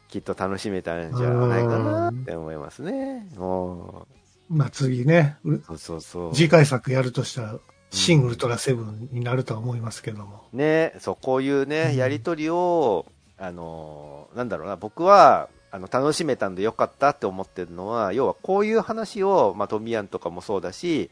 [0.09, 3.27] きっと楽しめたんじゃないかなって思いますね。
[3.35, 4.07] も
[4.49, 6.35] まあ次ね、うう、そうそうそう。
[6.35, 10.43] 次回作やるとしたら、シン・ウルトラセブンになるとは思いますけども。
[10.53, 13.05] ね、そう、こういううね、んやりとりを、
[13.37, 21.09] あの、なんだろうな、僕は、あの、楽しめたんでよかったって思ってるのは、要はこういう話を、まあ、トミヤンとかもそうだし、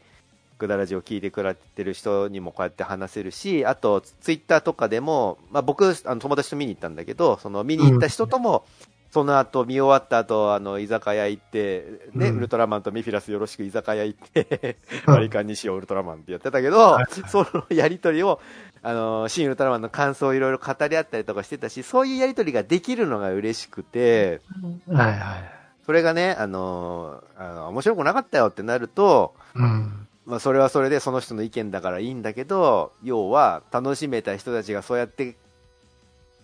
[0.58, 8.64] グダラジを聞いてくれてる人にもこうやって話せるし、あと、ツイッターとかでも、まあ、僕、あの、友達と見に行ったんだけど、その、見に行った人とも、
[9.12, 18.40] その後、見終わった後、あの、居酒屋行って、ね、うんウルトラマンとミフィラスよろしく居酒屋行って、うん割り勘にしようウルトラマンってやってたけどはい、そのやりとりを、
[18.82, 24.40] あの、新ウルトラマンの感想をいろいろ語り合ったりとかしてたし、そういうやりとりができるのが嬉しくて、
[24.88, 25.62] はいはい。
[25.84, 30.01] それがね、あのーあの、面白くなかったよってなると、うん。
[30.24, 35.36] まあ、それはそれでその人の意見だからいいんだけど、要は、楽しめた人たちがそうやって、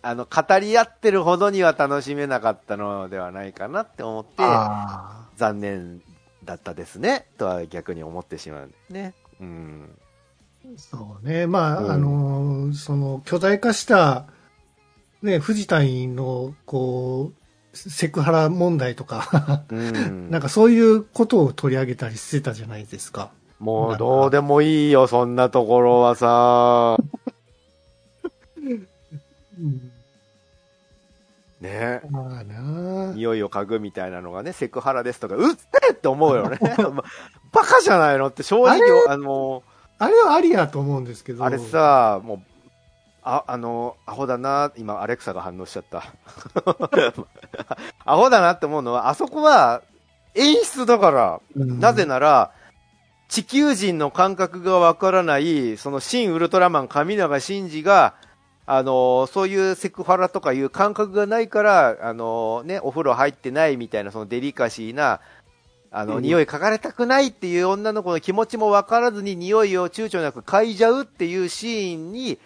[0.03, 6.03] あの、語り合ってるほどには楽しめなかったのではないかなって思って、あ残念
[6.45, 9.15] だったですね、とは逆に思ってしまうんですね。
[9.41, 9.99] うん。
[10.65, 11.47] あ、そうね。
[11.47, 14.27] まあ、うんあの、その、巨大化した、
[15.23, 20.31] ね、藤谷の、こう、セクハラ問題とか、うん。
[20.31, 23.31] なんかそういうことを取り上げたりしてたじゃないですか。
[23.59, 26.97] もうどうでもいいよ、そんなところはさ。
[28.57, 29.91] うん。
[31.61, 36.59] ねまあなあ匂いを嗅ぐみたいなのがね、セクハラですとか、うっせえって思うよね。
[37.53, 39.65] バカじゃないのって正直、あの、
[39.99, 41.45] あれはありやと思うんですけど。
[41.45, 42.41] あれさ、もう、
[43.25, 46.05] あ、あの、アホだな、今、アレクサが反応しちゃった。
[48.05, 49.83] アホだなって思うのは、あそこは
[50.35, 52.53] 演出だから、うん、なぜなら、
[53.29, 58.15] 地球人の感覚がわからない、その新ウルトラマン神永真司が、
[58.65, 65.21] あのそういうセクハラとかいう感覚がないから、あのね、お風呂入ってないみたいな、そのデリカシーな、
[65.91, 66.23] あの、うん。
[66.23, 72.39] 匂い嗅がれたくないっていう女の子の気持ちもわからずに匂いを躊躇なく嗅いじゃうっていうシーンに、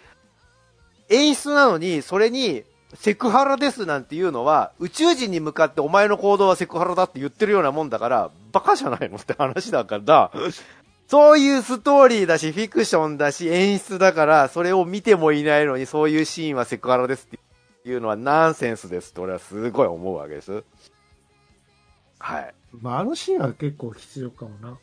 [1.09, 2.63] 演出なのに、それに、
[2.95, 10.31] セクハラですなんていうのは、宇宙人に向かってお前の行動はセクハラだって言ってるようなもんだから、バカじゃないのって話だから、
[11.07, 17.39] そういうストーリーだし、フィクションだし、演出だから、それを見てもいないのに、そういうシーンはセクハラですっ
[17.83, 20.63] ていうのはナンセンスですって俺はすごい思うわけです。
[22.19, 22.53] はい。
[22.81, 24.77] まあ、あのシーンは結構必要かもな。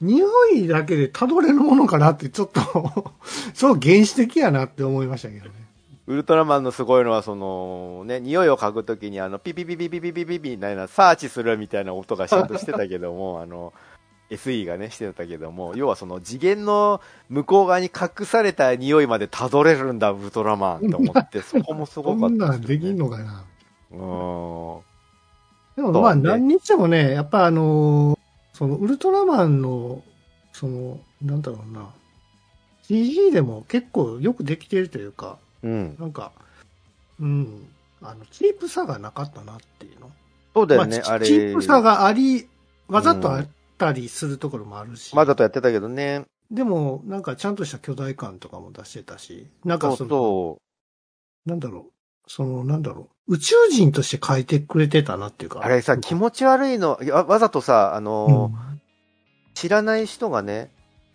[0.00, 3.14] 匂いだけでたどれるものかなって、ちょっと
[3.52, 5.63] そう原始的やなって思いましたけどね。
[6.06, 13.72] ウルトラマンのすごいのは、その、ね、匂いを嗅ぐときに、あの、ピピピピピピピピピみたいな、サーチするみたいな音がちゃんとしてたけども、 あの、
[14.30, 23.44] SE がね、してたけども、要はその次元の向こう側に隠された匂いまでたどれるんだ、ウルトラマンと思って、 そこもすこごかったんなんすよねできんのかな。
[23.92, 23.98] うん。
[25.76, 28.24] でもまあね何にしてもね、やっぱあのー
[28.54, 30.02] そのウルトラマンの、
[30.52, 31.92] その、なんだろうな、
[32.84, 35.96] CG でも結構よくできてるというか、うん。
[35.98, 36.32] なんか、
[37.20, 37.68] うん、
[38.02, 40.10] あの、チープさがなかったなっていうの。
[40.54, 41.04] そうだよね、あれ。
[41.08, 42.48] まあチチープさがあり、
[42.88, 46.22] わざとあったりするところもあるし、わざとやってたけどね。
[46.50, 50.58] でも、なんかちゃんとした巨大感とかも出してたし、なんかその、そ
[51.46, 51.92] なんだろう、
[52.30, 55.60] その、なんだろう、宇宙人として書いてくれてたなっていうか。
[55.60, 55.62] う。
[55.62, 58.74] あれさ、気持ち悪いの、いやわざとさ、あの、うん
[59.54, 60.70] 知らない人がね、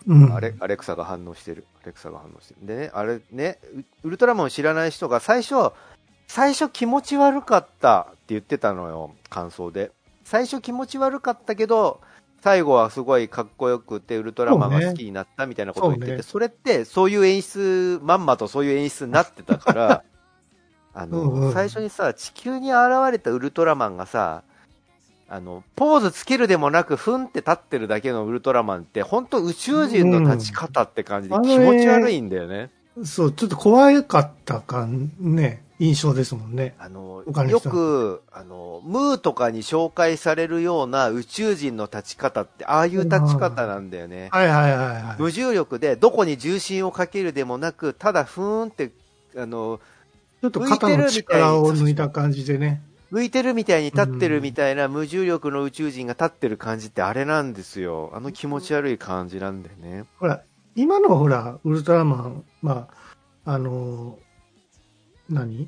[0.08, 1.66] うん、あれ、アレクサが反応してる。
[1.94, 2.66] クサが反応してる。
[2.66, 3.60] でね、あれね、
[4.04, 5.72] ウウルトラマンを知らない人が最初、
[6.28, 9.92] 最初気持ち悪かったって言ってたのよ、感想で。
[10.24, 12.02] 最初気持ち悪かったけど、
[12.42, 20.04] 最後はすごいかっこよくて、ウルトラマンが好きになったみたいなことを言ってて、そ,、そうねれってそういう演出、まんまとそういう演出になってたから、
[20.94, 24.44] あの、うんうん最初にさ、地球に現れたウルトラマンがさ、
[25.32, 32.72] あの、ポーズつけるでもなく、ふんって立ってるだけのウルトラマンって、本当宇宙人の立ち方って感じでうん気持ち悪いんだよね。
[33.06, 36.74] そう、ちょっと怖かった感、ね、印象ですもんね。
[36.80, 44.30] あのよ人く、あの、ムーとかに紹介されるような宇宙人の立ち方って、ああいう立ち方なんだよね。
[44.32, 45.22] はいはいはいはい。
[45.22, 48.92] 無重力で、どこに重心をかけるでもなく、ただふーんって、
[49.38, 49.80] あの、
[50.42, 52.82] ちょっと肩の力を抜いた感じでね。
[53.12, 58.12] 浮いてるみたいに立ってるみたいな無重力の宇宙人が立ってる感じってあれなんですよ。
[58.14, 60.06] あの気持ち悪い感じなんだよね。
[60.20, 60.44] ほら、
[60.76, 62.88] 今のほら、ウルトラマン、ま
[63.46, 65.68] あ、あのー何？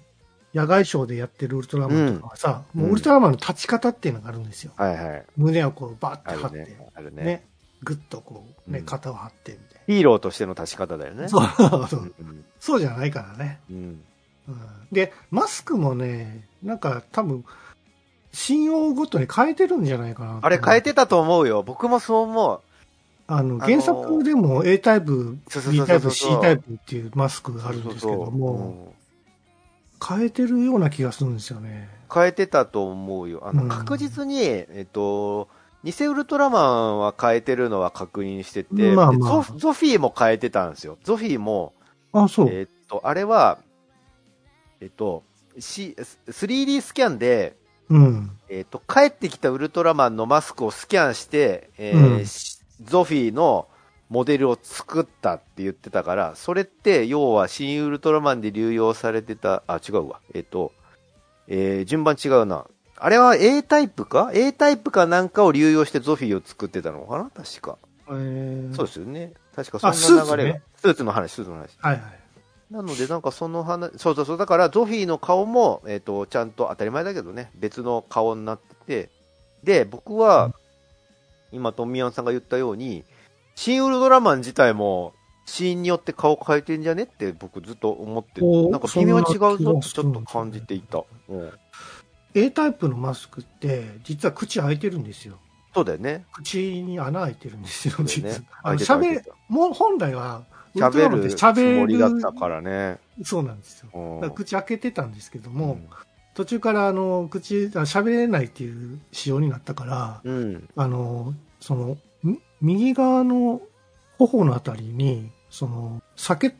[0.53, 4.73] 野外ショーでやってるウルトラマンとかはさ、うんもうウルトラマンの立ち方っていうのがあるんですよ。
[4.76, 5.26] はいはい。
[5.38, 6.77] 胸をこうバッあて張って。
[6.93, 7.47] あるねね。
[7.84, 11.23] ぐっとこう、ね、うん肩を張ってみたいヒーローとしての立ち方だよね。
[11.23, 11.30] な。
[11.30, 11.47] そう
[11.88, 12.23] そうう。
[12.23, 13.59] んそうじゃないからね。
[13.69, 13.77] うん。
[14.49, 14.57] うん
[14.91, 17.45] で、マスクもね、なんか多分、
[18.33, 20.39] 信用ごとに変えてるんじゃないかな。
[20.41, 21.63] あれ変えてたと思うよ。
[21.63, 22.59] 僕もそう思う。
[23.27, 25.38] あの、原作でも A タイプ、
[25.71, 28.93] B タイプ、C タイプっていうマスクがあるんですけども、
[30.05, 31.89] 変えてるような気がするんですよね。
[32.13, 33.41] 変えてたと思うよ。
[33.45, 35.47] あの、うん確実に、えっと、
[35.83, 40.97] 偽ウルトラマンは変えてるのは確認してて、まあまあでゾゾフィーも変えてたんですよ。
[41.03, 41.73] ゾフィーも、
[42.11, 42.49] あ、そう。
[42.49, 43.59] えっと、あれは、
[44.81, 45.23] えっと、
[45.60, 45.95] C、
[46.28, 47.56] 3D スキャンで、
[47.90, 48.32] うん。
[48.49, 53.68] えっと、帰ってきたウルトラマンのマスクをスキャンして、えーうんしゾフィーの
[54.10, 60.19] モデルを作ったって言ってたから、それって、要は新ウルトラマンで流用されてた、あ、違うわ。
[60.34, 60.72] えっと、
[61.48, 62.65] えー順番違うな。
[62.98, 67.30] あれは A タイプか ?A タイプかなんかを流用してゾフィーを作ってたのかな？
[67.30, 67.78] 確か。
[68.10, 69.34] えーそうですよね。
[69.56, 70.60] 確かそんな流れが。
[70.78, 71.69] スーツの話、スーツの話。
[71.80, 72.19] はいはい。
[72.72, 79.10] なので、なんかその話、そうそうそう、だからゾフィーの顔も、えっ、と、ちゃんと当たり前だけどね、別の顔になってて、
[79.64, 80.53] で、僕は、うん
[81.52, 83.03] 今、トミヤンさんが言ったように、
[83.56, 85.14] 新ウルトラマン自体も、
[85.45, 91.03] シーンによって顔変えてんじゃねって僕ずっと思ってなんか微妙に違うぞってちょっと感じていた。
[91.27, 91.52] うん。
[92.35, 95.39] A タイプのマスクって、実は口開いてるんですよ。
[95.73, 96.26] そうだよね。
[96.31, 98.41] 口に穴開いてるんですよ、ね実は。
[98.64, 100.43] あの喋もう本来は、
[100.76, 102.98] 喋るつもりだったからね。
[103.23, 104.31] そうなんですよ。
[104.34, 105.88] 口開けてたんですけども、うん
[106.34, 110.69] 途中からあの口あ喋れないっていう仕様になったから、うん。
[110.77, 113.61] あのそのみ右側の
[114.18, 116.56] 頬のあたりにその避け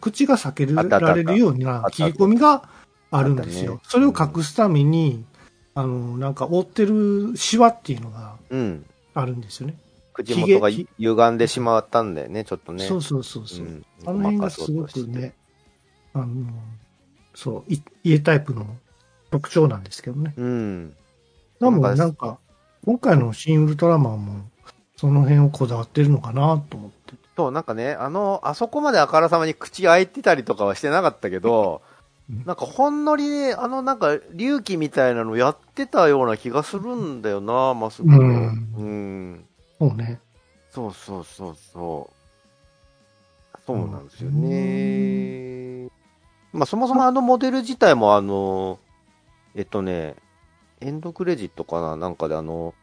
[0.00, 2.68] 口が避けられるような切り込みが
[3.10, 3.74] あるんですよ。
[3.74, 5.24] ねそれを隠すために、
[5.74, 8.84] あのなんか覆ってるシワっていうのがうん。
[9.14, 9.78] あるんですよね。
[10.16, 12.84] 口元がひ歪んでしまったんだよね、ちょっとね。
[12.86, 13.66] そうそうそうそう。
[13.66, 15.34] んあの辺がすごくね、
[16.14, 16.26] あの
[17.34, 18.66] そうい家タイプの
[19.30, 20.32] 特徴なんですけどね。
[20.36, 20.96] うん。
[21.60, 22.38] でもなんかなんか、
[22.84, 24.44] 今回の新ウルトラマンも、
[24.96, 27.14] その辺をこだわってるのかなと思って。
[27.36, 31.96] そう、なんかね、あの、あそこまであからさまに口開いてたりとかはしてなかったけど、うん
[32.44, 38.18] なんかほんのりね、あのなんか隆起みたいなのやってたような気がするんだよな、マスクの。
[38.18, 39.44] うんうん。
[39.78, 40.20] そうね。
[40.70, 42.16] そうそうそうそう。
[43.66, 45.90] そうなんですよね。
[46.52, 48.78] まあそもそもあのモデル自体もあの、
[49.54, 50.16] えっとね、
[50.80, 52.74] エンドクレジットかななんかであの、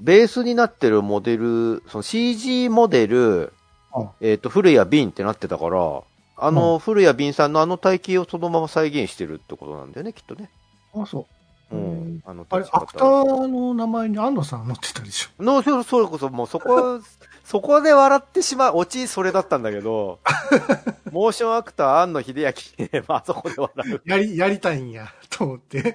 [0.00, 3.52] ベースになってるモデル、その CG モデル
[3.92, 6.02] あ、えっと、古谷瓶ってなってたから、
[6.36, 10.50] あの、古谷瓶さんのあの体型をそのまま再現してるってことなんだよね、きっとね。
[10.94, 11.26] あ、そ
[11.74, 11.78] う。
[11.78, 12.22] んん。
[12.26, 15.42] あのあれ、アクターの名前に安野さん載ってたでしょ？
[15.42, 17.00] の、そそれこそ、もうそこ、
[17.44, 20.18] そこで笑ってしまう、オチそれだったんだけど、
[21.12, 22.34] モーションアクター、庵野秀
[22.78, 24.02] 明で、まあそこで笑う。
[24.04, 25.94] やり、やりたいんや、と思って。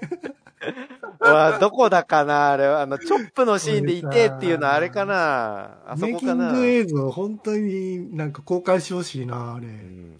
[1.22, 9.68] うわどこだかなあれ、あの、チョップのシーンでいてっていうのはあれかなあそメイキンこかな、グ映像、本当になんか公開してほしいな、あれ。
[9.68, 10.20] うん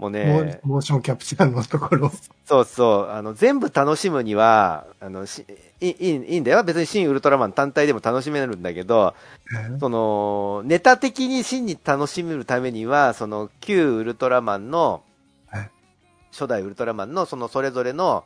[0.00, 2.10] もうモね、モーションキャプチャーのところ。
[2.46, 5.44] そうそう、あの、全部楽しむには、あの、し
[5.80, 6.64] いいいいいんだよ。
[6.64, 9.14] 別に新ウルトラマン単体でも楽しめるんだけど、
[9.78, 15.02] その、ネタ的に真に楽しめるためには、その、旧ウルトラマンの
[15.46, 15.70] はい、
[16.32, 18.24] 初代ウルトラマンの、その、それぞれの、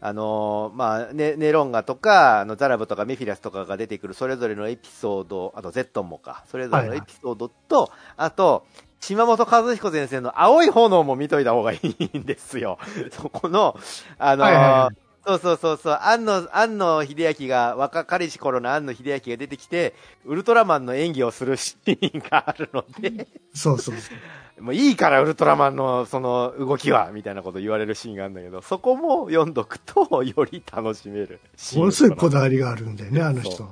[0.00, 8.66] あのーまあ、ネネロンガとか、あの、ザラブとかメフィラスとかが出てくる、それぞれのエピソード、あと、ゼットンもか、それぞれのエピソードと、あと、
[9.06, 12.78] 島本和彦先生の青い炎も見といた方がいいんですよ。
[13.12, 13.78] そこの、
[14.18, 19.94] あのーはいはいはいそうそうそうそう、庵野、庵野秀明が、若かりし頃の庵野秀明が出てきて、
[20.26, 24.12] ウルトラマンの演技をするシーンがあるので、そうそうそ
[24.58, 24.60] う。
[24.62, 31.80] もういいからウルトラマンのその動きは、みたいなこと言われるシーンがあるんだけど、そこも読んどくと、より楽しめるシーン。
[31.80, 33.70] ものすごいこだわりがあるんだよね、あのそ人。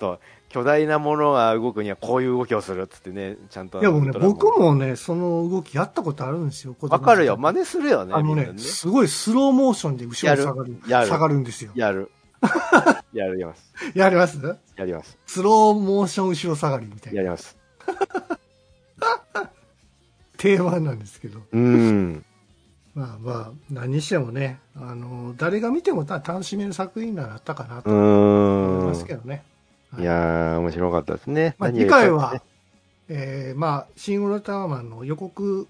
[0.00, 0.18] そう
[0.54, 3.80] 巨大なものが動くにはこういう動きをするっつってね、ちゃんと。
[3.80, 6.76] いや、僕ね、僕もね、その動きやったことあるんですよ。
[6.80, 7.36] わかるよ。
[7.36, 8.14] 真似するよね。
[8.14, 10.76] あのねねすごいスローモーションで後ろに下がる。
[10.86, 11.72] やる下がるんですよ。
[11.74, 12.08] やる。
[13.12, 13.74] やります。
[13.96, 14.38] やります？
[14.76, 15.18] やります。
[15.26, 17.16] スローモーション後ろ下がりみたいな。
[17.16, 17.56] やります。
[20.38, 21.40] 定番なんですけど。
[21.50, 22.24] うん。
[22.94, 28.86] まあまあ、何にしてもね、あの、誰が見ても楽しめる作品ならあったかなうと思いん。
[28.86, 29.42] ますけどね。
[29.94, 31.54] はいいやー、面白かったですね。
[31.58, 32.42] まあ、次回は、
[33.08, 35.68] えー、まあ、シン・ウルトラマンの予告、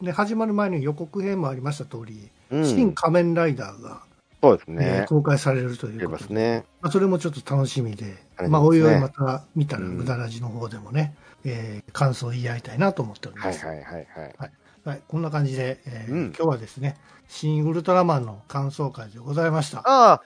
[0.00, 4.02] ね、始まる前に予告編もありました通り、うん、新仮面ライダーが、
[4.42, 5.06] そうですえーね。
[5.08, 6.64] 公開されるとい出うことで、ますね。
[6.82, 11.14] まあ、それもちょっと楽しみで、ねまあ、おいおいまた見たら、うん無駄ラジの方でもね、
[11.44, 13.64] えー感想を言い合いたいなと思っております。
[13.64, 14.06] はいはいはい
[14.38, 14.50] はい。
[14.84, 16.96] はい、こんな感じで、えーうん今日はですね、
[17.28, 19.78] 新ウルトラマンの感想会でございました。
[19.78, 20.22] ああ、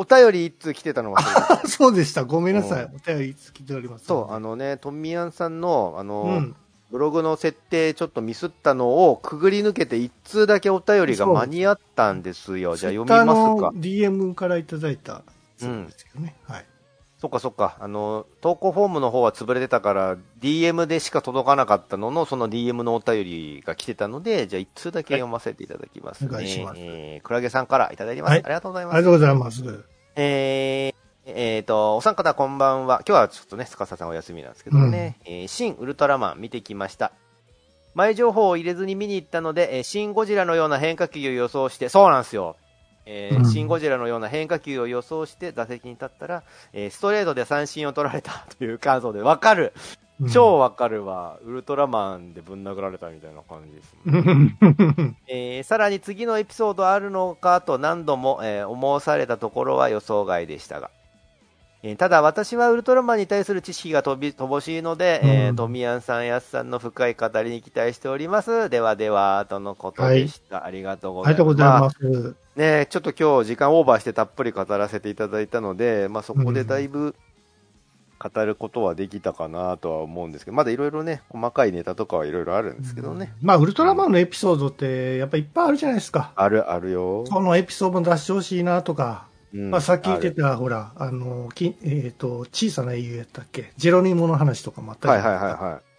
[0.00, 1.20] お便り一通来てたのが
[1.66, 2.24] そうでした。
[2.24, 2.84] ごめんなさい。
[2.84, 4.06] うお便り来ております。
[4.06, 6.56] そう、あのね、トミヤンさんの、あの、うん。
[6.90, 12.76] ブログの設定ちょっとミスったのをくぐり抜けて一通だけお便りが間に合ったんですよ。
[12.76, 15.22] じゃあ読みますか DM からいただいた
[15.58, 16.34] そうですけどね。
[16.48, 16.64] はい。
[17.20, 17.76] そっかそっか。
[17.80, 26.30] あの、投稿フォームの方は潰れてたから、DM でしか届かなかったのの、その DM のお便りが来てたので、じゃあ一通だけ読ませていただきますね。
[26.30, 28.30] お願いしますえー、クラゲさんからいただいてます。
[28.30, 28.94] はいありがとうございます。
[28.94, 29.84] ありがとうございます。
[30.16, 30.94] えー、
[31.26, 33.02] えーと、お三方こんばんは。
[33.06, 35.18] 今日はちょっとね、スカサさんお休みなんですけどね。
[35.26, 37.12] えー新ウルトラマン見てきました。
[37.94, 42.56] 前情報を入れずに見に行ったので、えー新ゴジラのような変化球を予想して、そうなんですよ。
[43.06, 49.72] えーうんシン・ゴジラのような変化球を予想して打席に立ったら、えーストレートで三振を取られたという感想で、わかる、
[50.26, 54.50] 超わかるわ、ウルトラマンでぶん殴られたみたいな感じですもんうん。
[55.26, 60.90] えーさらに次のエピソードあるのかと何度も、えー思わされたところは予想外でしたが、
[61.82, 68.68] えーただ私はウルトラマンに対する知識が飛び乏しいので、えーうんトミヤンさん、ヤスさんの深い語りに期待しております。
[68.70, 70.64] ではでは、とのことでした。
[70.64, 71.44] ありがとうごありざいます。
[71.44, 72.36] がとうございます。
[72.56, 77.14] まあね、ちょっと今日時間オーバーしてたっぷり語らせていただいたので、まあ、そこでだいぶ
[78.18, 83.32] 語ることはできたかなとは思うんですけど、まだいろいろね、細かいネタとかはいろいろあるんですけどね。
[83.40, 86.32] まあ、ウルトラマンのエピソードって、やっぱいっぱいあるじゃないですか。
[86.36, 87.24] あるあるよ。
[87.26, 93.72] そのエピソード出してほしいなとか、うんまあ、さっき言ってた、ほら、あの、きえっ、と、小さな英雄やったっけ？
[93.78, 95.42] ジェロニモの話とかもあったじはいはい。
[95.42, 95.89] はいはい。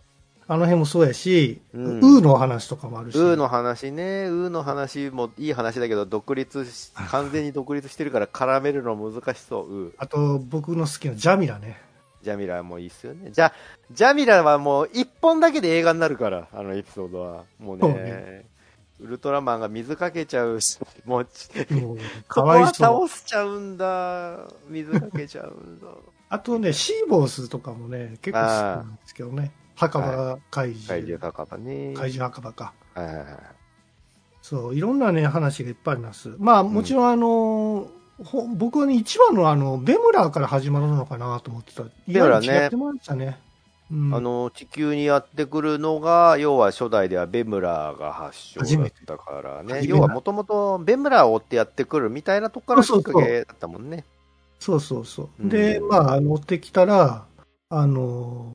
[0.52, 3.18] あの辺もそうやし、うんウーの話とかもあるし。
[3.18, 9.94] ウーの話ね、ウーの話もいい話だけど、独立し、完全に独立してるから絡めるの難しそう、ウー。
[9.98, 11.82] あと、僕の好きなジャミラね。
[12.22, 13.32] ジャミラもいいっすよね。
[13.32, 13.54] じゃ、
[13.92, 17.46] ジャミラはもう一本だけで映画になるから、あのエピソードは。
[17.58, 18.46] もうね、ね
[19.00, 21.98] ウルトラマンが水かけちゃうし、もうち、もう
[22.28, 23.08] かわいはそう。
[23.08, 24.50] 倒しちゃうんだ。
[24.68, 25.88] 水かけちゃうんだ。
[26.28, 29.54] あとね、シーボースとかもね、結構好きなんですけどね。
[29.90, 30.88] 墓場怪獣。
[30.88, 31.94] 怪獣高場ね。
[31.96, 32.74] 怪獣墓場か。
[32.94, 33.26] はいはいはい。
[34.42, 36.36] そう、いろんなね、話がいっぱいあります。
[36.38, 37.88] まあ、もちろんあの、
[38.24, 41.84] ほ僕はね、一番のあの、ベムラーから始まるのかなと思ってた。
[42.08, 43.40] ベムラーね意外に違ってましたね。
[43.92, 49.82] うん、あの、地球にやってくるのが、要は初代ではベムラーが発祥だったからね。
[49.86, 54.06] 要はもともとベムラーを追ってやってくるみたいなとこからきっかけだったもんね。
[54.60, 55.30] そうそうそう。
[55.40, 57.26] うんで、まあ、乗ってきたら、
[57.70, 58.54] あの、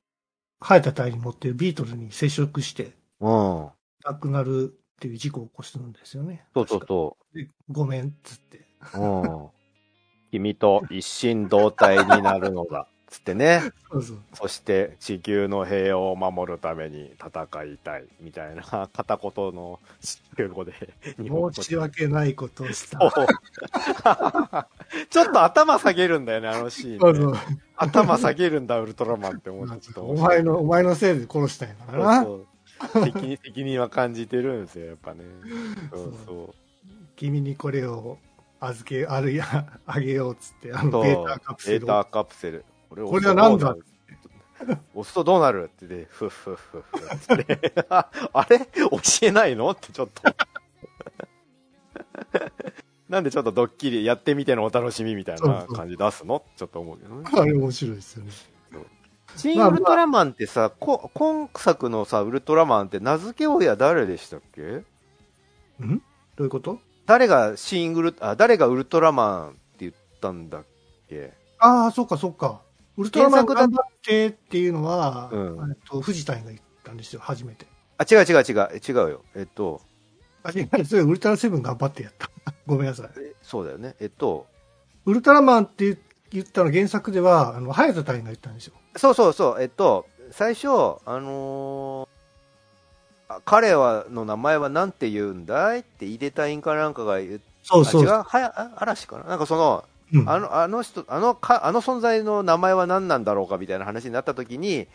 [0.61, 3.31] 生えた体に乗ってるビートルに接触して、うん。
[3.31, 3.73] そ
[4.05, 6.45] 亡くなるっていう事故を起こすんですよね。
[6.55, 8.66] うそう確かそでごめんっつって。
[8.95, 9.01] う。
[9.01, 9.49] うん。
[10.31, 12.89] 君と一心同体になるのだ。
[13.17, 13.63] つってね。
[13.91, 14.19] そうそう。
[14.35, 18.05] そして地球の平和を守るために戦いたい。
[18.21, 18.63] みたいな
[18.93, 19.81] 片言の
[20.37, 20.73] 中語で
[21.19, 22.99] 申し訳ないことをした。
[25.11, 26.99] ちょっと頭下げるんだよね、あのシーン、ね。
[26.99, 27.35] そうそう
[27.77, 32.23] 頭下げるんだ、ウルトラマンって思ってちょっとお前の、お前のせいで殺したんやからな。
[32.23, 32.47] そう
[32.93, 35.25] そう責任責任は感じてるんですよ、やっぱね。
[35.91, 36.55] そうそ
[37.17, 38.19] 君にこれを
[38.61, 40.91] 預け、あるいは、あげようっつって、あう。
[40.91, 41.87] の、ベータカプセルを。
[41.87, 42.65] ベータカプセル。
[42.89, 43.77] これこれは何だ？
[44.95, 47.87] 押すとどうなるって言って、ふっふっふっふって。
[47.91, 48.59] ああれ？
[48.61, 48.67] 教
[49.23, 49.71] えないの？
[49.71, 50.23] ってちょっと。
[53.09, 56.43] なんでちょっとドッキリやってみてのお楽しみみたいな感じ出すの？
[56.57, 57.29] ちょっと思うけどね。
[57.33, 58.33] あれ面白いですよね。
[59.37, 64.63] 新ウルトラマンってさ、こ今作のさ、ウルトラマンって名付け親誰でしたっけ？
[64.63, 64.83] ん？
[65.79, 65.95] ど
[66.39, 66.81] ういうこと？
[67.05, 70.65] 誰が新ウルあ、誰がウルトラマンって言ったんだっ
[71.09, 71.35] け？
[71.59, 72.63] ああ、そっかそっか。
[72.97, 77.66] ウルトラマン頑張ってっていうのは、うんえっと、藤谷が言ったんですよ、初めて。
[77.98, 79.23] あ、違う違う違う、違うよ。
[79.35, 79.81] えっと、
[80.43, 82.31] あ、違う、それウルトラセブン頑張ってやった。
[82.66, 83.10] ごめんなさい。
[83.18, 83.97] えそうだよね。
[84.01, 84.47] えっと、
[85.05, 85.98] ウルトラマンって言
[86.31, 88.74] 言ったの原作では、あの、早田隊が言ったんですよ。
[88.97, 92.16] そうそうそう、えっと、最初、あのー
[93.28, 98.02] あ彼はの名前はなんて言うんだいって、イデタインかなんかが言っそうそう。
[98.02, 98.23] あ違う？
[98.23, 99.24] はやあ嵐かな？
[99.24, 104.87] なんかその、うんあの、あの人、あのか、あの存在の名前は何なんだろうかみたいな話になった時に、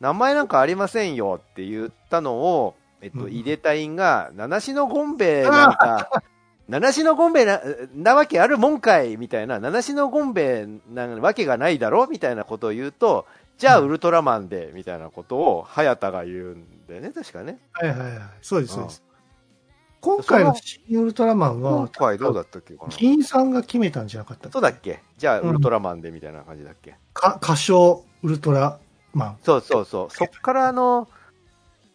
[0.00, 6.22] 名前なんかありませんよって言ったのを、えっと、うんイデタインが、七種のゴンベイなんか、
[6.68, 7.60] 七種のゴンベイな、
[7.94, 13.26] なわけあるもんかいみたいな、七種のゴンベイなわけがないだろみたいなことを言うと、
[13.58, 17.58] じゃあうんウルトラマンで、みたいなことを、早田が言うんだよね、確かね。
[17.72, 18.20] はいはいはい。
[18.42, 19.05] そうです、そうです。
[20.06, 24.52] 今回の新ウルトラマン今は、回どうだったっけかな議員さんが決めたんじゃなかったっけ？
[24.52, 25.00] そうだっけ？
[25.18, 28.78] じゃあ、うんウルトラマンで、みたいな感じだっけ、か歌唱ウルトラ
[29.12, 29.38] マン。
[29.42, 30.14] そうそうそう。
[30.14, 31.08] そっからあの、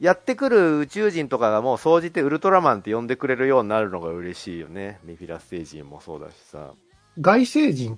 [0.02, 5.00] やってくる宇宙人とかがもう総じてウルトラマンって呼んでくれるようになるのが嬉しいよね。
[5.06, 6.72] メフィラス星人もそうだしさ。
[7.20, 7.98] 外星人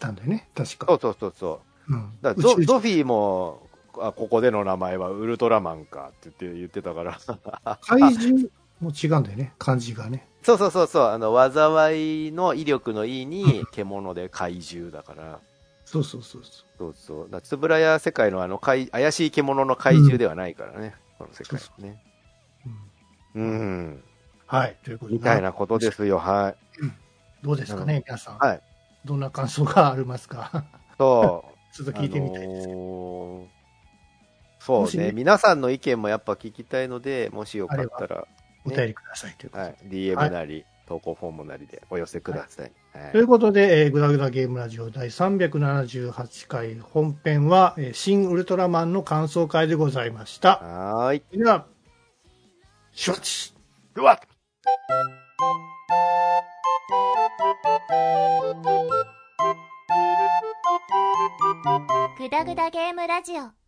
[0.00, 0.86] なんだよね、確か。
[0.88, 1.92] そうそうそうそう。
[1.92, 2.12] うん。
[2.20, 3.68] だゾゾフィーも、
[4.00, 7.18] あここでの名前はウルトラマンかって言って言ってたから。
[7.82, 8.48] 怪獣
[8.84, 10.28] も違うんだよね、漢字がね。
[10.42, 11.02] そうそうそうそう。
[11.06, 15.40] あの、災いの威力のいいに、獣で怪獣だから。
[15.84, 17.24] そうそうそうそそうそう。
[17.24, 20.94] だからつぶらや世界のあの怪、怪しい獣の怪獣ではないからね。
[21.18, 22.02] この世界はね。
[23.34, 23.40] う。
[23.40, 24.04] うんうん。
[24.46, 25.16] はい、ということで。
[25.16, 26.56] みたいなことですよ、はい。
[27.42, 28.38] どうですかね、皆さん。
[28.38, 28.62] はい。
[29.04, 30.64] どんな感想がありますか？
[30.98, 31.74] そう。
[31.74, 32.68] ちょっと聞いてみたいです。
[32.68, 33.54] あのー
[34.60, 38.26] そうねね皆さんの意見もやっぱ聞きたいので、もしよかったら、
[38.64, 39.68] お便りくださいということで。
[39.68, 42.64] はい、DM なり、投稿フォームなりでお寄せください。
[42.64, 50.58] はいということで、えー、グダグダゲームラジオ第378回本編は、えー新ウルトラマンの感想会でございました。
[50.58, 51.22] はーい。
[51.36, 51.66] では、
[52.92, 53.52] シュワッチ
[53.96, 54.20] うわ
[62.18, 63.63] グダグダゲームラジオ